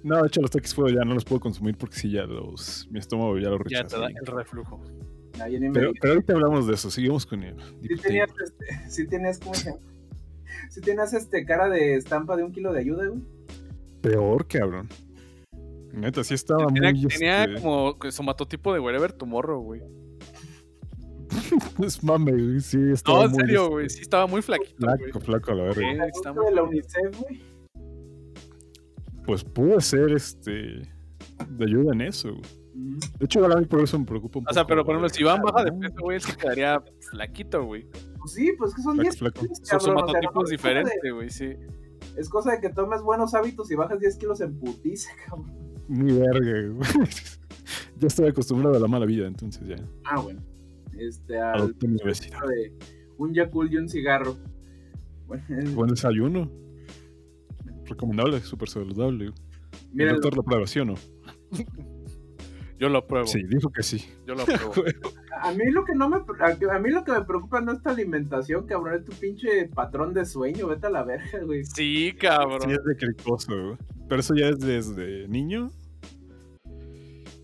No, 0.04 0.22
de 0.22 0.28
hecho, 0.28 0.42
los 0.42 0.50
taquis 0.50 0.74
fuego 0.74 0.90
ya 0.98 1.04
no 1.06 1.14
los 1.14 1.26
puedo 1.26 1.40
consumir 1.42 1.78
porque 1.78 1.96
sí, 1.98 2.10
ya 2.12 2.24
los. 2.24 2.88
Mi 2.90 3.00
estómago 3.00 3.38
ya 3.38 3.50
lo 3.50 3.58
Ya 3.66 3.84
rechaza. 3.84 3.98
te 3.98 4.02
da 4.02 4.08
el 4.08 4.26
reflujo. 4.26 4.82
Ya 5.38 5.46
Pero, 5.74 5.92
pero 6.00 6.14
ahorita 6.14 6.34
hablamos 6.34 6.68
de 6.68 6.74
eso, 6.74 6.90
seguimos 6.90 7.26
con 7.26 7.44
él. 7.44 7.56
Sí 7.82 7.96
tenías, 8.02 8.30
este, 8.44 8.90
sí 8.90 9.08
tenías, 9.08 9.40
¿cómo 9.40 9.54
se 9.54 9.70
llama? 9.72 9.82
Sí 10.70 10.82
tenías 10.82 11.14
este 11.14 11.46
cara 11.46 11.70
de 11.70 11.96
estampa 11.96 12.36
de 12.36 12.44
un 12.44 12.52
kilo 12.52 12.72
de 12.74 12.80
ayuda, 12.80 13.08
güey. 13.08 13.22
Peor, 14.02 14.48
cabrón. 14.48 14.88
Neta, 15.94 16.24
sí 16.24 16.34
estaba 16.34 16.68
Tenía, 16.68 16.92
muy. 16.94 17.08
tenía 17.08 17.44
este, 17.44 17.62
como 17.62 18.00
que 18.00 18.12
somatotipo 18.12 18.74
de 18.74 18.80
Wherever 18.80 19.12
Tomorrow, 19.12 19.62
güey. 19.62 19.82
Es 21.84 22.04
mame, 22.04 22.32
güey. 22.32 22.60
Sí, 22.62 22.78
estaba 22.92 23.20
No, 23.20 23.26
en 23.26 23.32
muy, 23.32 23.40
serio, 23.42 23.62
este, 23.64 23.72
güey. 23.74 23.90
Sí, 23.90 24.02
estaba 24.02 24.28
muy 24.28 24.42
flaquito, 24.42 24.76
güey. 24.86 24.98
Flaco, 24.98 25.20
flaco 25.20 25.52
a 25.52 25.56
la 25.56 25.64
verga. 25.64 25.82
Sí, 26.06 26.10
está 26.16 26.34
muy 26.34 26.46
de 26.46 26.52
la. 26.52 26.64
UNICEF, 26.64 27.20
güey. 27.22 27.42
Pues 29.26 29.44
pude 29.44 29.80
ser 29.82 30.12
este. 30.14 30.82
De 31.50 31.66
ayuda 31.66 31.94
en 31.94 32.02
eso, 32.02 32.30
güey. 32.30 32.62
De 33.20 33.26
hecho, 33.26 33.42
ahora 33.42 33.56
a 33.56 33.60
mí 33.60 33.66
por 33.66 33.82
eso 33.82 34.00
me 34.00 34.06
preocupa 34.06 34.40
un 34.40 34.46
O 34.48 34.54
sea, 34.54 34.64
poco, 34.64 34.70
pero 34.70 34.86
por 34.86 34.96
ejemplo, 34.96 35.10
si 35.10 35.22
Iván 35.22 35.42
baja 35.42 35.66
de 35.66 35.72
peso, 35.74 35.96
güey, 36.00 36.20
sí 36.20 36.32
quedaría 36.36 36.82
flaquito, 37.12 37.64
güey. 37.66 37.86
Pues 38.22 38.34
sí, 38.34 38.54
pues 38.58 38.74
que 38.76 38.82
son 38.82 38.94
Flaco, 38.96 39.02
10 39.10 39.18
flaco. 39.18 39.42
kilos, 39.42 39.58
Su 39.58 39.64
cabrón, 39.64 39.78
o 39.78 39.80
sea, 39.80 39.80
somatotipo 39.80 40.34
no 40.34 40.46
es 40.46 40.52
es 40.52 40.58
cosa 40.62 40.70
de- 40.70 40.80
diferente, 40.80 41.12
güey, 41.12 41.30
sí. 41.30 41.50
Es 42.18 42.30
cosa 42.30 42.52
de 42.52 42.62
que 42.62 42.70
tomes 42.70 43.02
buenos 43.02 43.34
hábitos 43.34 43.70
y 43.72 43.76
bajas 43.76 44.00
10 44.00 44.18
kilos 44.18 44.42
en 44.42 44.60
putiza, 44.60 45.10
cabrón. 45.28 45.52
Ni 45.88 46.14
verga, 46.14 46.70
güey. 46.74 46.90
ya 47.98 48.08
estoy 48.08 48.30
acostumbrado 48.30 48.76
a 48.76 48.80
la 48.80 48.88
mala 48.88 49.06
vida, 49.06 49.28
entonces 49.28 49.68
ya. 49.68 49.76
Ah, 50.06 50.20
bueno. 50.20 50.42
Este, 50.98 51.40
al 51.40 51.76
obesidad. 52.04 52.40
de 52.48 52.74
un 53.18 53.34
Yakult 53.34 53.72
y 53.72 53.78
un 53.78 53.90
cigarro. 53.90 54.38
Bueno, 55.28 55.44
es- 55.58 55.74
Buen 55.74 55.90
desayuno. 55.90 56.50
Recomendable, 57.86 58.40
súper 58.42 58.70
saludable. 58.70 59.32
miren, 59.92 60.10
¿El 60.10 60.22
doctor 60.22 60.36
lo 60.38 60.44
prueba, 60.44 60.68
sí 60.68 60.80
o 60.80 60.86
no? 60.86 60.96
Yo 62.80 62.90
lo 62.90 63.00
apruebo. 63.00 63.28
Sí, 63.28 63.42
dijo 63.48 63.70
que 63.72 63.84
sí. 63.84 64.04
Yo 64.26 64.36
lo 64.36 64.42
apruebo. 64.44 64.74
a 65.42 65.52
mí 65.54 65.72
lo 65.72 65.84
que 65.84 65.96
no 65.96 66.08
me 66.08 66.18
a, 66.18 66.76
a 66.76 66.80
mí 66.80 66.90
lo 66.92 67.04
que 67.04 67.12
me 67.12 67.22
preocupa 67.24 67.62
no 67.62 67.72
es 67.74 67.82
tu 67.82 67.90
alimentación, 67.90 68.66
cabrón, 68.68 68.96
es 68.96 69.06
tu 69.06 69.12
pinche 69.14 69.68
patrón 69.74 70.14
de 70.14 70.26
sueño, 70.26 70.68
vete 70.68 70.88
a 70.88 70.90
la 70.92 71.04
verga, 71.04 71.40
güey. 71.44 71.66
Sí, 71.66 72.14
cabrón. 72.20 72.62
Sí, 72.62 72.72
es 72.72 72.84
de 72.84 72.96
cricoso, 72.96 73.52
güey. 73.52 73.78
Pero 74.08 74.22
eso 74.22 74.36
ya 74.36 74.48
es 74.50 74.60
desde 74.60 75.28
niño. 75.28 75.72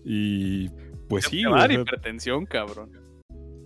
Y 0.04 0.68
pues 1.08 1.24
sí, 1.24 1.44
va 1.44 1.56
a 1.56 1.60
dar 1.60 1.70
güey. 1.70 1.80
hipertensión, 1.82 2.46
cabrón. 2.46 2.92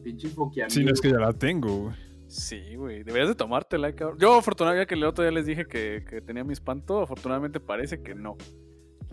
Pinche 0.02 0.28
foquiamigo. 0.28 0.74
Sí, 0.74 0.84
no 0.84 0.92
es 0.92 1.00
que 1.00 1.10
ya 1.10 1.18
la 1.18 1.32
tengo, 1.32 1.82
güey. 1.82 1.94
Sí, 2.26 2.74
güey. 2.76 3.02
Deberías 3.02 3.28
de 3.28 3.34
tomártela, 3.34 3.92
cabrón. 3.94 4.18
Yo, 4.18 4.34
afortunadamente, 4.38 4.88
que 4.88 4.94
el 4.94 5.04
otro 5.04 5.22
día 5.22 5.32
les 5.32 5.44
dije 5.44 5.66
que, 5.66 6.04
que 6.08 6.22
tenía 6.22 6.42
mi 6.42 6.54
espanto, 6.54 7.02
afortunadamente 7.02 7.60
parece 7.60 8.02
que 8.02 8.14
no. 8.14 8.36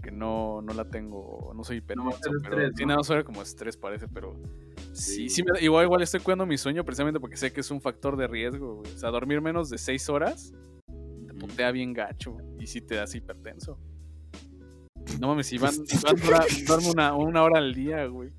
Que 0.02 0.12
no, 0.12 0.62
no 0.62 0.74
la 0.74 0.86
tengo, 0.86 1.52
no 1.56 1.64
soy 1.64 1.78
hipertenso, 1.78 2.10
es 2.12 2.20
pero 2.22 2.38
estrés, 2.58 2.72
sí, 2.76 2.84
¿no? 2.84 2.88
nada, 2.90 3.04
suena 3.04 3.24
como 3.24 3.42
estrés 3.42 3.76
parece, 3.78 4.08
pero 4.08 4.36
sí, 4.94 5.28
Sí. 5.28 5.30
sí, 5.30 5.44
me 5.44 5.52
da- 5.54 5.62
igual, 5.62 5.86
igual 5.86 6.02
estoy 6.02 6.20
cuidando 6.22 6.46
mi 6.46 6.58
sueño 6.58 6.84
precisamente 6.86 7.20
porque 7.20 7.36
sé 7.38 7.52
que 7.52 7.60
es 7.62 7.70
un 7.72 7.82
factor 7.82 8.16
de 8.18 8.28
riesgo, 8.28 8.76
güey. 8.78 8.92
O 8.94 8.98
sea, 8.98 9.10
dormir 9.12 9.42
menos 9.42 9.70
de 9.70 9.78
seis 9.78 10.10
horas 10.10 10.54
te 11.28 11.34
puntea 11.34 11.72
bien 11.72 11.94
gacho 11.94 12.38
y 12.60 12.68
sí 12.68 12.82
te 12.82 12.96
das 12.96 13.14
hipertenso. 13.16 13.78
No 15.20 15.28
mames, 15.30 15.52
Iván 15.54 15.74
dura- 16.24 16.46
duerme 16.68 16.92
una, 16.92 17.14
una 17.16 17.44
hora 17.44 17.58
al 17.60 17.74
día, 17.74 18.06
güey. 18.06 18.32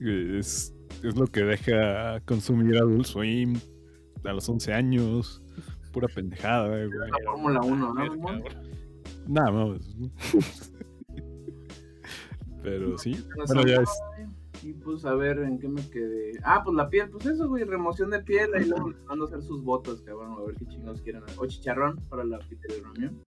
Es, 0.00 0.74
es 1.02 1.16
lo 1.16 1.26
que 1.26 1.42
deja 1.44 2.20
consumir 2.24 2.76
Adult 2.76 3.06
Swim 3.06 3.58
a 4.24 4.32
los 4.32 4.48
11 4.48 4.72
años. 4.72 5.42
Pura 5.92 6.08
pendejada, 6.08 6.68
güey. 6.68 6.88
La 6.90 7.30
Fórmula 7.32 7.60
1, 7.60 7.94
¿no. 7.94 8.42
Nada 9.26 9.50
más. 9.50 9.96
Pero 12.62 12.96
sí. 12.98 13.12
No 13.36 13.44
Bueno, 13.46 13.66
ya 13.66 13.76
no, 13.76 13.82
es. 13.82 13.90
Y 14.62 14.72
pues 14.74 15.04
a 15.04 15.14
ver 15.14 15.38
en 15.40 15.58
qué 15.58 15.68
me 15.68 15.82
quedé. 15.90 16.38
Ah, 16.44 16.62
pues 16.64 16.76
la 16.76 16.88
piel, 16.88 17.10
pues 17.10 17.26
eso, 17.26 17.48
güey, 17.48 17.64
remoción 17.64 18.10
de 18.10 18.20
piel, 18.20 18.54
ahí 18.54 18.66
luego 18.68 18.90
les 18.90 19.04
mando 19.04 19.24
a 19.24 19.28
hacer 19.28 19.42
sus 19.42 19.62
botas, 19.64 20.00
cabrón, 20.02 20.34
a 20.38 20.42
ver 20.46 20.54
qué 20.54 20.66
chingados 20.66 21.02
quieren. 21.02 21.22
O 21.36 21.46
chicharrón 21.46 21.98
para 22.08 22.22
la 22.22 22.38
reunión. 22.38 23.20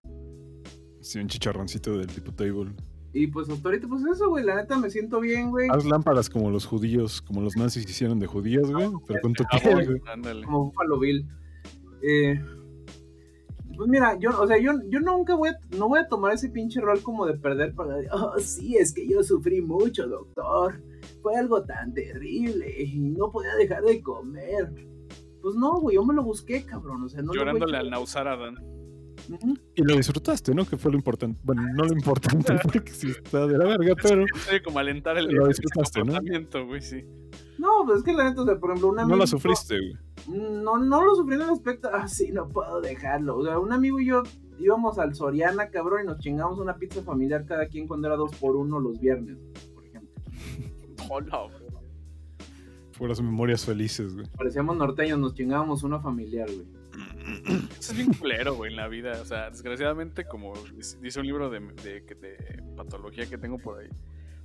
Sí, 1.01 1.19
un 1.19 1.27
chicharroncito 1.27 1.97
del 1.97 2.07
tipo 2.07 2.31
table. 2.31 2.71
Y 3.11 3.27
pues 3.27 3.49
hasta 3.49 3.67
ahorita, 3.67 3.87
pues 3.87 4.03
eso, 4.05 4.29
güey, 4.29 4.45
la 4.45 4.55
neta 4.55 4.77
me 4.77 4.89
siento 4.89 5.19
bien, 5.19 5.51
güey. 5.51 5.67
Haz 5.71 5.85
lámparas 5.85 6.29
como 6.29 6.49
los 6.49 6.65
judíos, 6.65 7.21
como 7.21 7.41
los 7.41 7.55
nazis 7.57 7.89
hicieron 7.89 8.19
de 8.19 8.27
judías, 8.27 8.71
güey. 8.71 8.89
Pero 9.07 9.21
con 9.21 9.33
tu 9.33 9.43
Ah, 9.51 9.59
piel, 9.61 9.85
güey, 9.85 10.43
como 10.43 10.65
Buffalo 10.65 10.99
Bill. 10.99 11.27
Eh, 12.01 12.39
pues 13.75 13.89
mira, 13.89 14.17
yo, 14.19 14.31
o 14.39 14.47
sea, 14.47 14.57
yo, 14.57 14.71
yo 14.89 14.99
nunca 14.99 15.35
voy 15.35 15.49
a, 15.49 15.59
no 15.77 15.87
voy 15.87 15.99
a 15.99 16.07
tomar 16.07 16.33
ese 16.33 16.49
pinche 16.49 16.81
rol 16.81 17.01
como 17.01 17.25
de 17.25 17.37
perder 17.37 17.73
para, 17.73 17.95
oh, 18.11 18.37
sí, 18.39 18.77
es 18.77 18.93
que 18.93 19.07
yo 19.07 19.23
sufrí 19.23 19.61
mucho, 19.61 20.07
doctor. 20.07 20.81
Fue 21.21 21.35
algo 21.35 21.63
tan 21.63 21.93
terrible 21.93 22.83
y 22.83 22.99
no 22.99 23.31
podía 23.31 23.55
dejar 23.55 23.83
de 23.83 24.01
comer. 24.01 24.73
Pues 25.41 25.55
no, 25.55 25.79
güey, 25.79 25.95
yo 25.95 26.05
me 26.05 26.13
lo 26.13 26.23
busqué, 26.23 26.65
cabrón, 26.65 27.03
o 27.03 27.09
sea, 27.09 27.21
no 27.21 27.33
Llorándole 27.33 27.77
al 27.77 27.89
nausar 27.89 28.27
a. 28.27 28.35
Ujú. 29.29 29.57
Y 29.75 29.83
lo 29.83 29.95
disfrutaste, 29.95 30.53
¿no? 30.53 30.65
Que 30.65 30.77
fue 30.77 30.91
lo 30.91 30.97
importante. 30.97 31.39
Bueno, 31.43 31.63
no 31.73 31.83
lo 31.83 31.93
importante 31.93 32.53
porque 32.63 32.91
sí 32.91 33.09
está 33.09 33.47
de 33.47 33.57
la 33.57 33.65
verga, 33.65 33.95
pero 34.01 34.25
Sí, 34.49 34.59
como 34.63 34.79
alentar 34.79 35.17
el 35.17 35.27
Lo 35.27 35.47
disfrutaste, 35.47 36.01
güey, 36.01 36.81
sí. 36.81 37.03
No, 37.57 37.85
pues 37.85 37.99
es 37.99 38.03
que 38.03 38.13
la 38.13 38.29
neta, 38.29 38.41
o 38.41 38.45
sea, 38.45 38.59
por 38.59 38.71
ejemplo, 38.71 38.89
un 38.89 38.99
amigo... 38.99 39.15
no 39.15 39.21
la 39.21 39.27
sufriste, 39.27 39.79
güey. 39.79 39.97
No, 40.27 40.77
no 40.77 41.03
lo 41.03 41.15
sufrí 41.15 41.35
en 41.35 41.41
el 41.41 41.49
aspecto, 41.49 41.89
ah, 41.93 42.07
sí, 42.07 42.31
no 42.31 42.49
puedo 42.49 42.81
dejarlo. 42.81 43.37
O 43.37 43.45
sea, 43.45 43.59
un 43.59 43.71
amigo 43.71 43.99
y 43.99 44.07
yo 44.07 44.23
íbamos 44.59 44.97
al 44.99 45.15
Soriana, 45.15 45.69
cabrón, 45.69 46.01
y 46.03 46.07
nos 46.07 46.19
chingamos 46.19 46.59
una 46.59 46.75
pizza 46.77 47.01
familiar 47.03 47.45
cada 47.45 47.67
quien 47.67 47.87
cuando 47.87 48.07
era 48.07 48.15
dos 48.15 48.35
por 48.35 48.55
uno 48.55 48.79
los 48.79 48.99
viernes, 48.99 49.37
por 49.73 49.85
ejemplo. 49.85 50.09
Hola, 51.09 51.43
güey. 51.43 51.65
Fueras 52.93 53.21
memorias 53.21 53.65
felices, 53.65 54.15
güey. 54.15 54.25
Parecíamos 54.37 54.77
norteños, 54.77 55.19
nos 55.19 55.33
chingábamos 55.33 55.83
una 55.83 55.99
familiar, 55.99 56.47
güey. 56.49 56.67
Eso 57.77 57.91
es 57.91 57.97
bien 57.97 58.13
culero, 58.13 58.55
güey, 58.55 58.71
en 58.71 58.77
la 58.77 58.87
vida. 58.87 59.19
O 59.21 59.25
sea, 59.25 59.49
desgraciadamente, 59.49 60.25
como 60.25 60.53
dice 61.01 61.19
un 61.19 61.25
libro 61.25 61.49
de, 61.49 61.59
de 61.59 62.63
patología 62.77 63.25
que 63.29 63.37
tengo 63.37 63.57
por 63.57 63.79
ahí. 63.79 63.89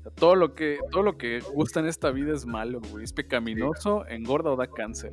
Sea, 0.02 0.12
todo 0.12 0.34
lo 0.34 0.54
que 0.54 0.78
todo 0.90 1.02
lo 1.02 1.16
que 1.18 1.40
gusta 1.54 1.80
en 1.80 1.86
esta 1.86 2.10
vida 2.10 2.32
es 2.32 2.46
malo, 2.46 2.80
güey. 2.90 3.04
Es 3.04 3.12
pecaminoso, 3.12 4.06
engorda 4.06 4.50
o 4.50 4.56
da 4.56 4.66
cáncer. 4.66 5.12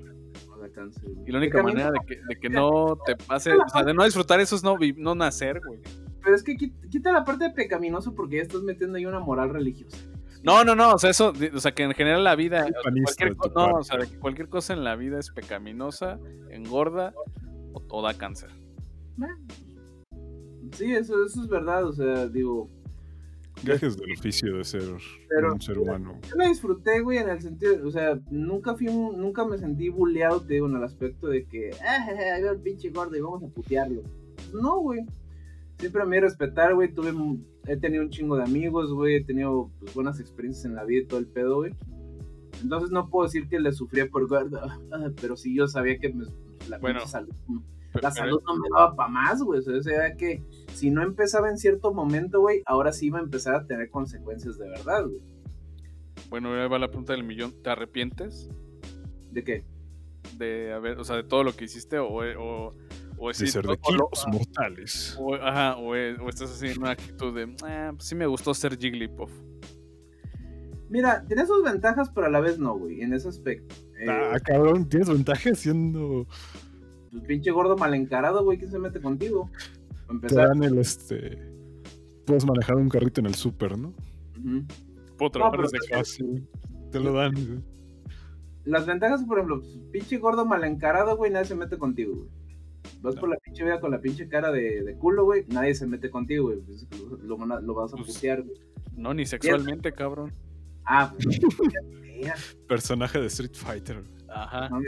O 0.50 0.60
sea, 0.60 0.70
cáncer, 0.72 1.04
güey. 1.14 1.28
Y 1.28 1.32
la 1.32 1.40
única 1.40 1.62
manera 1.64 1.92
de 1.92 2.00
que, 2.08 2.16
de 2.28 2.40
que 2.40 2.50
no 2.50 2.98
te 3.06 3.16
pase, 3.16 3.54
o 3.54 3.70
sea, 3.70 3.84
de 3.84 3.94
no 3.94 4.04
disfrutar 4.04 4.40
eso 4.40 4.56
es 4.56 4.64
no, 4.64 4.78
no 4.98 5.16
nacer, 5.16 5.62
güey. 5.66 5.80
Pero 6.24 6.36
es 6.36 6.44
que 6.44 6.54
quit- 6.54 6.90
quita 6.90 7.12
la 7.12 7.24
parte 7.24 7.46
de 7.46 7.52
pecaminoso 7.52 8.14
porque 8.14 8.38
ya 8.38 8.42
estás 8.42 8.62
metiendo 8.62 8.98
ahí 8.98 9.06
una 9.06 9.20
moral 9.20 9.50
religiosa. 9.50 9.98
No, 10.44 10.64
no, 10.64 10.76
no, 10.76 10.92
o 10.94 10.98
sea, 10.98 11.10
eso, 11.10 11.34
o 11.54 11.60
sea, 11.60 11.74
que 11.74 11.84
en 11.84 11.94
general 11.94 12.24
la 12.24 12.36
vida, 12.36 12.68
cualquier, 12.84 13.36
no, 13.56 13.80
o 13.80 13.84
sea, 13.84 13.98
cualquier 14.20 14.50
cosa 14.50 14.74
en 14.74 14.84
la 14.84 14.96
vida 14.96 15.20
es 15.20 15.32
pecaminosa, 15.32 16.20
engorda 16.52 17.14
o, 17.74 17.84
o 17.90 18.02
da 18.04 18.14
cáncer. 18.14 18.50
Sí, 20.74 20.94
eso, 20.94 21.26
eso 21.26 21.42
es 21.42 21.48
verdad, 21.48 21.86
o 21.86 21.94
sea, 21.94 22.28
digo, 22.28 22.70
Gajes 23.64 23.98
del 23.98 24.12
oficio 24.14 24.58
de 24.58 24.64
ser 24.64 24.84
Pero- 25.30 25.54
un 25.54 25.62
ser 25.62 25.78
humano. 25.80 26.20
yo 26.30 26.36
la 26.36 26.48
disfruté, 26.48 27.02
güey, 27.02 27.18
en 27.18 27.30
el 27.30 27.42
sentido, 27.42 27.88
o 27.88 27.92
sea, 27.92 28.20
nunca 28.30 28.76
fui, 28.76 28.88
un- 28.88 29.20
nunca 29.20 29.46
me 29.46 29.58
sentí 29.58 29.90
bulleado, 29.90 30.42
te 30.42 30.56
digo, 30.56 30.68
en 30.68 30.76
el 30.76 30.84
aspecto 30.84 31.28
de 31.28 31.46
que, 31.46 31.72
ah, 31.86 32.06
ahí 32.36 32.44
va 32.44 32.52
el 32.52 32.60
pinche 32.60 32.90
gordo 32.92 33.16
y 33.16 33.22
vamos 33.22 33.44
a 33.44 33.48
putearlo. 33.48 34.04
No, 34.54 34.80
güey. 34.80 35.02
Siempre 35.80 36.06
me 36.06 36.20
respetar, 36.20 36.74
güey, 36.74 36.92
tuve, 36.94 37.14
he 37.68 37.78
tenido 37.78 38.04
un 38.04 38.10
chingo 38.10 38.36
de 38.36 38.44
amigos, 38.44 38.92
güey, 38.94 39.16
he 39.16 39.24
tenido 39.24 39.70
pues, 39.80 39.94
buenas 39.94 40.20
experiencias 40.20 40.66
en 40.66 40.74
la 40.76 40.84
vida 40.86 41.02
y 41.04 41.06
todo 41.06 41.20
el 41.20 41.28
pedo, 41.28 41.58
güey. 41.58 41.74
Entonces 42.64 42.90
no 42.90 43.10
puedo 43.10 43.26
decir 43.28 43.48
que 43.48 43.60
le 43.60 43.72
sufría 43.72 44.08
por 44.10 44.28
gordo, 44.28 44.60
pero 45.22 45.38
sí 45.38 45.56
yo 45.56 45.68
sabía 45.68 46.00
que 46.00 46.12
me- 46.14 46.26
la 46.70 46.80
Bueno, 46.80 47.00
pinche 47.00 47.12
salud, 47.12 47.34
la 48.02 48.12
salud 48.12 48.42
no 48.46 48.56
me 48.56 48.68
daba 48.74 48.96
para 48.96 49.10
más, 49.10 49.42
güey. 49.44 49.60
O 49.60 49.84
sea, 49.84 50.16
que 50.16 50.44
si 50.74 50.90
no 50.92 51.02
empezaba 51.04 51.50
en 51.50 51.58
cierto 51.58 51.94
momento, 51.94 52.40
güey, 52.42 52.62
ahora 52.66 52.92
sí 52.92 53.08
iba 53.08 53.20
a 53.20 53.22
empezar 53.24 53.56
a 53.56 53.66
tener 53.66 53.90
consecuencias 53.90 54.58
de 54.58 54.70
verdad, 54.70 55.06
güey. 55.06 55.22
Bueno, 56.30 56.54
ahí 56.54 56.68
va 56.68 56.78
la 56.80 56.88
pregunta 56.88 57.14
del 57.14 57.24
millón. 57.24 57.54
¿Te 57.64 57.70
arrepientes 57.70 58.50
¿De 59.32 59.44
qué? 59.44 59.66
de 60.38 60.74
haber, 60.74 61.00
o 61.00 61.04
sea, 61.06 61.16
de 61.16 61.24
todo 61.24 61.44
lo 61.44 61.56
que 61.56 61.66
hiciste 61.66 62.00
o, 62.00 62.08
o, 62.10 62.74
o 63.18 63.28
De 63.30 63.34
ser 63.34 63.66
o- 63.66 63.70
de 63.72 63.76
o 63.76 63.82
kilos 63.82 64.26
mortales. 64.32 65.16
o- 65.20 65.36
ajá, 65.36 65.78
o, 65.78 65.96
eh, 65.96 66.18
o 66.20 66.28
estás 66.28 66.52
así 66.52 66.68
en 66.68 66.80
una 66.80 66.92
actitud 66.92 67.34
de, 67.34 67.56
ah, 67.64 67.92
pues 67.96 68.10
sí 68.10 68.16
me 68.16 68.26
gustó 68.28 68.54
ser 68.54 68.78
Jigglypuff. 68.78 69.32
Mira, 70.90 71.24
tiene 71.28 71.46
sus 71.46 71.64
ventajas, 71.64 72.10
pero 72.14 72.28
a 72.28 72.30
la 72.30 72.40
vez 72.40 72.60
no, 72.60 72.78
güey, 72.78 73.02
en 73.02 73.14
ese 73.14 73.28
aspecto. 73.28 73.76
Eh, 74.00 74.06
Ah, 74.10 74.38
cabrón, 74.44 74.88
tienes 74.88 75.10
ventaja 75.10 75.54
siendo. 75.56 76.26
Pues, 77.18 77.28
pinche 77.28 77.52
gordo 77.52 77.76
mal 77.78 77.94
encarado, 77.94 78.44
güey, 78.44 78.58
¿quién 78.58 78.72
se 78.72 78.80
mete 78.80 79.02
contigo? 79.02 79.50
Para 79.52 80.06
Te 80.08 80.14
empezar. 80.14 80.48
dan 80.50 80.64
el 80.64 80.78
este. 80.78 81.38
Puedes 82.26 82.46
manejar 82.46 82.76
un 82.76 82.90
carrito 82.90 83.20
en 83.22 83.28
el 83.28 83.36
súper, 83.36 83.78
¿no? 83.78 83.90
Ujú. 84.38 84.66
Puedo 85.18 85.32
trabajar 85.32 85.60
pero- 85.60 85.70
desde 85.72 85.88
casa. 85.88 85.98
Fácil. 86.00 86.48
Te 86.92 87.00
lo 87.00 87.14
dan. 87.14 87.34
güey. 87.34 87.60
Las 88.66 88.86
ventajas, 88.86 89.24
por 89.24 89.38
ejemplo, 89.38 89.60
pues, 89.62 89.78
pinche 89.92 90.18
gordo 90.18 90.46
mal 90.46 90.64
encarado, 90.66 91.16
güey, 91.16 91.32
nadie 91.32 91.46
se 91.46 91.56
mete 91.56 91.78
contigo, 91.78 92.16
güey. 92.16 92.30
Vas 93.02 93.16
No. 93.16 93.22
por 93.22 93.30
la 93.30 93.38
pinche 93.38 93.64
vida 93.64 93.80
con 93.80 93.92
la 93.92 94.00
pinche 94.02 94.28
cara 94.28 94.52
de, 94.52 94.84
de 94.84 94.96
culo, 94.98 95.24
güey, 95.26 95.46
nadie 95.48 95.74
se 95.76 95.86
mete 95.88 96.10
contigo, 96.10 96.46
güey. 96.46 96.60
pues, 96.62 96.88
lo, 97.24 97.38
vas 97.38 97.94
a 97.94 97.98
Pues- 97.98 98.14
putear, 98.16 98.44
güey. 98.44 98.58
No, 98.96 99.14
ni 99.14 99.26
sexualmente, 99.26 99.92
cabrón. 99.94 100.32
Ah, 100.86 101.14
pues. 101.22 101.40
ya, 102.22 102.34
Personaje 102.68 103.20
de 103.20 103.28
Street 103.28 103.54
Fighter. 103.54 104.04
Ajá. 104.30 104.70
no, 104.70 104.80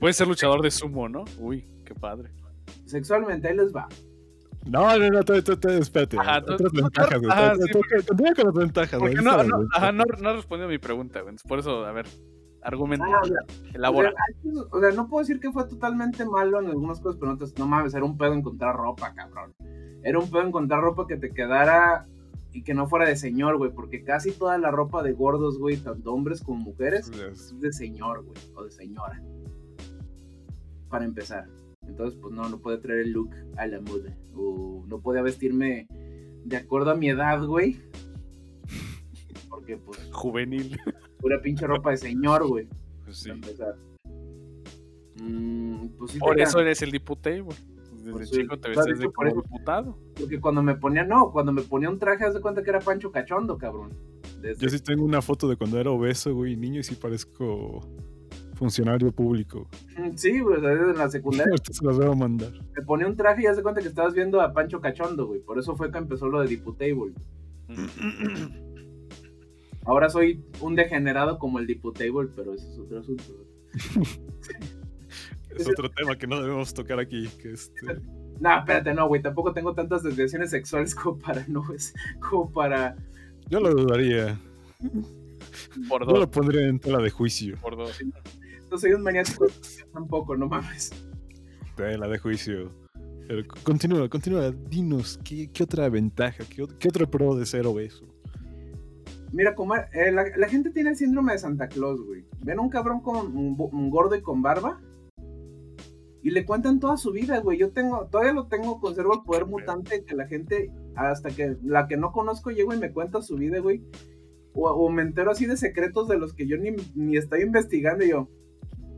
Puedes 0.00 0.16
ser 0.16 0.26
luchador 0.26 0.62
de 0.62 0.70
sumo, 0.70 1.08
¿no? 1.08 1.24
Uy, 1.38 1.64
qué 1.84 1.94
padre. 1.94 2.30
Sexualmente, 2.86 3.48
ahí 3.48 3.56
les 3.56 3.74
va. 3.74 3.86
No, 4.66 4.96
no, 4.98 5.08
no, 5.08 5.22
tú, 5.22 5.40
tú, 5.42 5.56
tú, 5.56 5.68
espérate. 5.68 6.18
Ajá, 6.18 6.42
tú- 6.44 6.52
otras 6.54 6.72
ventajas, 6.72 7.18
Continúa 7.20 8.34
con 8.34 8.44
las 8.46 8.54
ventajas, 8.54 9.00
güey. 9.00 9.14
Porque 9.14 9.24
no, 9.24 9.42
no, 9.44 9.66
ajá, 9.74 9.92
no, 9.92 10.04
no 10.20 10.28
has 10.30 10.36
respondido 10.36 10.66
a 10.68 10.70
mi 10.70 10.78
pregunta, 10.78 11.20
güey. 11.22 11.34
Por 11.48 11.58
eso, 11.60 11.84
a 11.86 11.92
ver, 11.92 12.06
argumenta, 12.62 13.06
Ah, 13.08 13.20
o 13.22 13.26
sea, 13.26 13.36
elabora. 13.74 14.10
O 14.10 14.12
sea, 14.52 14.62
o 14.70 14.80
sea, 14.80 14.90
no 14.90 15.08
puedo 15.08 15.20
decir 15.22 15.40
que 15.40 15.50
fue 15.50 15.64
totalmente 15.66 16.24
malo 16.26 16.60
en 16.60 16.66
algunas 16.66 17.00
cosas, 17.00 17.18
pero 17.18 17.34
no, 17.34 17.38
no 17.58 17.66
mames, 17.66 17.94
era 17.94 18.04
un 18.04 18.18
pedo 18.18 18.34
encontrar 18.34 18.76
ropa, 18.76 19.14
cabrón. 19.14 19.54
Era 20.02 20.18
un 20.18 20.30
pedo 20.30 20.42
encontrar 20.42 20.80
ropa 20.82 21.06
que 21.06 21.16
te 21.16 21.30
quedara 21.30 22.06
y 22.52 22.62
que 22.62 22.74
no 22.74 22.86
fuera 22.86 23.06
de 23.08 23.16
señor, 23.16 23.56
güey, 23.56 23.70
porque 23.72 24.04
casi 24.04 24.32
toda 24.32 24.58
la 24.58 24.70
ropa 24.70 25.02
de 25.02 25.12
gordos, 25.12 25.58
güey, 25.58 25.78
tanto 25.78 26.12
hombres 26.12 26.42
como 26.42 26.58
mujeres, 26.60 27.08
Es- 27.08 27.18
es 27.52 27.60
de 27.60 27.72
señor, 27.72 28.24
güey, 28.24 28.36
o 28.54 28.64
de 28.64 28.70
señora. 28.70 29.22
Para 30.90 31.04
empezar. 31.06 31.46
Entonces, 31.86 32.18
pues 32.20 32.34
no, 32.34 32.48
no 32.48 32.58
puede 32.58 32.78
traer 32.78 33.00
el 33.00 33.12
look 33.12 33.30
a 33.56 33.66
la 33.66 33.80
moda. 33.80 34.14
O 34.34 34.84
no 34.86 35.00
podía 35.00 35.22
vestirme 35.22 35.86
de 36.44 36.56
acuerdo 36.56 36.90
a 36.90 36.94
mi 36.94 37.08
edad, 37.08 37.42
güey. 37.44 37.78
Porque, 39.48 39.76
pues, 39.78 39.98
Juvenil. 40.12 40.78
pura 41.18 41.40
pinche 41.40 41.66
ropa 41.66 41.90
de 41.90 41.96
señor, 41.96 42.46
güey. 42.46 42.68
Pues 43.04 43.16
sí. 43.18 43.28
Para 43.28 43.34
empezar. 43.40 43.74
Mm, 45.20 45.88
pues 45.98 46.12
sí 46.12 46.18
Por 46.18 46.40
eso 46.40 46.60
eres 46.60 46.82
el 46.82 46.90
diputado, 46.92 47.44
güey. 47.44 47.56
Desde 47.96 48.12
Pues 48.12 48.28
sí, 48.30 48.36
chico 48.36 48.58
te 48.58 48.68
vestías 48.70 48.98
de 48.98 49.04
por 49.06 49.14
como 49.14 49.28
eso. 49.28 49.42
diputado. 49.42 49.98
Porque 50.18 50.40
cuando 50.40 50.62
me 50.62 50.74
ponía, 50.74 51.04
no, 51.04 51.30
cuando 51.32 51.52
me 51.52 51.62
ponía 51.62 51.90
un 51.90 51.98
traje, 51.98 52.24
haz 52.24 52.34
de 52.34 52.40
cuenta 52.40 52.62
que 52.62 52.70
era 52.70 52.78
Pancho 52.80 53.10
Cachondo, 53.12 53.58
cabrón. 53.58 53.92
Desde- 54.40 54.62
Yo 54.64 54.70
sí 54.70 54.78
tengo 54.80 55.04
una 55.04 55.20
foto 55.20 55.48
de 55.48 55.56
cuando 55.56 55.78
era 55.78 55.90
obeso, 55.90 56.34
güey, 56.34 56.56
niño, 56.56 56.80
y 56.80 56.82
sí 56.84 56.94
parezco 56.94 57.80
funcionario 58.60 59.10
público. 59.10 59.66
Sí, 60.16 60.40
güey, 60.40 60.60
desde 60.60 60.94
la 60.94 61.08
secundaria 61.10 61.50
Ahorita 61.50 61.72
se 61.72 61.84
las 61.84 61.96
voy 61.96 62.06
a 62.06 62.14
mandar. 62.14 62.52
me 62.76 62.82
ponía 62.84 63.06
un 63.06 63.16
traje 63.16 63.42
y 63.42 63.46
haz 63.46 63.56
de 63.56 63.62
cuenta 63.62 63.80
que 63.80 63.88
estabas 63.88 64.14
viendo 64.14 64.40
a 64.40 64.52
Pancho 64.52 64.80
Cachondo, 64.80 65.26
güey. 65.26 65.40
Por 65.40 65.58
eso 65.58 65.74
fue 65.76 65.90
que 65.90 65.98
empezó 65.98 66.28
lo 66.28 66.40
de 66.40 66.48
Diputable. 66.48 67.12
Ahora 69.84 70.10
soy 70.10 70.44
un 70.60 70.76
degenerado 70.76 71.38
como 71.38 71.58
el 71.58 71.66
Diputable, 71.66 72.28
pero 72.36 72.52
ese 72.54 72.70
es 72.70 72.78
otro 72.78 73.00
asunto. 73.00 73.24
güey. 73.94 74.06
Es 75.56 75.68
otro 75.68 75.90
tema 75.90 76.16
que 76.16 76.26
no 76.26 76.40
debemos 76.40 76.72
tocar 76.74 77.00
aquí. 77.00 77.28
Que 77.42 77.52
este... 77.52 77.74
No, 78.40 78.58
espérate, 78.58 78.94
no, 78.94 79.06
güey. 79.06 79.20
Tampoco 79.20 79.52
tengo 79.52 79.74
tantas 79.74 80.02
desviaciones 80.02 80.48
sexuales 80.50 80.94
como 80.94 81.18
para, 81.18 81.44
no, 81.46 81.62
es 81.74 81.92
como 82.20 82.50
para. 82.50 82.96
Yo 83.50 83.60
lo 83.60 83.70
dudaría. 83.74 84.38
Por 85.88 86.06
Yo 86.06 86.12
dos. 86.12 86.18
lo 86.20 86.30
pondría 86.30 86.66
en 86.66 86.78
tela 86.78 86.98
de 87.00 87.10
juicio. 87.10 87.56
Por 87.60 87.76
dos. 87.76 88.00
No 88.70 88.78
soy 88.78 88.92
un 88.92 89.02
maniático 89.02 89.46
tampoco, 89.92 90.36
no 90.36 90.46
mames. 90.46 90.90
Tela 91.76 92.08
de 92.08 92.18
juicio. 92.18 92.70
Pero 93.26 93.42
continúa, 93.62 94.08
continúa. 94.08 94.50
Dinos, 94.50 95.18
¿qué, 95.24 95.50
qué 95.52 95.62
otra 95.62 95.88
ventaja? 95.88 96.44
¿Qué, 96.48 96.66
qué 96.78 96.88
otro 96.88 97.10
pro 97.10 97.34
de 97.36 97.46
ser 97.46 97.66
obeso? 97.66 98.06
Mira, 99.32 99.54
como 99.54 99.76
eh, 99.76 100.10
la, 100.12 100.24
la 100.36 100.48
gente 100.48 100.70
tiene 100.70 100.90
el 100.90 100.96
síndrome 100.96 101.32
de 101.32 101.38
Santa 101.38 101.68
Claus, 101.68 102.04
güey. 102.04 102.24
Ven 102.40 102.58
a 102.58 102.62
un 102.62 102.70
cabrón 102.70 103.00
con 103.00 103.36
un, 103.36 103.90
gordo 103.90 104.16
y 104.16 104.22
con 104.22 104.42
barba 104.42 104.80
y 106.22 106.30
le 106.30 106.44
cuentan 106.44 106.80
toda 106.80 106.96
su 106.96 107.12
vida, 107.12 107.38
güey. 107.38 107.58
Yo 107.58 107.70
tengo, 107.70 108.06
todavía 108.06 108.32
lo 108.32 108.48
tengo, 108.48 108.80
conservo 108.80 109.14
el 109.14 109.22
poder 109.22 109.46
mutante 109.46 110.04
que 110.04 110.16
la 110.16 110.26
gente, 110.26 110.72
hasta 110.96 111.30
que 111.30 111.56
la 111.62 111.86
que 111.86 111.96
no 111.96 112.12
conozco, 112.12 112.50
llego 112.50 112.74
y 112.74 112.78
me 112.78 112.92
cuenta 112.92 113.22
su 113.22 113.36
vida, 113.36 113.60
güey. 113.60 113.84
O, 114.54 114.68
o 114.68 114.90
me 114.90 115.02
entero 115.02 115.30
así 115.30 115.46
de 115.46 115.56
secretos 115.56 116.08
de 116.08 116.18
los 116.18 116.34
que 116.34 116.48
yo 116.48 116.56
ni, 116.56 116.72
ni 116.96 117.16
estoy 117.16 117.42
investigando 117.42 118.04
y 118.04 118.10
yo. 118.10 118.28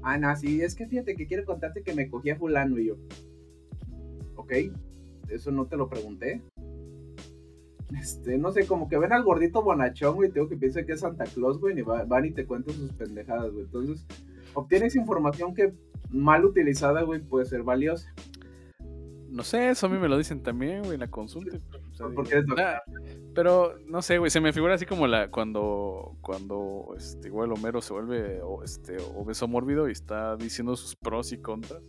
Ah, 0.03 0.18
no, 0.18 0.34
sí, 0.36 0.61
es 0.62 0.74
que 0.74 0.86
fíjate 0.86 1.14
que 1.16 1.26
quiero 1.26 1.44
contarte 1.44 1.82
que 1.82 1.94
me 1.94 2.09
cogí 2.11 2.30
a 2.30 2.36
fulano 2.36 2.78
y 2.78 2.86
yo. 2.88 2.96
Ok, 4.36 4.53
eso 5.28 5.50
no 5.53 5.66
te 5.66 5.76
lo 5.76 5.88
pregunté. 5.88 6.42
Este, 8.00 8.38
no 8.38 8.50
sé, 8.53 8.66
como 8.66 8.88
que 8.88 8.96
ven 8.98 9.12
al 9.12 9.22
gordito 9.22 9.62
bonachón, 9.62 10.14
güey, 10.16 10.30
tengo 10.30 10.48
que 10.48 10.57
piensa 10.57 10.84
que 10.84 10.92
es 10.92 11.00
Santa 11.00 11.24
Claus, 11.24 11.61
güey, 11.61 11.78
y 11.78 11.82
va- 11.82 12.05
van 12.05 12.24
y 12.24 12.30
te 12.32 12.46
cuentan 12.46 12.74
sus 12.74 12.92
pendejadas, 12.92 13.53
güey. 13.53 13.64
Entonces, 13.66 14.07
obtienes 14.55 14.96
información 14.96 15.55
que 15.55 15.74
mal 16.11 16.44
utilizada, 16.44 17.03
güey, 17.03 17.20
puede 17.20 17.44
ser 17.44 17.62
valiosa. 17.62 18.12
No 19.30 19.44
sé, 19.44 19.70
eso 19.70 19.86
a 19.86 19.88
mí 19.90 19.98
me 19.98 20.09
lo 20.09 20.16
dicen 20.18 20.42
también, 20.42 20.80
güey, 20.82 20.94
en 20.94 21.00
la 21.00 21.09
consulta. 21.11 21.59
Sea, 22.07 22.14
Porque 22.14 22.32
eres 22.34 22.46
doctor. 22.46 22.66
Pero 23.34 23.74
no 23.86 24.03
sé, 24.03 24.18
güey, 24.18 24.30
se 24.30 24.40
me 24.40 24.53
figura 24.53 24.74
así 24.74 24.84
como 24.86 25.07
la 25.07 25.30
cuando 25.30 26.16
cuando 26.20 26.94
este 26.96 27.28
igual 27.28 27.53
Homero 27.53 27.80
se 27.80 27.92
vuelve 27.94 28.40
o, 28.42 28.62
este 28.62 28.96
obeso 29.16 29.48
mórbido 29.48 29.88
y 29.88 29.92
está 29.92 30.36
diciendo 30.36 30.76
sus 30.76 30.94
pros 30.96 31.32
y 31.32 31.38
contras. 31.38 31.80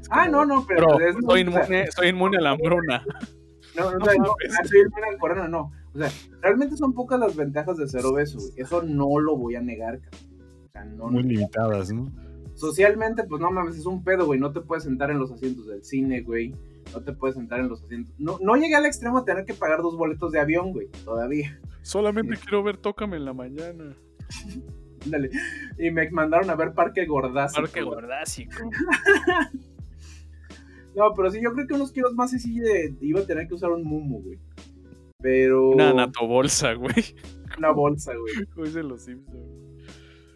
Es 0.00 0.08
Ah, 0.10 0.26
como, 0.26 0.44
no, 0.44 0.56
no, 0.56 0.64
pero 0.66 0.88
"Bro, 0.88 1.00
es- 1.00 1.14
soy 1.14 1.24
o 1.24 1.30
sea, 1.30 1.40
inmune, 1.40 1.86
soy 1.92 2.08
inmune 2.08 2.36
a 2.38 2.40
la 2.40 2.50
hambruna. 2.50 3.04
No, 3.76 3.84
no, 3.90 3.98
No 4.00 4.04
no, 4.04 4.12
no, 4.24 4.34
soy 4.68 4.80
inmune 4.80 5.06
al 5.10 5.18
corona, 5.18 5.48
no. 5.48 5.72
O 5.94 5.98
sea, 5.98 6.10
realmente 6.42 6.76
son 6.76 6.92
pocas 6.92 7.18
las 7.18 7.34
ventajas 7.36 7.76
de 7.78 7.88
ser 7.88 8.04
obeso, 8.04 8.38
güey. 8.38 8.50
Eso 8.56 8.82
no 8.82 9.18
lo 9.18 9.36
voy 9.36 9.54
a 9.54 9.62
negar, 9.62 9.98
cabrón. 10.00 10.20
O 10.66 10.68
sea, 10.72 10.84
no, 10.84 11.06
Muy 11.08 11.22
no. 11.22 11.28
limitadas, 11.30 11.90
¿no? 11.92 12.10
Socialmente, 12.54 13.24
pues 13.24 13.40
no 13.40 13.50
mames, 13.50 13.76
es 13.78 13.86
un 13.86 14.04
pedo, 14.04 14.26
güey. 14.26 14.38
No 14.38 14.52
te 14.52 14.60
puedes 14.60 14.84
sentar 14.84 15.10
en 15.10 15.18
los 15.18 15.30
asientos 15.32 15.66
del 15.68 15.82
cine, 15.84 16.20
güey. 16.20 16.54
No 16.92 17.02
te 17.02 17.12
puedes 17.12 17.36
sentar 17.36 17.60
en 17.60 17.68
los 17.68 17.82
asientos. 17.82 18.14
No, 18.18 18.38
no 18.40 18.56
llegué 18.56 18.74
al 18.74 18.86
extremo 18.86 19.20
de 19.20 19.26
tener 19.26 19.44
que 19.44 19.54
pagar 19.54 19.82
dos 19.82 19.96
boletos 19.96 20.32
de 20.32 20.40
avión, 20.40 20.72
güey. 20.72 20.88
Todavía. 21.04 21.60
Solamente 21.82 22.36
quiero 22.36 22.62
ver 22.62 22.76
Tócame 22.76 23.16
en 23.16 23.24
la 23.24 23.32
mañana. 23.32 23.96
Dale. 25.06 25.30
Y 25.78 25.90
me 25.90 26.10
mandaron 26.10 26.50
a 26.50 26.54
ver 26.54 26.74
Parque 26.74 27.06
Gordazo. 27.06 27.60
Parque 27.60 27.82
gordásico. 27.82 28.70
No, 30.94 31.14
pero 31.14 31.30
sí, 31.30 31.40
yo 31.42 31.52
creo 31.52 31.66
que 31.66 31.74
unos 31.74 31.90
kilos 31.92 32.14
más 32.14 32.34
y 32.34 32.38
sí 32.38 32.60
eh, 32.60 32.94
iba 33.00 33.20
a 33.20 33.26
tener 33.26 33.48
que 33.48 33.54
usar 33.54 33.70
un 33.70 33.82
mumu, 33.82 34.20
güey. 34.22 34.38
Pero. 35.18 35.70
Una 35.70 35.94
natobolsa, 35.94 36.74
güey. 36.74 37.16
una 37.56 37.70
bolsa, 37.70 38.12
güey. 38.14 38.46
Como 38.52 38.66
dicen 38.66 38.88
los 38.88 39.02
Simpsons. 39.02 39.71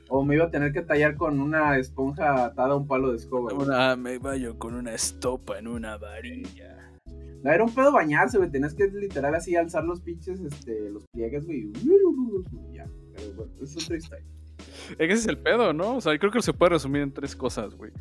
O 0.09 0.24
me 0.24 0.36
iba 0.36 0.44
a 0.44 0.50
tener 0.50 0.72
que 0.72 0.82
tallar 0.82 1.16
con 1.16 1.40
una 1.40 1.78
esponja 1.78 2.44
atada 2.44 2.74
a 2.74 2.76
un 2.76 2.86
palo 2.86 3.11
de 3.11 3.16
escoba. 3.16 3.52
Una, 3.52 3.96
me 3.96 4.18
vaya 4.18 4.52
con 4.57 4.74
una 4.74 4.94
estopa 4.94 5.59
en 5.59 5.66
una 5.66 5.96
varilla. 5.96 6.92
No, 7.42 7.52
era 7.52 7.64
un 7.64 7.74
pedo 7.74 7.92
bañarse, 7.92 8.38
güey. 8.38 8.50
Tenías 8.50 8.74
que 8.74 8.86
literal 8.86 9.34
así 9.34 9.57
alzar 9.57 9.84
los 9.84 10.00
pinches, 10.00 10.40
este, 10.40 10.90
los 10.90 11.04
pliegues, 11.12 11.44
güey. 11.46 11.72
Ya, 12.72 12.86
pero 13.14 13.32
bueno, 13.34 13.52
es 13.61 13.76
otra 13.76 13.96
historia. 13.96 14.24
Es 14.90 14.96
que 14.96 15.04
ese 15.04 15.14
es 15.14 15.26
el 15.26 15.38
pedo, 15.38 15.72
¿no? 15.72 15.96
O 15.96 16.00
sea, 16.00 16.16
creo 16.18 16.30
que 16.30 16.42
se 16.42 16.52
puede 16.52 16.70
resumir 16.70 17.02
en 17.02 17.12
tres 17.12 17.34
cosas, 17.36 17.74
güey. 17.74 17.92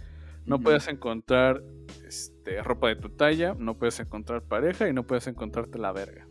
No 0.45 0.55
Ujú. 0.55 0.65
puedes 0.65 0.87
encontrar 0.87 1.63
este, 2.07 2.61
ropa 2.61 2.87
de 2.89 2.95
tu 2.97 3.09
talla, 3.09 3.55
no 3.57 3.75
puedes 3.77 3.99
encontrar 3.99 4.43
pareja 4.43 4.87
y 4.87 4.93
no 4.93 5.03
puedes 5.03 5.25
encontrarte 5.27 5.79
la 5.79 5.91
verga. 5.91 6.27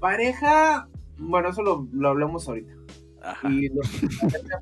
Pareja, 0.00 0.88
bueno, 1.18 1.50
eso 1.50 1.62
lo, 1.62 1.86
lo 1.92 2.08
hablamos 2.08 2.48
ahorita. 2.48 2.72
Ajá. 3.22 3.50
Y 3.50 3.68
lo 3.68 3.80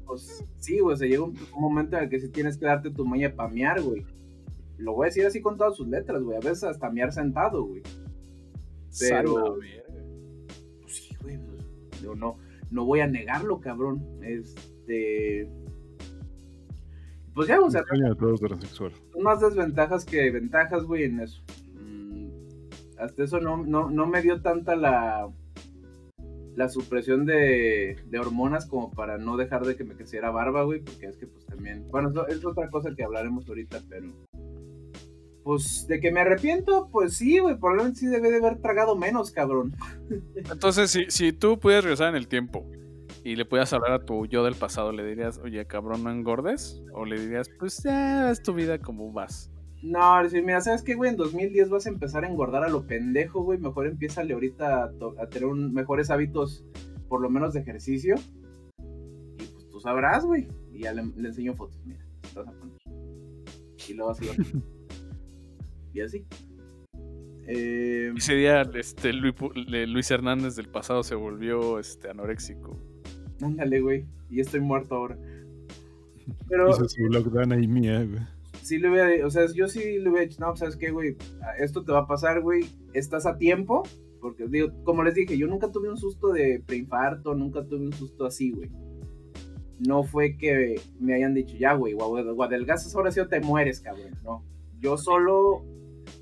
pues 0.06 0.44
sí, 0.58 0.80
güey, 0.80 0.96
se 0.96 1.08
llega 1.08 1.22
un, 1.22 1.36
un 1.54 1.60
momento 1.60 1.96
en 1.96 2.04
el 2.04 2.10
que 2.10 2.20
sí 2.20 2.28
tienes 2.28 2.56
que 2.56 2.66
darte 2.66 2.90
tu 2.90 3.04
maña 3.06 3.32
para 3.34 3.48
mear, 3.48 3.80
güey. 3.80 4.04
Lo 4.78 4.94
voy 4.94 5.04
a 5.04 5.08
decir 5.08 5.26
así 5.26 5.42
con 5.42 5.56
todas 5.56 5.76
sus 5.76 5.88
letras, 5.88 6.22
güey. 6.22 6.36
A 6.36 6.40
veces 6.40 6.64
hasta 6.64 6.90
mear 6.90 7.12
sentado, 7.12 7.64
güey. 7.64 7.82
Pero-. 9.00 9.56
Pues 10.82 10.96
sí, 10.96 11.16
güey, 11.22 11.38
pues, 11.38 12.02
yo 12.02 12.14
no. 12.14 12.36
No 12.70 12.84
voy 12.84 13.00
a 13.00 13.06
negarlo, 13.06 13.60
cabrón. 13.60 14.04
Este. 14.22 15.50
Pues 17.34 17.48
ya, 17.48 17.60
o 17.60 17.70
sea, 17.70 17.84
son 17.86 19.22
más 19.22 19.40
desventajas 19.40 20.04
que 20.04 20.30
ventajas, 20.30 20.82
güey, 20.82 21.04
en 21.04 21.20
eso. 21.20 21.40
Mm, 21.74 22.30
Hasta 22.98 23.22
eso 23.22 23.38
no, 23.40 23.64
no, 23.64 23.90
no 23.90 24.06
me 24.08 24.22
dio 24.22 24.42
tanta 24.42 24.74
la, 24.74 25.28
la 26.58 26.68
supresión 26.68 27.24
de, 27.24 27.96
hormonas 28.18 28.66
como 28.66 28.90
para 28.90 29.16
no 29.16 29.36
dejar 29.36 29.64
de 29.64 29.76
que 29.76 29.84
me 29.84 29.94
creciera 29.94 30.32
barba, 30.32 30.64
güey, 30.64 30.80
porque 30.80 31.06
es 31.06 31.16
que 31.16 31.28
pues 31.28 31.46
también, 31.46 31.88
bueno, 31.88 32.26
es 32.26 32.44
otra 32.44 32.68
cosa 32.68 32.92
que 32.96 33.04
hablaremos 33.04 33.48
ahorita, 33.48 33.80
pero 33.88 34.08
pues 35.44 35.86
de 35.86 36.00
que 36.00 36.10
me 36.10 36.18
arrepiento, 36.18 36.88
pues 36.90 37.16
sí, 37.16 37.38
güey, 37.38 37.56
probablemente 37.56 38.00
sí 38.00 38.06
debe 38.08 38.32
de 38.32 38.38
haber 38.38 38.60
tragado 38.60 38.96
menos, 38.96 39.30
cabrón. 39.30 39.72
Entonces, 40.34 40.90
si, 40.90 41.04
si 41.10 41.32
tú 41.32 41.60
pudieras 41.60 41.84
regresar 41.84 42.08
en 42.08 42.16
el 42.16 42.26
tiempo 42.26 42.68
y 43.22 43.36
le 43.36 43.44
pudieras 43.44 43.72
hablar 43.72 43.92
a 43.92 44.04
tu 44.04 44.26
yo 44.26 44.42
del 44.42 44.56
pasado, 44.56 44.90
¿le 44.90 45.06
dirías, 45.06 45.38
oye, 45.38 45.64
cabrón, 45.64 46.02
no 46.02 46.10
engordes? 46.10 46.82
¿O 46.92 47.04
le 47.04 47.20
dirías, 47.20 47.48
pues 47.56 47.84
ya, 47.84 48.32
es 48.32 48.42
tu 48.42 48.52
vida 48.52 48.78
como 48.80 49.12
vas? 49.12 49.52
No, 49.82 50.22
decir, 50.22 50.42
mira, 50.44 50.60
¿sabes 50.60 50.82
qué, 50.82 50.94
güey? 50.94 51.10
En 51.10 51.16
2010 51.16 51.68
vas 51.70 51.86
a 51.86 51.90
empezar 51.90 52.24
a 52.24 52.28
engordar 52.28 52.64
a 52.64 52.68
lo 52.68 52.86
pendejo, 52.86 53.42
güey. 53.42 53.58
Mejor 53.58 53.86
empiézale 53.86 54.34
ahorita 54.34 54.84
a, 54.84 54.90
a 55.22 55.26
tener 55.28 55.46
un- 55.48 55.72
mejores 55.72 56.10
hábitos, 56.10 56.64
por 57.08 57.20
lo 57.20 57.30
menos 57.30 57.54
de 57.54 57.60
ejercicio. 57.60 58.16
Y 59.38 59.44
pues 59.44 59.68
tú 59.70 59.78
sabrás, 59.80 60.24
güey. 60.24 60.48
Y 60.72 60.80
ya 60.80 60.92
le, 60.92 61.04
le 61.16 61.28
enseño 61.28 61.54
fotos, 61.54 61.80
mira. 61.86 62.04
Te 62.32 62.40
vas 62.40 62.48
a 62.48 62.52
poner. 62.52 62.76
Y 63.88 63.94
luego 63.94 64.10
así 64.10 64.26
va. 64.26 64.34
y 65.94 66.00
así. 66.00 66.24
Eh, 67.46 68.12
Ese 68.16 68.34
día 68.34 68.62
este, 68.74 69.12
Luis 69.12 70.10
Hernández 70.10 70.56
del 70.56 70.68
pasado 70.68 71.02
se 71.02 71.14
volvió 71.14 71.78
este, 71.78 72.10
anoréxico. 72.10 72.76
ándale, 73.40 73.80
güey. 73.80 74.04
Y 74.28 74.40
estoy 74.40 74.60
muerto 74.60 74.96
ahora. 74.96 75.16
Pero 76.48 76.68
Hizo 76.70 76.88
su 76.88 77.02
lockdown 77.04 77.52
ahí 77.52 77.66
mía, 77.68 78.04
güey. 78.04 78.20
Sí 78.68 78.78
le 78.78 78.90
hubiera, 78.90 79.26
o 79.26 79.30
sea, 79.30 79.46
yo 79.54 79.66
sí 79.68 79.98
le 79.98 80.08
hubiera 80.10 80.26
dicho, 80.26 80.40
no, 80.40 80.54
¿sabes 80.56 80.76
qué, 80.76 80.90
güey? 80.90 81.16
Esto 81.58 81.84
te 81.84 81.92
va 81.92 82.00
a 82.00 82.06
pasar, 82.06 82.40
güey. 82.42 82.64
Estás 82.92 83.26
a 83.26 83.36
tiempo. 83.38 83.82
Porque, 84.20 84.46
digo, 84.48 84.68
como 84.82 85.04
les 85.04 85.14
dije, 85.14 85.38
yo 85.38 85.46
nunca 85.46 85.70
tuve 85.70 85.88
un 85.88 85.96
susto 85.96 86.32
de 86.32 86.60
preinfarto, 86.66 87.34
nunca 87.34 87.64
tuve 87.64 87.86
un 87.86 87.92
susto 87.92 88.26
así, 88.26 88.50
güey. 88.50 88.68
No 89.78 90.02
fue 90.02 90.36
que 90.36 90.74
me 90.98 91.14
hayan 91.14 91.34
dicho, 91.34 91.56
ya, 91.56 91.74
güey, 91.74 91.94
guau- 91.94 92.34
guadelgazas, 92.34 92.94
ahora 92.96 93.12
sí 93.12 93.20
o 93.20 93.28
te 93.28 93.40
mueres, 93.40 93.80
cabrón. 93.80 94.10
No. 94.24 94.44
Yo 94.80 94.96
solo 94.98 95.64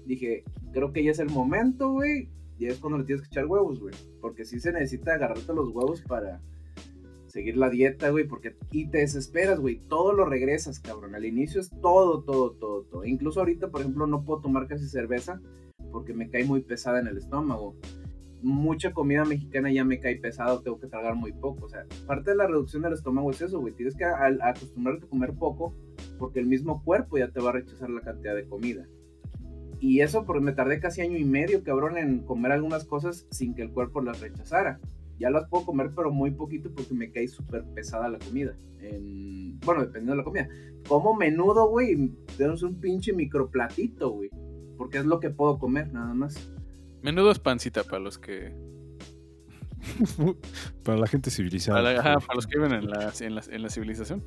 dije, 0.04 0.44
creo 0.72 0.92
que 0.92 1.02
ya 1.02 1.10
es 1.10 1.18
el 1.20 1.30
momento, 1.30 1.90
güey. 1.90 2.28
Y 2.58 2.66
es 2.66 2.78
cuando 2.78 2.98
le 2.98 3.04
tienes 3.04 3.22
que 3.22 3.28
echar 3.28 3.46
huevos, 3.46 3.80
güey. 3.80 3.94
Porque 4.20 4.44
sí 4.44 4.60
se 4.60 4.72
necesita 4.72 5.14
agarrarte 5.14 5.54
los 5.54 5.70
huevos 5.70 6.02
para 6.02 6.42
seguir 7.36 7.58
la 7.58 7.68
dieta, 7.68 8.08
güey, 8.08 8.26
porque 8.26 8.56
y 8.70 8.88
te 8.88 8.98
desesperas, 8.98 9.60
güey, 9.60 9.78
todo 9.88 10.14
lo 10.14 10.24
regresas, 10.24 10.80
cabrón. 10.80 11.14
Al 11.14 11.26
inicio 11.26 11.60
es 11.60 11.68
todo, 11.82 12.22
todo, 12.22 12.52
todo, 12.52 12.84
todo. 12.84 13.04
Incluso 13.04 13.40
ahorita, 13.40 13.68
por 13.68 13.82
ejemplo, 13.82 14.06
no 14.06 14.24
puedo 14.24 14.40
tomar 14.40 14.66
casi 14.66 14.88
cerveza 14.88 15.38
porque 15.92 16.14
me 16.14 16.30
cae 16.30 16.44
muy 16.46 16.62
pesada 16.62 16.98
en 16.98 17.08
el 17.08 17.18
estómago. 17.18 17.76
Mucha 18.40 18.94
comida 18.94 19.26
mexicana 19.26 19.70
ya 19.70 19.84
me 19.84 20.00
cae 20.00 20.16
pesado, 20.16 20.62
tengo 20.62 20.80
que 20.80 20.86
tragar 20.86 21.14
muy 21.14 21.32
poco. 21.34 21.66
O 21.66 21.68
sea, 21.68 21.84
parte 22.06 22.30
de 22.30 22.36
la 22.38 22.46
reducción 22.46 22.82
del 22.82 22.94
estómago 22.94 23.30
es 23.30 23.42
eso, 23.42 23.60
güey. 23.60 23.74
Tienes 23.74 23.94
que 23.96 24.04
a- 24.04 24.16
a- 24.16 24.48
acostumbrarte 24.48 25.04
a 25.04 25.08
comer 25.10 25.34
poco 25.34 25.74
porque 26.18 26.40
el 26.40 26.46
mismo 26.46 26.82
cuerpo 26.82 27.18
ya 27.18 27.28
te 27.30 27.40
va 27.40 27.50
a 27.50 27.52
rechazar 27.52 27.90
la 27.90 28.00
cantidad 28.00 28.34
de 28.34 28.46
comida. 28.48 28.86
Y 29.78 30.00
eso 30.00 30.24
porque 30.24 30.42
me 30.42 30.52
tardé 30.52 30.80
casi 30.80 31.02
año 31.02 31.18
y 31.18 31.24
medio, 31.26 31.62
cabrón, 31.62 31.98
en 31.98 32.20
comer 32.20 32.52
algunas 32.52 32.86
cosas 32.86 33.26
sin 33.30 33.54
que 33.54 33.60
el 33.60 33.72
cuerpo 33.72 34.00
las 34.00 34.20
rechazara. 34.20 34.80
Ya 35.18 35.30
las 35.30 35.48
puedo 35.48 35.64
comer, 35.66 35.90
pero 35.96 36.10
muy 36.10 36.30
poquito 36.30 36.70
porque 36.74 36.92
me 36.94 37.10
cae 37.10 37.26
súper 37.28 37.64
pesada 37.74 38.08
la 38.08 38.18
comida. 38.18 38.54
En- 38.80 39.58
Bueno, 39.64 39.80
dependiendo 39.80 40.12
de 40.12 40.18
la 40.18 40.24
comida. 40.24 40.48
Como 40.88 41.14
menudo, 41.14 41.68
güey, 41.70 42.12
tenemos 42.36 42.62
un 42.62 42.78
pinche 42.80 43.12
microplatito, 43.12 44.10
güey. 44.10 44.30
Porque 44.76 44.98
es 44.98 45.06
lo 45.06 45.18
que 45.20 45.30
puedo 45.30 45.58
comer, 45.58 45.92
nada 45.92 46.12
más. 46.14 46.50
Menudo 47.02 47.30
es 47.30 47.38
pancita 47.38 47.82
para 47.84 47.98
los 48.00 48.18
que. 48.18 48.52
Para 50.84 50.98
la 50.98 51.06
gente 51.06 51.30
civilizada. 51.30 51.78
Para, 51.78 51.94
la- 51.94 52.00
ajá, 52.00 52.14
por 52.14 52.26
para 52.26 52.34
los 52.36 52.46
que 52.46 52.58
viven 52.58 52.72
en 52.72 52.88
la, 52.90 53.12
en 53.20 53.34
la, 53.34 53.42
en 53.48 53.62
la 53.62 53.70
civilización. 53.70 54.22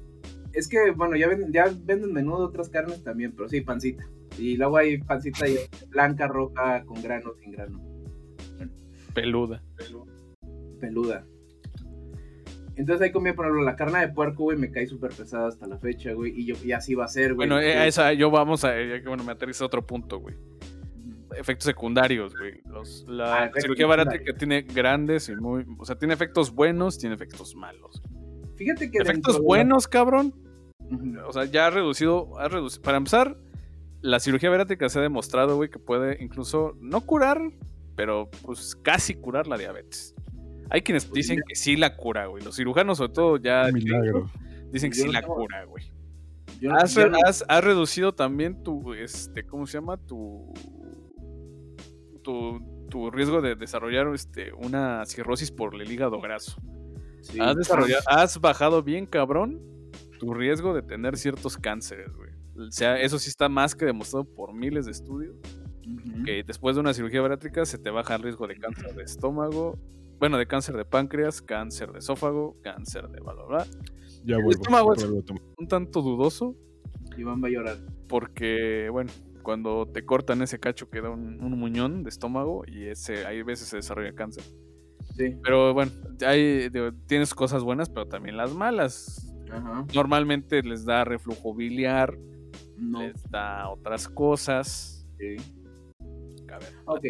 Es 0.53 0.67
que, 0.67 0.91
bueno, 0.95 1.15
ya, 1.15 1.27
ven- 1.27 1.51
ya 1.51 1.65
venden 1.83 2.11
menudo 2.13 2.45
otras 2.47 2.69
carnes 2.69 3.03
también, 3.03 3.33
pero 3.35 3.47
sí, 3.49 3.61
pancita. 3.61 4.03
Y 4.37 4.57
luego 4.57 4.77
hay 4.77 4.97
pancita 4.99 5.45
blanca, 5.89 6.27
roja, 6.27 6.83
con 6.85 7.01
grano, 7.01 7.33
sin 7.41 7.51
grano. 7.51 7.81
Peluda. 9.13 9.61
peluda. 9.75 10.08
Entonces 12.75 13.01
ahí 13.05 13.11
comía, 13.11 13.35
por 13.35 13.45
ejemplo, 13.45 13.63
la 13.65 13.75
carne 13.75 13.99
de 13.99 14.07
puerco, 14.09 14.43
güey, 14.43 14.57
me 14.57 14.71
cae 14.71 14.87
súper 14.87 15.11
pesada 15.11 15.49
hasta 15.49 15.67
la 15.67 15.77
fecha, 15.77 16.13
güey. 16.13 16.31
Y 16.39 16.45
yo, 16.45 16.55
y 16.63 16.71
así 16.71 16.95
va 16.95 17.05
a 17.05 17.07
ser, 17.09 17.33
güey. 17.33 17.49
Bueno, 17.49 17.59
eh, 17.61 17.87
esa, 17.87 18.13
yo 18.13 18.31
vamos 18.31 18.63
a. 18.63 18.69
ya 18.81 19.01
que, 19.01 19.07
Bueno, 19.07 19.23
me 19.25 19.33
aterriza 19.33 19.65
otro 19.65 19.85
punto, 19.85 20.19
güey. 20.19 20.35
Efectos 21.37 21.65
secundarios, 21.65 22.33
güey. 22.37 22.61
Los- 22.65 23.05
Ah, 23.07 23.11
la 23.11 23.39
efectos 23.41 23.63
cirugía 23.63 23.85
bariátrica 23.85 24.23
secundarios. 24.33 24.63
tiene 24.65 24.73
grandes 24.81 25.27
y 25.29 25.35
muy. 25.35 25.65
O 25.77 25.83
sea, 25.85 25.97
tiene 25.97 26.13
efectos 26.13 26.53
buenos, 26.55 26.97
tiene 26.97 27.15
efectos 27.15 27.53
malos. 27.53 28.01
Fíjate 28.55 28.89
que. 28.89 28.99
Efectos 28.99 29.33
dentro 29.35 29.43
buenos, 29.43 29.87
cabrón. 29.87 30.33
O 31.27 31.33
sea, 31.33 31.45
ya 31.45 31.67
ha 31.67 31.69
reducido, 31.69 32.39
ha 32.39 32.47
reducido. 32.47 32.81
Para 32.81 32.97
empezar, 32.97 33.37
la 34.01 34.19
cirugía 34.21 34.49
bariátrica 34.49 34.87
se 34.87 34.99
ha 34.99 35.01
demostrado, 35.01 35.57
güey, 35.57 35.69
que 35.69 35.79
puede 35.79 36.17
incluso 36.23 36.75
no 36.79 37.01
curar, 37.01 37.41
pero 37.97 38.29
pues 38.43 38.75
casi 38.81 39.13
curar 39.15 39.47
la 39.47 39.57
diabetes. 39.57 40.15
Hay 40.69 40.81
quienes 40.81 41.11
dicen 41.11 41.41
que 41.47 41.55
sí 41.55 41.75
la 41.75 41.95
cura, 41.95 42.27
güey. 42.27 42.43
Los 42.43 42.55
cirujanos, 42.55 42.97
sobre 42.99 43.13
todo, 43.13 43.37
ya 43.37 43.69
milagro. 43.73 44.29
dicen 44.71 44.91
que 44.91 44.97
sí 44.97 45.07
la 45.07 45.21
cura, 45.21 45.65
güey. 45.65 45.91
Yo, 46.61 46.73
Has, 46.73 46.93
yo 46.93 47.05
re- 47.05 47.09
no- 47.11 47.19
has- 47.25 47.43
has 47.47 47.63
reducido 47.63 48.13
también 48.13 48.63
tu, 48.63 48.93
este, 48.93 49.43
¿cómo 49.45 49.65
se 49.65 49.73
llama? 49.77 49.97
Tu, 49.97 50.51
tu, 52.23 52.59
tu 52.89 53.11
riesgo 53.11 53.41
de 53.41 53.55
desarrollar 53.55 54.07
este, 54.13 54.51
una 54.53 55.05
cirrosis 55.05 55.51
por 55.51 55.73
el 55.79 55.89
hígado 55.91 56.19
graso. 56.19 56.59
sí, 57.21 57.39
Has, 57.39 57.55
desarrollado- 57.55 58.03
has 58.07 58.39
bajado 58.39 58.83
bien, 58.83 59.05
cabrón, 59.05 59.61
tu 60.19 60.33
riesgo 60.33 60.73
de 60.73 60.81
tener 60.81 61.17
ciertos 61.17 61.57
cánceres, 61.57 62.13
güey. 62.15 62.29
O 62.57 62.71
sea, 62.71 62.99
eso 62.99 63.17
sí 63.19 63.29
está 63.29 63.47
más 63.47 63.73
que 63.73 63.85
demostrado 63.85 64.25
por 64.25 64.53
miles 64.53 64.85
de 64.85 64.91
estudios. 64.91 65.35
Que 66.25 66.43
después 66.43 66.75
de 66.75 66.81
una 66.81 66.93
cirugía 66.93 67.21
bariátrica 67.21 67.65
se 67.65 67.77
te 67.79 67.89
baja 67.89 68.15
el 68.15 68.21
riesgo 68.21 68.45
de 68.47 68.57
cáncer 68.57 68.93
de 68.95 69.03
estómago, 69.03 69.79
bueno, 70.19 70.37
de 70.37 70.45
cáncer 70.47 70.75
de 70.75 70.85
páncreas, 70.85 71.41
cáncer 71.41 71.91
de 71.91 71.99
esófago, 71.99 72.57
cáncer 72.61 73.07
de 73.09 73.19
bla, 73.21 73.33
bla, 73.33 73.45
bla. 73.45 73.65
Ya 74.25 74.35
El 74.35 74.43
vuelvo. 74.43 74.51
estómago 74.61 74.93
es-. 74.93 75.03
Un 75.57 75.67
tanto 75.67 76.01
dudoso, 76.01 76.55
Iván 77.17 77.41
va 77.43 77.47
a 77.47 77.51
llorar. 77.51 77.77
porque, 78.07 78.89
bueno, 78.91 79.09
cuando 79.43 79.87
te 79.87 80.05
cortan 80.05 80.41
ese 80.41 80.59
cacho 80.59 80.89
queda 80.89 81.09
un, 81.09 81.41
un 81.41 81.57
muñón 81.57 82.03
de 82.03 82.09
estómago 82.09 82.63
y 82.67 82.85
ese, 82.85 83.25
hay 83.25 83.41
veces 83.43 83.67
se 83.69 83.77
desarrolla 83.77 84.13
cáncer. 84.13 84.43
Sí. 85.15 85.35
Pero 85.43 85.73
bueno, 85.73 85.91
hay, 86.25 86.69
digo, 86.69 86.91
tienes 87.07 87.33
cosas 87.33 87.63
buenas, 87.63 87.89
pero 87.89 88.05
también 88.07 88.37
las 88.37 88.53
malas. 88.53 89.25
Ajá. 89.51 89.85
Normalmente 89.95 90.61
les 90.61 90.85
da 90.85 91.03
reflujo 91.03 91.55
biliar, 91.55 92.17
No. 92.77 93.01
les 93.01 93.23
da 93.31 93.69
otras 93.69 94.07
cosas. 94.07 95.07
Sí. 95.17 95.35
A 96.51 96.59
ver, 96.59 96.69
Ok. 96.85 97.05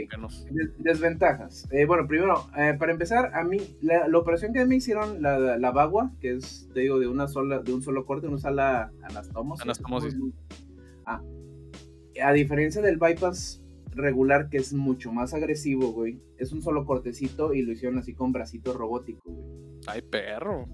Desventajas. 0.78 1.68
Eh, 1.72 1.86
bueno, 1.86 2.08
primero, 2.08 2.48
eh, 2.58 2.76
para 2.78 2.92
empezar, 2.92 3.32
a 3.34 3.44
mí, 3.44 3.58
la, 3.82 4.08
la 4.08 4.18
operación 4.18 4.54
que 4.54 4.66
me 4.66 4.76
hicieron, 4.76 5.22
la, 5.22 5.58
la 5.58 5.72
bagua, 5.72 6.12
que 6.20 6.36
es, 6.36 6.70
te 6.74 6.82
digo, 6.82 7.00
de 7.00 7.08
una 7.08 7.28
sola, 7.28 7.60
de 7.60 7.74
un 7.74 7.82
solo 7.82 8.06
corte, 8.06 8.28
una 8.28 8.38
sola 8.38 8.92
anastomosis. 9.04 9.64
Anastomosis. 9.64 10.16
Ah. 11.06 11.22
A 12.24 12.34
diferencia 12.34 12.82
del 12.82 12.98
bypass 12.98 13.62
regular, 13.92 14.50
que 14.50 14.58
es 14.58 14.74
mucho 14.74 15.12
más 15.12 15.34
agresivo, 15.34 15.92
güey, 15.92 16.20
es 16.38 16.52
un 16.52 16.62
solo 16.62 16.86
cortecito 16.86 17.54
y 17.54 17.62
lo 17.62 17.72
hicieron 17.72 17.98
así 17.98 18.14
con 18.14 18.32
bracito 18.32 18.74
robótico, 18.74 19.22
güey. 19.30 19.80
Ay, 19.88 20.02
perro. 20.02 20.66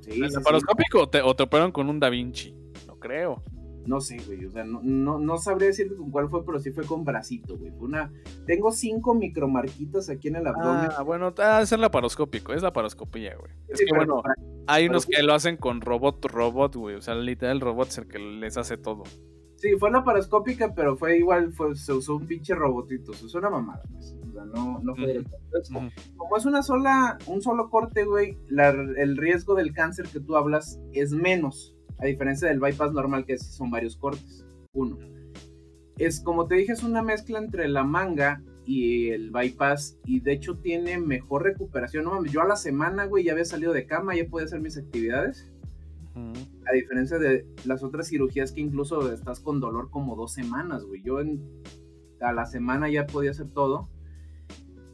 Sí, 0.00 0.12
sí, 0.12 0.20
¿El 0.20 0.30
sí. 0.30 0.36
laparoscópico 0.36 1.02
o 1.02 1.08
te, 1.08 1.22
o 1.22 1.34
te 1.34 1.42
operaron 1.44 1.72
con 1.72 1.88
un 1.88 1.98
Da 2.00 2.08
Vinci? 2.10 2.54
No 2.86 2.98
creo. 2.98 3.42
No 3.88 4.00
sé, 4.02 4.18
güey, 4.26 4.44
o 4.44 4.50
sea, 4.50 4.64
no, 4.64 4.80
no, 4.82 5.18
no 5.18 5.38
sabría 5.38 5.68
decirte 5.68 5.96
con 5.96 6.10
cuál 6.10 6.28
fue, 6.28 6.44
pero 6.44 6.58
sí 6.58 6.70
fue 6.72 6.84
con 6.84 7.04
bracito, 7.04 7.56
güey. 7.56 7.70
Fue 7.70 7.88
una... 7.88 8.12
Tengo 8.46 8.70
cinco 8.70 9.14
micromarquitas 9.14 10.10
aquí 10.10 10.28
en 10.28 10.36
el 10.36 10.46
abdomen. 10.46 10.90
Ah, 10.96 11.02
bueno, 11.02 11.32
ah, 11.38 11.60
es 11.62 11.72
el 11.72 11.80
laparoscópico, 11.80 12.52
es 12.52 12.62
laparoscopía, 12.62 13.34
güey. 13.36 13.50
Es 13.68 13.78
Sí, 13.78 13.86
que 13.86 13.94
bueno, 13.96 14.22
hay 14.66 14.88
unos 14.88 15.06
que 15.06 15.22
lo 15.22 15.32
hacen 15.32 15.56
con 15.56 15.80
robot, 15.80 16.22
robot, 16.26 16.76
güey. 16.76 16.96
O 16.96 17.00
sea, 17.00 17.14
literal, 17.14 17.56
el 17.56 17.60
robot 17.62 17.88
es 17.88 17.98
el 17.98 18.08
que 18.08 18.18
les 18.18 18.58
hace 18.58 18.76
todo. 18.76 19.04
Sí, 19.56 19.70
fue 19.78 19.90
laparoscópica, 19.90 20.74
pero 20.74 20.96
fue 20.96 21.16
igual, 21.18 21.52
fue, 21.52 21.74
se 21.74 21.92
usó 21.92 22.16
un 22.16 22.26
pinche 22.26 22.54
robotito, 22.54 23.12
se 23.14 23.24
usó 23.24 23.38
una 23.38 23.50
mamada, 23.50 23.82
pues. 23.90 24.14
O 24.28 24.32
sea, 24.32 24.44
no, 24.44 24.78
no 24.82 24.94
fue 24.94 25.06
directo. 25.06 25.36
Entonces. 25.46 26.14
Como 26.16 26.36
es 26.36 26.44
una 26.44 26.62
sola, 26.62 27.18
un 27.26 27.40
solo 27.42 27.70
corte, 27.70 28.04
güey, 28.04 28.36
la- 28.48 28.68
el 28.68 29.16
riesgo 29.16 29.54
del 29.54 29.72
cáncer 29.72 30.06
que 30.12 30.20
tú 30.20 30.36
hablas 30.36 30.78
es 30.92 31.10
menos, 31.12 31.74
a 31.98 32.06
diferencia 32.06 32.48
del 32.48 32.60
bypass 32.60 32.92
normal, 32.92 33.24
que 33.24 33.38
son 33.38 33.70
varios 33.70 33.96
cortes. 33.96 34.44
Uno. 34.72 34.98
Es 35.98 36.20
como 36.20 36.46
te 36.46 36.54
dije, 36.54 36.72
es 36.72 36.84
una 36.84 37.02
mezcla 37.02 37.38
entre 37.38 37.68
la 37.68 37.82
manga 37.82 38.42
y 38.64 39.08
el 39.08 39.30
bypass. 39.30 39.98
Y 40.04 40.20
de 40.20 40.32
hecho 40.32 40.58
tiene 40.58 40.98
mejor 40.98 41.42
recuperación. 41.42 42.04
No 42.04 42.12
mames, 42.12 42.32
yo 42.32 42.40
a 42.40 42.46
la 42.46 42.56
semana, 42.56 43.06
güey, 43.06 43.24
ya 43.24 43.32
había 43.32 43.44
salido 43.44 43.72
de 43.72 43.86
cama, 43.86 44.14
ya 44.14 44.26
podía 44.26 44.46
hacer 44.46 44.60
mis 44.60 44.76
actividades. 44.76 45.50
A 46.66 46.72
diferencia 46.72 47.18
de 47.18 47.46
las 47.64 47.84
otras 47.84 48.08
cirugías 48.08 48.50
que 48.50 48.60
incluso 48.60 49.12
estás 49.12 49.38
con 49.38 49.60
dolor 49.60 49.88
como 49.90 50.16
dos 50.16 50.32
semanas, 50.32 50.84
güey. 50.84 51.02
Yo 51.02 51.20
en, 51.20 51.40
a 52.20 52.32
la 52.32 52.46
semana 52.46 52.88
ya 52.88 53.06
podía 53.06 53.30
hacer 53.30 53.50
todo. 53.50 53.88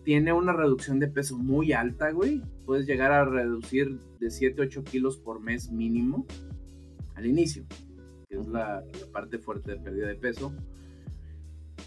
Tiene 0.05 0.35
una 0.35 0.53
reducción 0.53 1.01
de 1.01 1.09
peso 1.09 1.39
muy 1.39 1.73
alta, 1.73 2.11
güey. 2.11 2.43
Puedes 2.67 2.87
llegar 2.87 3.13
a 3.13 3.25
reducir 3.25 3.99
de 4.21 4.31
7, 4.31 4.61
8 4.61 4.85
kilos 4.85 5.17
por 5.17 5.41
mes 5.41 5.71
mínimo 5.71 6.27
al 7.15 7.27
inicio, 7.27 7.65
que 8.29 8.37
es 8.37 8.47
la, 8.49 8.83
la 9.01 9.07
parte 9.13 9.39
fuerte 9.39 9.73
de 9.73 9.77
pérdida 9.79 10.09
de 10.09 10.17
peso. 10.17 10.53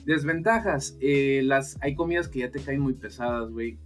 Desventajas, 0.05 0.97
eh, 1.01 1.41
las, 1.43 1.77
hay 1.81 1.95
comidas 1.95 2.29
que 2.29 2.39
ya 2.39 2.51
te 2.51 2.59
caen 2.59 2.81
muy 2.81 2.93
pesadas, 2.93 3.51
güey. 3.51 3.77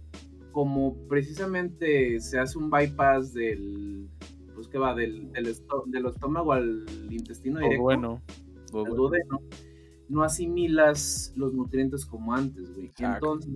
Como 0.52 0.94
precisamente 1.08 2.20
se 2.20 2.38
hace 2.38 2.58
un 2.58 2.70
bypass 2.70 3.32
del, 3.32 4.08
pues 4.54 4.68
que 4.68 4.78
va, 4.78 4.94
del, 4.94 5.32
del, 5.32 6.06
estómago 6.06 6.52
al 6.52 6.84
intestino 7.10 7.58
directo. 7.58 7.82
bueno. 7.82 8.22
Al 8.74 8.94
duodeno, 8.94 9.40
no 10.08 10.22
asimilas 10.22 11.32
los 11.36 11.52
nutrientes 11.52 12.06
como 12.06 12.34
antes, 12.34 12.72
güey. 12.74 12.90
Entonces, 12.98 13.54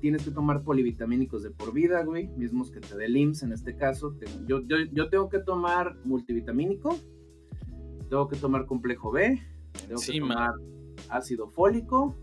tienes 0.00 0.24
que 0.24 0.30
tomar 0.30 0.62
polivitamínicos 0.62 1.42
de 1.42 1.50
por 1.50 1.72
vida, 1.72 2.02
güey. 2.04 2.28
Mismos 2.28 2.70
que 2.70 2.80
te 2.80 2.96
dé 2.96 3.08
IMSS 3.08 3.42
en 3.44 3.52
este 3.52 3.76
caso. 3.76 4.14
yo, 4.46 4.60
yo, 4.60 4.76
yo 4.92 5.08
tengo 5.08 5.28
que 5.28 5.40
tomar 5.40 5.96
multivitamínico, 6.04 6.96
tengo 8.08 8.28
que 8.28 8.36
tomar 8.36 8.66
complejo 8.66 9.10
B, 9.10 9.40
tengo 9.86 10.00
que 10.00 10.18
tomar 10.18 10.52
ácido 11.08 11.50
fólico, 11.50 12.16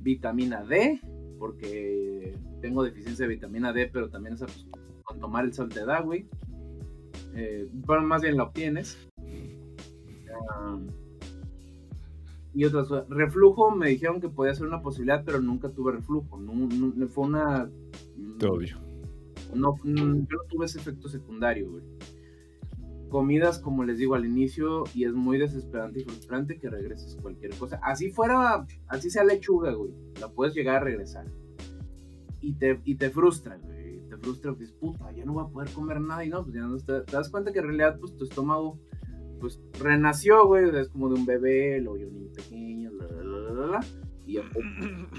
vitamina 0.00 0.64
D, 0.64 1.00
porque 1.38 2.38
tengo 2.60 2.82
deficiencia 2.82 3.26
de 3.26 3.34
vitamina 3.34 3.72
D, 3.72 3.88
pero 3.92 4.08
también 4.08 4.34
esa, 4.34 4.46
pues, 4.46 4.66
con 5.04 5.20
tomar 5.20 5.44
el 5.44 5.52
sol 5.52 5.68
te 5.68 5.84
da, 5.84 6.00
güey. 6.00 6.26
Eh, 7.34 7.68
bueno, 7.70 8.02
más 8.04 8.22
bien 8.22 8.36
la 8.36 8.44
obtienes. 8.44 8.96
Y 12.56 12.64
otras 12.64 12.88
reflujo 13.08 13.70
me 13.70 13.90
dijeron 13.90 14.20
que 14.20 14.28
podía 14.28 14.54
ser 14.54 14.66
una 14.66 14.82
posibilidad, 14.82 15.22
pero 15.24 15.40
nunca 15.40 15.68
tuve 15.68 15.92
reflujo. 15.92 16.38
No, 16.38 16.68
fue 17.08 17.24
una. 17.24 17.70
Te 18.38 18.46
odio. 18.46 18.78
No, 19.54 19.76
yo 19.84 19.92
no 19.94 20.26
tuve 20.48 20.66
ese 20.66 20.78
efecto 20.78 21.08
secundario, 21.08 21.70
güey 21.70 21.82
comidas, 23.08 23.58
como 23.58 23.84
les 23.84 23.98
digo 23.98 24.14
al 24.14 24.26
inicio, 24.26 24.84
y 24.94 25.04
es 25.04 25.12
muy 25.12 25.38
desesperante 25.38 26.00
y 26.00 26.04
frustrante 26.04 26.58
que 26.58 26.68
regreses 26.68 27.16
cualquier 27.20 27.54
cosa. 27.54 27.80
Así 27.82 28.10
fuera, 28.10 28.66
así 28.88 29.10
sea 29.10 29.24
lechuga, 29.24 29.72
güey, 29.72 29.92
la 30.20 30.28
puedes 30.28 30.54
llegar 30.54 30.76
a 30.76 30.80
regresar. 30.80 31.26
Y 32.40 32.54
te, 32.54 32.80
y 32.84 32.96
te 32.96 33.10
frustra, 33.10 33.56
güey. 33.56 34.00
Te 34.08 34.16
frustra, 34.18 34.52
dices, 34.52 34.72
puta, 34.72 35.10
ya 35.12 35.24
no 35.24 35.32
voy 35.32 35.44
a 35.44 35.48
poder 35.48 35.70
comer 35.70 36.00
nada. 36.00 36.24
Y 36.24 36.28
no, 36.28 36.42
pues 36.42 36.54
ya 36.54 36.62
no 36.62 36.76
te, 36.78 37.10
das 37.10 37.28
cuenta 37.30 37.52
que 37.52 37.58
en 37.58 37.66
realidad, 37.66 37.98
pues 37.98 38.16
tu 38.16 38.24
estómago, 38.24 38.78
pues 39.40 39.60
renació, 39.80 40.46
güey. 40.46 40.68
Es 40.76 40.88
como 40.88 41.08
de 41.08 41.14
un 41.14 41.26
bebé, 41.26 41.80
lo 41.80 41.92
oyó 41.92 42.10
niño 42.10 42.30
pequeño, 42.34 42.92
la, 42.92 43.06
la, 43.06 43.52
la, 43.52 43.66
la, 43.66 43.80
Y 44.26 44.34
ya, 44.34 44.42
pues, 44.52 44.64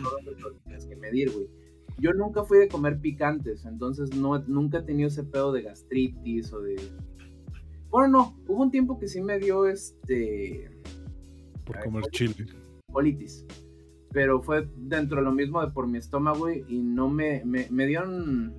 no 0.02 0.10
lo 0.40 0.54
tienes 0.64 0.86
que 0.86 0.96
medir, 0.96 1.32
güey. 1.32 1.50
Yo 2.00 2.14
nunca 2.14 2.44
fui 2.44 2.60
de 2.60 2.68
comer 2.68 3.00
picantes, 3.00 3.66
entonces 3.66 4.16
no, 4.16 4.38
nunca 4.48 4.80
he 4.80 4.84
tenido 4.84 5.08
ese 5.08 5.24
pedo 5.24 5.52
de 5.52 5.64
gastritis 5.64 6.54
o 6.54 6.62
de 6.62 6.76
bueno, 7.90 8.08
no, 8.10 8.38
hubo 8.48 8.64
un 8.64 8.72
tiempo 8.72 9.00
que 9.00 9.08
sí 9.08 9.22
me 9.22 9.40
dio 9.40 9.66
este. 9.66 10.70
Por 11.66 11.80
comer 11.80 12.04
chile. 12.12 12.36
Colitis. 12.92 13.46
Pero 14.12 14.42
fue 14.42 14.68
dentro 14.76 15.18
de 15.18 15.24
lo 15.24 15.32
mismo 15.32 15.62
de 15.62 15.72
por 15.72 15.88
mi 15.88 15.98
estómago 15.98 16.50
y 16.50 16.82
no 16.82 17.10
me, 17.10 17.44
me, 17.46 17.68
me 17.70 17.88
dieron. 17.88 18.54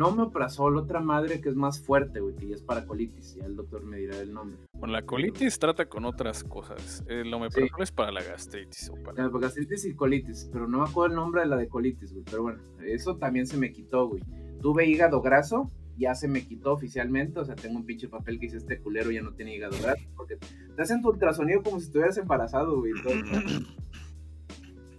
No 0.00 0.12
me 0.12 0.22
oprazó 0.22 0.70
la 0.70 0.80
otra 0.80 1.00
madre 1.00 1.42
que 1.42 1.50
es 1.50 1.56
más 1.56 1.78
fuerte, 1.78 2.20
güey, 2.20 2.34
que 2.34 2.48
ya 2.48 2.54
es 2.54 2.62
para 2.62 2.86
colitis. 2.86 3.34
Ya 3.34 3.44
el 3.44 3.54
doctor 3.54 3.84
me 3.84 3.98
dirá 3.98 4.18
el 4.18 4.32
nombre. 4.32 4.56
Bueno, 4.72 4.94
la 4.94 5.02
colitis 5.02 5.58
trata 5.58 5.90
con 5.90 6.06
otras 6.06 6.42
cosas. 6.42 7.04
El 7.06 7.34
omeprazol 7.34 7.82
es 7.82 7.92
para 7.92 8.10
la 8.10 8.22
gastritis. 8.22 8.88
O 8.88 8.94
para... 8.94 9.22
La 9.22 9.38
gastritis 9.38 9.84
y 9.84 9.94
colitis, 9.94 10.48
pero 10.50 10.66
no 10.66 10.78
me 10.78 10.88
acuerdo 10.88 11.12
el 11.12 11.16
nombre 11.16 11.42
de 11.42 11.48
la 11.48 11.58
de 11.58 11.68
colitis, 11.68 12.14
güey. 12.14 12.24
Pero 12.24 12.44
bueno, 12.44 12.62
eso 12.82 13.18
también 13.18 13.46
se 13.46 13.58
me 13.58 13.72
quitó, 13.72 14.08
güey. 14.08 14.22
Tuve 14.62 14.86
hígado 14.86 15.20
graso 15.20 15.70
ya 15.98 16.14
se 16.14 16.28
me 16.28 16.46
quitó 16.46 16.72
oficialmente, 16.72 17.38
o 17.38 17.44
sea, 17.44 17.54
tengo 17.54 17.76
un 17.76 17.84
pinche 17.84 18.08
papel 18.08 18.40
que 18.40 18.46
dice 18.46 18.56
este 18.56 18.80
culero 18.80 19.10
ya 19.10 19.20
no 19.20 19.34
tiene 19.34 19.54
hígado 19.54 19.76
graso, 19.82 20.02
porque 20.16 20.38
te 20.74 20.82
hacen 20.82 21.02
tu 21.02 21.10
ultrasonido 21.10 21.62
como 21.62 21.78
si 21.78 21.88
estuvieras 21.88 22.16
embarazado, 22.16 22.78
güey. 22.78 22.92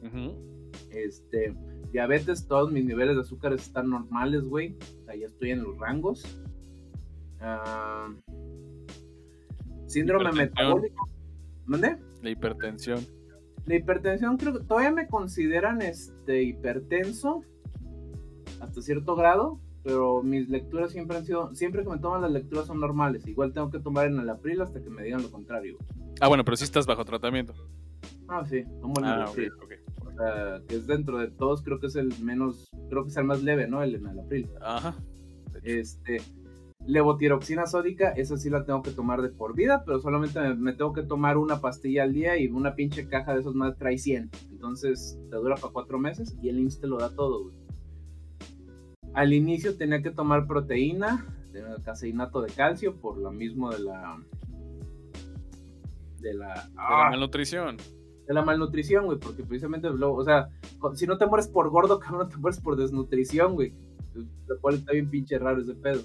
Este, 0.92 1.56
diabetes, 1.92 2.48
todos 2.48 2.72
mis 2.72 2.86
niveles 2.86 3.16
de 3.16 3.22
azúcares 3.22 3.62
están 3.62 3.90
normales, 3.90 4.44
güey, 4.44 4.78
o 5.02 5.06
sea, 5.06 5.16
ya 5.16 5.26
estoy 5.26 5.52
en 5.52 5.64
los 5.64 5.78
rangos. 5.78 6.24
Ah, 7.40 8.10
síndrome 9.88 10.32
metabólico. 10.32 11.10
¿Mande? 11.66 11.98
La 12.22 12.30
hipertensión. 12.30 13.06
La 13.66 13.76
hipertensión 13.76 14.38
creo 14.38 14.54
que 14.54 14.64
todavía 14.64 14.92
me 14.92 15.08
consideran 15.08 15.82
este 15.82 16.44
hipertenso 16.44 17.44
hasta 18.60 18.82
cierto 18.82 19.16
grado, 19.16 19.60
pero 19.84 20.22
mis 20.24 20.50
lecturas 20.50 20.92
siempre 20.92 21.18
han 21.18 21.26
sido, 21.26 21.54
siempre 21.56 21.84
que 21.84 21.90
me 21.90 21.98
toman 21.98 22.22
las 22.22 22.32
lecturas 22.32 22.68
son 22.68 22.80
normales. 22.80 23.28
Igual 23.28 23.54
tengo 23.54 23.70
que 23.70 23.80
tomar 23.80 24.08
en 24.08 24.20
el 24.20 24.30
april 24.30 24.62
hasta 24.62 24.82
que 24.82 24.90
me 24.90 25.04
digan 25.04 25.22
lo 25.22 25.32
contrario. 25.32 25.78
Ah, 26.20 26.28
bueno, 26.28 26.44
pero 26.44 26.58
sí 26.58 26.64
estás 26.64 26.86
bajo 26.86 27.04
tratamiento. 27.06 27.54
Ah, 28.28 28.46
sí, 28.48 28.64
tomo 28.80 28.94
el 29.00 29.06
ah, 29.06 29.32
O 30.12 30.18
sea, 30.18 30.62
que 30.68 30.76
es 30.76 30.88
dentro 30.88 31.20
de 31.20 31.30
todos, 31.30 31.62
creo 31.64 31.80
que 31.80 31.88
es 31.88 31.96
el 31.96 32.14
menos, 32.22 32.70
creo 32.90 33.04
que 33.04 33.10
es 33.10 33.18
el 33.18 33.24
más 33.24 33.44
leve, 33.44 33.68
¿no? 33.68 33.82
El 33.84 33.96
en 33.96 34.08
el 34.08 34.20
april. 34.20 34.50
Ajá. 34.62 34.96
Este, 35.64 36.20
levotiroxina 36.86 37.68
sódica, 37.68 38.10
esa 38.12 38.38
sí 38.38 38.50
la 38.50 38.66
tengo 38.66 38.82
que 38.82 38.92
tomar 38.92 39.22
de 39.22 39.30
por 39.30 39.56
vida, 39.56 39.84
pero 39.86 40.00
solamente 40.00 40.40
me, 40.56 40.74
tengo 40.74 40.94
que 40.94 41.04
tomar 41.04 41.38
una 41.38 41.62
pastilla 41.62 42.04
al 42.04 42.14
día 42.14 42.38
y 42.38 42.48
una 42.48 42.76
pinche 42.76 43.08
caja 43.08 43.34
de 43.34 43.42
esos 43.42 43.56
más 43.56 43.78
trae 43.78 43.98
100. 43.98 44.30
Entonces 44.52 45.20
te 45.30 45.36
dura 45.36 45.56
para 45.56 45.74
cuatro 45.74 46.00
meses 46.00 46.36
y 46.42 46.50
el 46.50 46.60
IMSS 46.60 46.82
te 46.82 46.88
lo 46.88 46.98
da 46.98 47.14
todo, 47.14 47.44
güey. 47.44 47.56
Al 49.14 49.34
inicio 49.34 49.76
tenía 49.76 50.02
que 50.02 50.12
tomar 50.12 50.48
proteína, 50.48 51.26
caseinato 51.84 52.42
de 52.42 52.52
calcio, 52.52 52.96
por 52.96 53.18
lo 53.18 53.32
mismo 53.32 53.70
de 53.70 53.80
la. 53.80 54.18
De 56.20 56.34
la, 56.34 56.54
de 56.54 56.76
la 56.76 57.10
malnutrición. 57.10 57.78
De 58.28 58.34
la 58.34 58.44
malnutrición, 58.44 59.06
güey, 59.06 59.18
porque 59.18 59.44
precisamente, 59.44 59.88
o 59.88 60.24
sea, 60.24 60.50
si 60.94 61.08
no 61.08 61.18
te 61.18 61.26
mueres 61.26 61.48
por 61.48 61.70
gordo, 61.70 62.00
cabrón, 62.00 62.30
te 62.30 62.38
mueres 62.38 62.60
por 62.60 62.76
desnutrición, 62.76 63.56
güey. 63.56 63.74
Lo 64.48 64.60
cual 64.60 64.76
está 64.76 64.92
bien 64.92 65.10
pinche 65.10 65.40
raro 65.40 65.62
ese 65.62 65.74
pedo. 65.76 66.02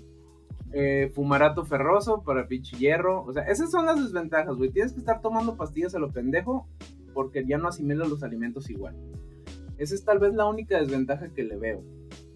Eh, 0.73 1.11
fumarato 1.15 1.65
ferroso 1.65 2.23
para 2.23 2.49
pinche 2.49 2.77
hierro. 2.77 3.25
O 3.25 3.33
sea, 3.33 3.45
esas 3.45 3.71
son 3.71 3.87
las 3.87 4.03
desventajas, 4.03 4.57
güey. 4.57 4.71
Tienes 4.71 4.93
que 4.93 4.99
estar 4.99 5.21
tomando 5.21 5.57
pastillas 5.57 5.95
a 5.95 5.99
lo 5.99 6.11
pendejo 6.11 6.69
porque 7.15 7.45
ya 7.47 7.59
no 7.59 7.69
asimilas 7.69 8.09
los 8.09 8.23
alimentos 8.23 8.69
igual. 8.69 8.95
Esa 9.79 9.95
es 9.95 10.05
tal 10.05 10.19
vez 10.19 10.35
la 10.35 10.47
única 10.47 10.79
desventaja 10.79 11.33
que 11.33 11.45
le 11.45 11.57
veo. 11.57 11.83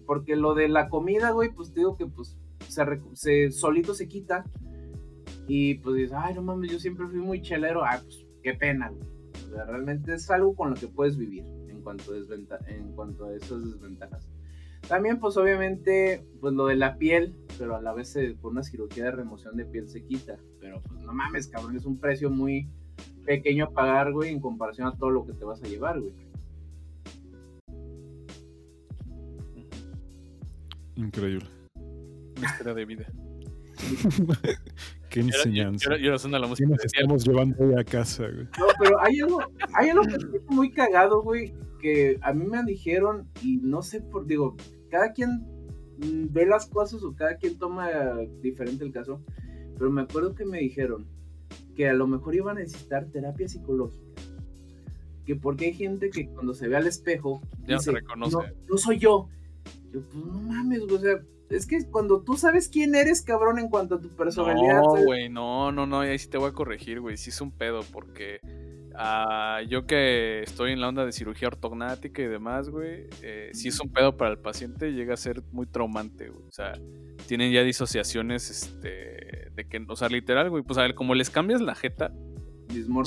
Porque 0.05 0.35
lo 0.35 0.53
de 0.53 0.69
la 0.69 0.89
comida, 0.89 1.31
güey, 1.31 1.51
pues 1.53 1.73
digo 1.73 1.95
que 1.97 2.05
pues 2.07 2.37
se, 3.13 3.51
solito 3.51 3.93
se 3.93 4.07
quita. 4.07 4.45
Y 5.47 5.75
pues 5.75 5.95
dices, 5.95 6.13
ay, 6.15 6.33
no 6.35 6.41
mames, 6.41 6.71
yo 6.71 6.79
siempre 6.79 7.07
fui 7.07 7.19
muy 7.19 7.41
chelero. 7.41 7.83
Ah, 7.83 7.99
pues 8.01 8.25
qué 8.41 8.53
pena, 8.53 8.89
güey. 8.89 9.03
O 9.51 9.53
sea, 9.53 9.65
realmente 9.65 10.13
es 10.13 10.31
algo 10.31 10.55
con 10.55 10.69
lo 10.69 10.75
que 10.77 10.87
puedes 10.87 11.17
vivir 11.17 11.43
en 11.67 11.81
cuanto, 11.81 12.13
a 12.13 12.71
en 12.71 12.93
cuanto 12.93 13.25
a 13.25 13.35
esas 13.35 13.65
desventajas. 13.65 14.25
También, 14.87 15.19
pues 15.19 15.35
obviamente, 15.35 16.25
pues 16.39 16.53
lo 16.53 16.67
de 16.67 16.77
la 16.77 16.97
piel, 16.97 17.35
pero 17.57 17.75
a 17.75 17.81
la 17.81 17.93
vez 17.93 18.17
con 18.41 18.53
una 18.53 18.63
cirugía 18.63 19.05
de 19.05 19.11
remoción 19.11 19.57
de 19.57 19.65
piel 19.65 19.89
se 19.89 20.05
quita. 20.05 20.37
Pero 20.61 20.81
pues 20.81 21.01
no 21.01 21.11
mames, 21.11 21.47
cabrón, 21.47 21.75
es 21.75 21.85
un 21.85 21.97
precio 21.97 22.29
muy 22.29 22.69
pequeño 23.25 23.65
a 23.65 23.71
pagar, 23.71 24.13
güey, 24.13 24.31
en 24.31 24.39
comparación 24.39 24.87
a 24.87 24.95
todo 24.97 25.09
lo 25.09 25.25
que 25.25 25.33
te 25.33 25.43
vas 25.43 25.61
a 25.61 25.67
llevar, 25.67 25.99
güey. 25.99 26.13
Increíble. 30.95 31.47
Una 32.37 32.47
historia 32.47 32.73
de 32.73 32.85
vida. 32.85 33.05
Qué 35.11 35.19
enseñanza. 35.19 35.97
Yo, 35.97 36.17
yo, 36.17 36.29
la 36.29 36.47
música. 36.47 36.69
nos 36.69 36.85
estamos 36.85 37.27
llevando 37.27 37.57
hoy 37.59 37.73
a 37.77 37.83
casa, 37.83 38.23
güey? 38.29 38.45
No, 38.57 38.65
pero 38.79 39.01
hay 39.01 39.19
algo, 39.19 39.41
hay 39.73 39.89
algo 39.89 40.03
que 40.03 40.15
es 40.15 40.45
muy 40.47 40.71
cagado, 40.71 41.21
güey, 41.21 41.53
que 41.81 42.17
a 42.21 42.33
mí 42.33 42.45
me 42.45 42.63
dijeron 42.63 43.27
y 43.43 43.57
no 43.57 43.81
sé 43.81 43.99
por, 43.99 44.25
digo, 44.25 44.55
cada 44.89 45.11
quien 45.11 45.45
ve 45.99 46.45
las 46.45 46.65
cosas 46.67 47.03
o 47.03 47.13
cada 47.13 47.35
quien 47.35 47.59
toma 47.59 47.89
diferente 48.41 48.85
el 48.85 48.93
caso, 48.93 49.21
pero 49.77 49.91
me 49.91 50.01
acuerdo 50.01 50.33
que 50.33 50.45
me 50.45 50.59
dijeron 50.59 51.05
que 51.75 51.89
a 51.89 51.93
lo 51.93 52.07
mejor 52.07 52.33
iban 52.33 52.57
a 52.57 52.61
necesitar 52.61 53.07
terapia 53.07 53.49
psicológica. 53.49 54.01
Que 55.25 55.35
porque 55.35 55.65
hay 55.65 55.73
gente 55.73 56.09
que 56.09 56.29
cuando 56.29 56.53
se 56.53 56.69
ve 56.69 56.77
al 56.77 56.87
espejo 56.87 57.41
ya 57.67 57.79
se 57.79 57.91
reconoce. 57.91 58.35
No, 58.35 58.43
no 58.69 58.77
soy 58.77 58.97
yo, 58.97 59.27
yo, 59.91 60.01
pues 60.01 60.25
no 60.25 60.39
mames, 60.41 60.79
güey. 60.81 60.95
O 60.95 60.99
sea, 60.99 61.21
es 61.51 61.67
que 61.67 61.85
cuando 61.89 62.21
tú 62.21 62.35
sabes 62.37 62.69
quién 62.69 62.95
eres, 62.95 63.21
cabrón, 63.21 63.59
en 63.59 63.69
cuanto 63.69 63.95
a 63.95 64.01
tu 64.01 64.09
personalidad. 64.09 64.81
No, 64.81 65.03
güey, 65.03 65.29
no, 65.29 65.71
no, 65.71 65.85
no. 65.85 65.99
Ahí 66.01 66.17
sí 66.17 66.29
te 66.29 66.37
voy 66.37 66.49
a 66.49 66.53
corregir, 66.53 66.99
güey. 66.99 67.17
Sí 67.17 67.29
es 67.29 67.41
un 67.41 67.51
pedo, 67.51 67.81
porque 67.91 68.39
Ah, 68.95 69.61
yo 69.67 69.85
que 69.85 70.43
estoy 70.43 70.73
en 70.73 70.81
la 70.81 70.89
onda 70.89 71.05
de 71.05 71.11
cirugía 71.11 71.47
ortognática 71.47 72.21
y 72.21 72.27
demás, 72.27 72.69
güey, 72.69 73.07
eh, 73.21 73.49
si 73.53 73.69
es 73.69 73.79
un 73.79 73.91
pedo 73.91 74.17
para 74.17 74.31
el 74.31 74.37
paciente, 74.37 74.91
llega 74.91 75.13
a 75.13 75.17
ser 75.17 75.43
muy 75.51 75.65
traumante, 75.65 76.29
güey. 76.29 76.45
O 76.47 76.51
sea, 76.51 76.73
tienen 77.27 77.51
ya 77.51 77.63
disociaciones, 77.63 78.49
este, 78.49 79.49
de 79.55 79.67
que, 79.69 79.83
o 79.87 79.95
sea, 79.95 80.09
literal, 80.09 80.49
güey, 80.49 80.63
pues 80.63 80.77
a 80.77 80.83
ver, 80.83 80.95
como 80.95 81.15
les 81.15 81.29
cambias 81.29 81.61
la 81.61 81.75
jeta. 81.75 82.13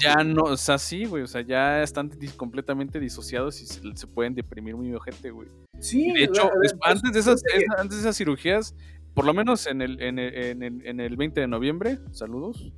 Ya 0.02 0.22
no, 0.24 0.42
o 0.42 0.56
sea, 0.56 0.78
sí, 0.78 1.04
güey, 1.04 1.22
o 1.22 1.26
sea, 1.26 1.40
ya 1.42 1.82
están 1.82 2.10
dis- 2.10 2.34
completamente 2.36 3.00
disociados 3.00 3.60
y 3.62 3.66
se, 3.66 3.80
se 3.96 4.06
pueden 4.06 4.34
deprimir 4.34 4.76
muy 4.76 4.92
ojete, 4.94 5.30
güey. 5.30 5.48
Sí, 5.80 6.08
Y 6.10 6.12
de 6.12 6.24
hecho, 6.24 6.42
a 6.42 6.46
ver, 6.46 6.64
es- 6.66 6.74
antes, 6.82 7.12
de 7.12 7.20
esas, 7.20 7.42
esa- 7.44 7.80
antes 7.80 7.96
de 7.98 8.02
esas 8.02 8.16
cirugías, 8.16 8.74
por 9.14 9.24
lo 9.24 9.34
menos 9.34 9.66
en 9.66 9.80
el, 9.82 10.00
en 10.02 10.18
el, 10.18 10.34
en 10.34 10.62
el, 10.62 10.86
en 10.86 11.00
el 11.00 11.16
20 11.16 11.40
de 11.40 11.46
noviembre, 11.46 11.98
saludos, 12.12 12.72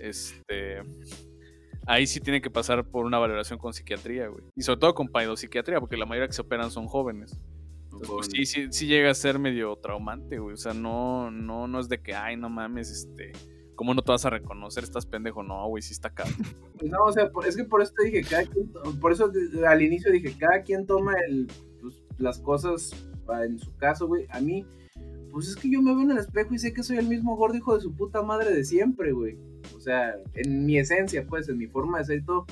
este, 0.00 0.82
ahí 1.86 2.06
sí 2.06 2.20
tiene 2.20 2.40
que 2.40 2.50
pasar 2.50 2.84
por 2.84 3.04
una 3.04 3.18
valoración 3.18 3.58
con 3.58 3.72
psiquiatría, 3.72 4.28
güey. 4.28 4.44
Y 4.54 4.62
sobre 4.62 4.80
todo 4.80 4.94
con 4.94 5.08
psiquiatría, 5.36 5.80
porque 5.80 5.96
la 5.96 6.06
mayoría 6.06 6.28
que 6.28 6.34
se 6.34 6.42
operan 6.42 6.70
son 6.70 6.86
jóvenes. 6.86 7.38
Entonces, 7.84 8.08
pues, 8.10 8.26
sí, 8.30 8.44
sí, 8.44 8.66
sí 8.70 8.86
llega 8.86 9.10
a 9.10 9.14
ser 9.14 9.38
medio 9.38 9.74
traumante, 9.76 10.38
güey. 10.38 10.54
O 10.54 10.58
sea, 10.58 10.74
no, 10.74 11.30
no, 11.30 11.66
no 11.66 11.80
es 11.80 11.88
de 11.88 12.00
que, 12.02 12.14
ay, 12.14 12.36
no 12.36 12.50
mames, 12.50 12.90
este, 12.90 13.32
¿cómo 13.76 13.94
no 13.94 14.02
te 14.02 14.10
vas 14.10 14.24
a 14.24 14.30
reconocer? 14.30 14.82
Estás 14.82 15.06
pendejo, 15.06 15.42
no, 15.42 15.68
güey, 15.68 15.82
sí 15.82 15.92
está 15.92 16.10
cabrón. 16.10 16.36
Pues 16.78 16.90
no, 16.90 17.04
o 17.04 17.12
sea, 17.12 17.30
es 17.46 17.56
que 17.56 17.64
por 17.64 17.82
eso 17.82 17.92
te 17.96 18.06
dije, 18.06 18.22
cada 18.28 18.44
quien, 18.44 18.72
por 19.00 19.12
eso 19.12 19.30
al 19.66 19.82
inicio 19.82 20.10
dije, 20.10 20.34
cada 20.36 20.62
quien 20.62 20.86
toma 20.86 21.14
el, 21.28 21.46
pues, 21.80 22.02
las 22.18 22.40
cosas 22.40 22.90
ah, 23.28 23.44
en 23.44 23.58
su 23.58 23.74
caso, 23.76 24.08
güey. 24.08 24.26
A 24.30 24.40
mí, 24.40 24.66
pues 25.30 25.48
es 25.48 25.56
que 25.56 25.70
yo 25.70 25.80
me 25.82 25.94
veo 25.94 26.02
en 26.02 26.10
el 26.12 26.18
espejo 26.18 26.54
y 26.54 26.58
sé 26.58 26.72
que 26.72 26.82
soy 26.82 26.96
el 26.96 27.06
mismo 27.06 27.36
gordo 27.36 27.56
hijo 27.56 27.74
de 27.74 27.82
su 27.82 27.94
puta 27.94 28.22
madre 28.22 28.52
de 28.52 28.64
siempre, 28.64 29.12
güey. 29.12 29.38
O 29.76 29.80
sea, 29.80 30.16
en 30.34 30.66
mi 30.66 30.78
esencia, 30.78 31.26
pues, 31.26 31.48
en 31.48 31.58
mi 31.58 31.66
forma 31.66 31.98
de 31.98 32.04
ser 32.04 32.18
y 32.18 32.24
todo, 32.24 32.46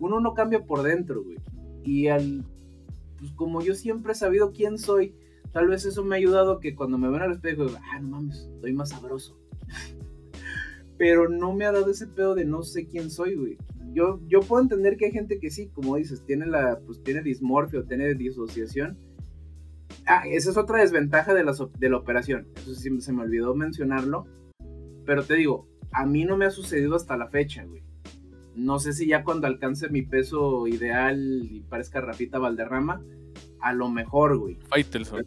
uno 0.00 0.18
no 0.20 0.34
cambia 0.34 0.64
por 0.64 0.82
dentro, 0.82 1.22
güey. 1.22 1.38
Y 1.84 2.08
al, 2.08 2.44
pues 3.18 3.32
como 3.32 3.62
yo 3.62 3.74
siempre 3.74 4.12
he 4.12 4.16
sabido 4.16 4.52
quién 4.52 4.78
soy, 4.78 5.14
tal 5.52 5.68
vez 5.68 5.84
eso 5.84 6.04
me 6.04 6.16
ha 6.16 6.18
ayudado 6.18 6.52
a 6.52 6.60
que 6.60 6.74
cuando 6.74 6.98
me 6.98 7.08
ven 7.10 7.22
al 7.22 7.32
espejo, 7.32 7.66
digo, 7.66 7.78
ah, 7.92 8.00
no 8.00 8.08
mames, 8.08 8.48
estoy 8.54 8.72
más 8.72 8.90
sabroso. 8.90 9.38
Pero 11.00 11.30
no 11.30 11.54
me 11.54 11.64
ha 11.64 11.72
dado 11.72 11.90
ese 11.90 12.06
pedo 12.06 12.34
de 12.34 12.44
no 12.44 12.62
sé 12.62 12.86
quién 12.86 13.10
soy, 13.10 13.34
güey. 13.34 13.56
Yo, 13.94 14.20
yo 14.28 14.40
puedo 14.40 14.62
entender 14.62 14.98
que 14.98 15.06
hay 15.06 15.12
gente 15.12 15.40
que 15.40 15.50
sí, 15.50 15.70
como 15.70 15.96
dices, 15.96 16.26
tiene 16.26 16.44
la, 16.44 16.78
pues 16.84 17.02
tiene 17.02 17.22
dismorfia 17.22 17.80
o 17.80 17.84
tiene 17.84 18.12
disociación. 18.12 18.98
Ah, 20.04 20.24
esa 20.28 20.50
es 20.50 20.58
otra 20.58 20.80
desventaja 20.80 21.32
de 21.32 21.42
la, 21.42 21.54
de 21.78 21.88
la 21.88 21.96
operación. 21.96 22.48
Eso 22.54 22.74
sí 22.74 23.00
se 23.00 23.12
me 23.14 23.22
olvidó 23.22 23.54
mencionarlo. 23.54 24.26
Pero 25.06 25.24
te 25.24 25.36
digo, 25.36 25.66
a 25.90 26.04
mí 26.04 26.26
no 26.26 26.36
me 26.36 26.44
ha 26.44 26.50
sucedido 26.50 26.96
hasta 26.96 27.16
la 27.16 27.28
fecha, 27.28 27.64
güey. 27.64 27.82
No 28.54 28.78
sé 28.78 28.92
si 28.92 29.06
ya 29.06 29.24
cuando 29.24 29.46
alcance 29.46 29.88
mi 29.88 30.02
peso 30.02 30.66
ideal 30.66 31.48
y 31.50 31.60
parezca 31.62 32.02
Rafita 32.02 32.38
Valderrama, 32.38 33.02
a 33.62 33.72
lo 33.72 33.88
mejor, 33.88 34.36
güey. 34.36 34.58
Faitelson. 34.68 35.26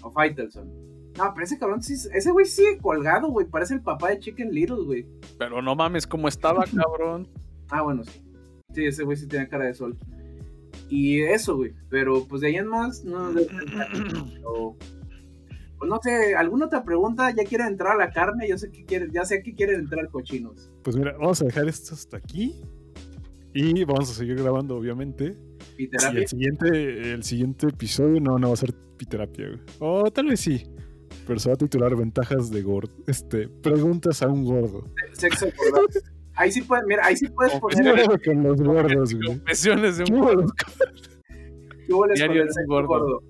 O 0.00 0.10
Faitelson. 0.10 0.91
No, 1.24 1.32
pero 1.34 1.44
ese 1.44 1.58
cabrón 1.58 1.82
sí, 1.82 1.94
ese 2.12 2.30
güey 2.30 2.46
sigue 2.46 2.78
colgado, 2.78 3.28
güey. 3.28 3.46
Parece 3.46 3.74
el 3.74 3.80
papá 3.82 4.10
de 4.10 4.18
Chicken 4.18 4.50
Little, 4.52 4.84
güey. 4.84 5.06
Pero 5.38 5.62
no 5.62 5.74
mames, 5.74 6.06
¿cómo 6.06 6.28
estaba, 6.28 6.64
cabrón? 6.76 7.28
Ah, 7.70 7.82
bueno, 7.82 8.04
sí. 8.04 8.20
Sí, 8.74 8.84
ese 8.86 9.04
güey 9.04 9.16
sí 9.16 9.26
tenía 9.26 9.48
cara 9.48 9.66
de 9.66 9.74
sol. 9.74 9.96
Y 10.88 11.20
eso, 11.22 11.56
güey. 11.56 11.72
Pero 11.90 12.24
pues 12.26 12.40
de 12.42 12.48
ahí 12.48 12.56
en 12.56 12.66
más, 12.66 13.04
no. 13.04 13.32
de- 13.32 13.46
pero, 14.34 14.76
pues 15.78 15.88
no 15.90 15.98
sé, 16.02 16.34
¿alguna 16.34 16.66
otra 16.66 16.84
pregunta? 16.84 17.30
¿Ya 17.30 17.44
quieren 17.44 17.68
entrar 17.68 17.92
a 17.94 17.98
la 18.06 18.10
carne? 18.12 18.48
Yo 18.48 18.56
sé 18.58 18.70
que 18.70 18.84
quieren, 18.84 19.10
ya 19.12 19.24
sé 19.24 19.42
que 19.42 19.54
quieren 19.54 19.80
entrar 19.80 20.08
cochinos. 20.10 20.70
Pues 20.82 20.96
mira, 20.96 21.12
vamos 21.18 21.40
a 21.42 21.44
dejar 21.46 21.68
esto 21.68 21.94
hasta 21.94 22.16
aquí. 22.16 22.60
Y 23.54 23.84
vamos 23.84 24.10
a 24.10 24.14
seguir 24.14 24.36
grabando, 24.36 24.76
obviamente. 24.76 25.36
Y 25.76 25.84
Y 25.84 25.88
terapia. 25.88 26.20
el 26.20 26.26
siguiente, 26.28 27.12
el 27.12 27.22
siguiente 27.22 27.66
episodio 27.66 28.18
no, 28.20 28.38
no 28.38 28.48
va 28.48 28.54
a 28.54 28.56
ser 28.56 28.72
piterapia, 28.96 29.48
güey. 29.48 29.60
O 29.80 30.10
tal 30.10 30.26
vez 30.26 30.40
sí. 30.40 30.64
Pero 31.26 31.38
se 31.38 31.48
va 31.48 31.54
a 31.54 31.58
titular 31.58 31.94
Ventajas 31.96 32.50
de 32.50 32.62
gordo. 32.62 32.92
Este, 33.06 33.48
preguntas 33.48 34.22
a 34.22 34.28
un 34.28 34.44
gordo. 34.44 34.84
Sexo 35.12 35.46
gordo. 35.70 35.86
Ahí 36.34 36.50
sí 36.50 36.62
puedes, 36.62 36.84
mira, 36.86 37.04
ahí 37.04 37.16
sí 37.16 37.28
puedes 37.28 37.52
¿Qué 37.52 37.60
poner 37.60 38.22
con 38.24 38.42
los 38.42 38.60
gordos, 38.62 39.14
güey? 39.14 39.26
Confesiones 39.26 39.98
de 39.98 40.04
¿Qué 40.04 40.12
un 40.12 40.20
hubo 40.20 40.30
¿qué 41.86 41.92
hubo 41.92 42.06
les 42.06 42.18
Diario 42.18 42.44
de 42.44 42.50
un 42.62 42.66
gordo. 42.66 42.88
gordo? 42.88 43.22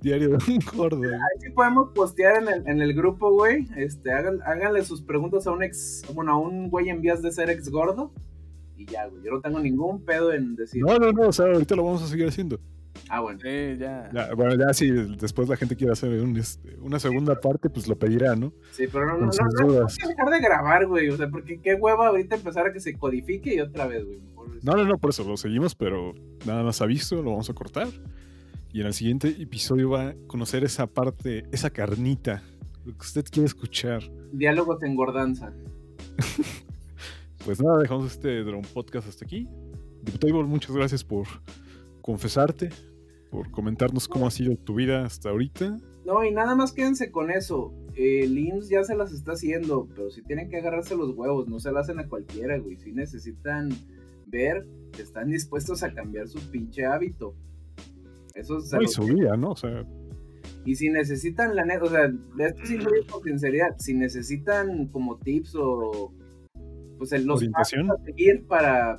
Diario 0.00 0.28
de 0.28 0.34
un 0.36 0.60
gordo, 0.76 0.98
güey. 0.98 1.12
Ahí 1.12 1.40
sí 1.40 1.50
podemos 1.50 1.90
postear 1.94 2.42
en 2.42 2.48
el, 2.48 2.68
en 2.68 2.80
el 2.80 2.94
grupo, 2.94 3.32
güey. 3.32 3.66
Este, 3.76 4.12
hagan, 4.12 4.38
háganle 4.46 4.84
sus 4.84 5.02
preguntas 5.02 5.46
a 5.46 5.50
un 5.52 5.62
ex, 5.62 6.02
bueno, 6.14 6.32
a 6.32 6.38
un 6.38 6.70
güey 6.70 6.88
en 6.88 7.02
vías 7.02 7.20
de 7.20 7.32
ser 7.32 7.50
ex 7.50 7.68
gordo. 7.68 8.12
Y 8.76 8.86
ya, 8.86 9.06
güey. 9.06 9.22
Yo 9.24 9.32
no 9.32 9.40
tengo 9.40 9.58
ningún 9.60 10.04
pedo 10.04 10.32
en 10.32 10.54
decir. 10.56 10.82
No, 10.86 10.96
no, 10.98 11.12
no, 11.12 11.28
o 11.28 11.32
sea, 11.32 11.46
ahorita 11.46 11.74
lo 11.76 11.84
vamos 11.84 12.02
a 12.02 12.06
seguir 12.06 12.28
haciendo. 12.28 12.58
Ah, 13.08 13.20
bueno. 13.20 13.40
Sí, 13.40 13.76
ya. 13.78 14.10
Ya, 14.12 14.34
bueno, 14.34 14.54
ya 14.56 14.72
si 14.74 14.90
después 14.90 15.48
la 15.48 15.56
gente 15.56 15.76
quiere 15.76 15.92
hacer 15.92 16.20
un, 16.20 16.36
este, 16.36 16.76
una 16.80 16.98
segunda 16.98 17.34
parte, 17.40 17.70
pues 17.70 17.88
lo 17.88 17.98
pedirá, 17.98 18.36
¿no? 18.36 18.52
Sí, 18.72 18.84
pero 18.90 19.06
no, 19.06 19.12
no, 19.18 19.30
Con 19.30 19.38
no, 19.38 19.44
no, 19.52 19.66
no 19.66 19.72
dudas. 19.72 19.96
hay 20.00 20.08
que 20.08 20.14
dejar 20.14 20.30
de 20.30 20.40
grabar, 20.40 20.86
güey. 20.86 21.08
O 21.08 21.16
sea, 21.16 21.28
porque 21.28 21.60
qué 21.60 21.74
hueva 21.74 22.08
ahorita 22.08 22.36
empezar 22.36 22.66
a 22.66 22.72
que 22.72 22.80
se 22.80 22.96
codifique 22.96 23.54
y 23.54 23.60
otra 23.60 23.86
vez, 23.86 24.04
güey. 24.04 24.20
No, 24.62 24.74
no, 24.76 24.84
no, 24.84 24.98
por 24.98 25.10
eso 25.10 25.24
lo 25.24 25.36
seguimos, 25.36 25.74
pero 25.74 26.14
nada 26.46 26.62
más 26.62 26.80
aviso, 26.82 27.16
lo 27.22 27.30
vamos 27.30 27.48
a 27.50 27.54
cortar. 27.54 27.88
Y 28.72 28.80
en 28.80 28.86
el 28.86 28.94
siguiente 28.94 29.28
episodio 29.28 29.90
va 29.90 30.08
a 30.10 30.14
conocer 30.26 30.62
esa 30.64 30.86
parte, 30.86 31.44
esa 31.50 31.70
carnita, 31.70 32.42
lo 32.84 32.92
que 32.92 33.00
usted 33.00 33.24
quiere 33.30 33.46
escuchar. 33.46 34.02
Diálogos 34.32 34.82
en 34.82 34.94
gordanza. 34.94 35.52
Pues 37.44 37.58
nada, 37.58 37.78
dejamos 37.78 38.12
este 38.12 38.44
Drone 38.44 38.68
Podcast 38.74 39.08
hasta 39.08 39.24
aquí. 39.24 39.48
Diputable, 40.02 40.42
muchas 40.44 40.76
gracias 40.76 41.02
por 41.02 41.26
confesarte, 42.02 42.68
por 43.30 43.50
comentarnos 43.50 44.08
cómo 44.08 44.26
ha 44.26 44.30
sido 44.30 44.56
tu 44.56 44.74
vida 44.74 45.04
hasta 45.04 45.30
ahorita. 45.30 45.76
No, 46.04 46.24
y 46.24 46.32
nada 46.32 46.54
más 46.54 46.72
quédense 46.72 47.10
con 47.10 47.30
eso. 47.30 47.72
El 47.94 48.36
IMSS 48.38 48.68
ya 48.70 48.82
se 48.84 48.96
las 48.96 49.12
está 49.12 49.32
haciendo, 49.32 49.86
pero 49.94 50.10
si 50.10 50.22
tienen 50.22 50.48
que 50.48 50.56
agarrarse 50.58 50.96
los 50.96 51.10
huevos, 51.16 51.48
no 51.48 51.60
se 51.60 51.70
las 51.70 51.88
hacen 51.88 52.00
a 52.00 52.08
cualquiera, 52.08 52.58
güey. 52.58 52.76
Si 52.76 52.92
necesitan 52.92 53.68
ver 54.26 54.66
que 54.92 55.02
están 55.02 55.28
dispuestos 55.30 55.82
a 55.82 55.92
cambiar 55.92 56.28
su 56.28 56.38
pinche 56.50 56.84
hábito. 56.84 57.34
Eso 58.34 58.60
se 58.60 58.76
No, 58.76 58.82
y 58.82 58.88
su 58.88 59.02
vida, 59.02 59.36
¿no? 59.36 59.50
O 59.52 59.56
sea, 59.56 59.84
Y 60.64 60.74
si 60.74 60.88
necesitan 60.90 61.56
la 61.56 61.64
neta, 61.64 61.84
o 61.84 61.88
sea, 61.88 62.08
de 62.08 62.46
esto 62.46 62.62
sí 62.66 62.76
lo 62.76 62.90
digo 62.90 63.06
con 63.12 63.22
sinceridad, 63.24 63.68
si 63.78 63.94
necesitan 63.94 64.88
como 64.88 65.18
tips 65.18 65.54
o 65.56 66.12
pues 66.98 67.12
el- 67.12 67.24
los 67.24 67.42
pasos 67.48 67.78
a 67.90 68.04
seguir 68.04 68.46
para 68.46 68.98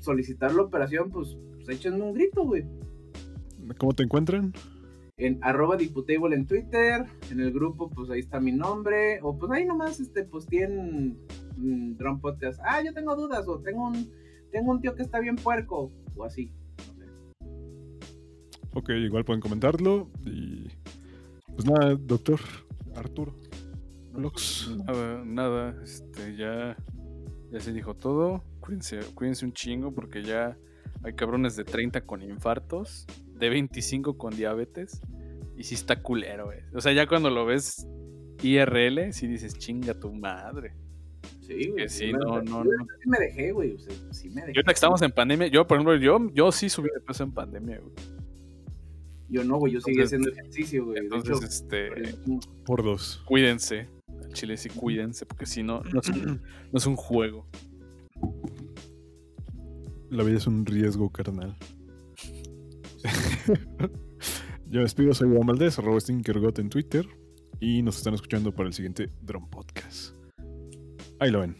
solicitar 0.00 0.52
la 0.54 0.62
operación, 0.62 1.10
pues, 1.10 1.36
pues 1.56 1.68
échenme 1.70 2.02
un 2.04 2.12
grito, 2.12 2.44
güey. 2.44 2.64
¿Cómo 3.76 3.92
te 3.92 4.02
encuentran? 4.02 4.52
En 5.16 5.38
arroba 5.42 5.76
diputable 5.76 6.36
en 6.36 6.46
Twitter, 6.46 7.04
en 7.30 7.40
el 7.40 7.52
grupo, 7.52 7.90
pues 7.90 8.08
ahí 8.10 8.20
está 8.20 8.38
mi 8.38 8.52
nombre, 8.52 9.18
o 9.22 9.36
pues 9.36 9.50
ahí 9.50 9.64
nomás 9.64 9.98
este 9.98 10.24
posteen 10.24 11.18
mm, 11.56 11.96
Drone 11.96 12.20
Podcast. 12.20 12.60
Ah, 12.64 12.82
yo 12.84 12.94
tengo 12.94 13.16
dudas, 13.16 13.46
o 13.48 13.58
tengo 13.58 13.88
un, 13.88 14.10
tengo 14.52 14.70
un 14.70 14.80
tío 14.80 14.94
que 14.94 15.02
está 15.02 15.18
bien 15.18 15.36
puerco, 15.36 15.92
o 16.16 16.24
así. 16.24 16.52
No 16.78 16.94
sé. 16.94 17.04
Ok, 18.74 18.90
igual 18.90 19.24
pueden 19.24 19.40
comentarlo. 19.40 20.08
Y 20.24 20.68
pues 21.48 21.66
nada, 21.66 21.96
doctor 21.96 22.38
Arturo. 22.94 23.34
Vlogs. 24.12 24.76
Nada, 24.86 25.24
nada, 25.24 25.82
este, 25.82 26.36
ya, 26.36 26.76
ya 27.50 27.60
se 27.60 27.72
dijo 27.72 27.94
todo. 27.94 28.44
Cuídense, 28.60 29.00
cuídense 29.14 29.44
un 29.44 29.52
chingo 29.52 29.92
porque 29.92 30.22
ya 30.22 30.56
hay 31.02 31.14
cabrones 31.14 31.56
de 31.56 31.64
30 31.64 32.00
con 32.02 32.22
infartos, 32.22 33.06
de 33.38 33.48
25 33.48 34.16
con 34.18 34.34
diabetes. 34.36 35.00
Y 35.56 35.64
sí 35.64 35.74
está 35.74 36.02
culero, 36.02 36.46
güey. 36.46 36.60
O 36.74 36.80
sea, 36.80 36.92
ya 36.92 37.06
cuando 37.08 37.30
lo 37.30 37.44
ves 37.44 37.86
IRL, 38.42 39.12
sí 39.12 39.26
dices, 39.26 39.54
chinga 39.58 39.94
tu 39.98 40.12
madre. 40.12 40.74
Sí, 41.40 41.68
güey. 41.70 41.84
Que 41.84 41.88
sí, 41.88 42.12
la 42.12 42.18
no, 42.18 42.42
no, 42.42 42.64
yo 42.64 42.70
no. 42.70 42.86
sí 43.02 43.08
me 43.08 43.18
dejé, 43.18 43.50
güey, 43.52 43.74
o 43.74 43.78
sea, 43.78 43.92
sí 44.12 44.28
me 44.28 44.36
dejé. 44.42 44.48
ahorita 44.50 44.72
que 44.72 44.74
estamos 44.74 45.02
en 45.02 45.10
pandemia, 45.10 45.48
yo, 45.48 45.66
por 45.66 45.78
ejemplo, 45.78 45.96
yo, 45.96 46.30
yo 46.32 46.52
sí 46.52 46.68
subí 46.68 46.88
de 46.94 47.00
peso 47.00 47.24
en 47.24 47.32
pandemia, 47.32 47.80
güey. 47.80 47.92
Yo 49.30 49.44
no, 49.44 49.58
güey, 49.58 49.72
yo 49.74 49.80
seguí 49.80 49.98
Entonces- 49.98 50.20
haciendo 50.20 50.40
ejercicio, 50.40 50.84
güey. 50.86 50.98
Entonces, 50.98 51.36
hecho, 51.36 51.44
este, 51.46 52.14
Por 52.64 52.82
dos. 52.84 53.22
cuídense. 53.26 53.88
Al 54.24 54.32
chile 54.32 54.56
sí 54.56 54.68
cuídense, 54.68 55.26
porque 55.26 55.46
si 55.46 55.62
no, 55.62 55.82
no 55.92 56.00
es 56.00 56.08
un, 56.08 56.40
no 56.72 56.78
es 56.78 56.86
un 56.86 56.96
juego. 56.96 57.46
La 60.10 60.22
vida 60.22 60.36
es 60.38 60.46
un 60.46 60.64
riesgo 60.64 61.10
carnal. 61.10 61.56
Yo 64.66 64.80
despido, 64.80 65.14
soy 65.14 65.28
Iván 65.30 65.46
Valdés, 65.46 65.78
arroba 65.78 66.00
Stinkergot 66.00 66.58
en 66.58 66.68
Twitter. 66.68 67.06
Y 67.60 67.82
nos 67.82 67.96
están 67.96 68.14
escuchando 68.14 68.54
para 68.54 68.68
el 68.68 68.74
siguiente 68.74 69.10
Drone 69.22 69.48
Podcast. 69.50 70.14
Ahí 71.18 71.30
lo 71.30 71.40
ven. 71.40 71.56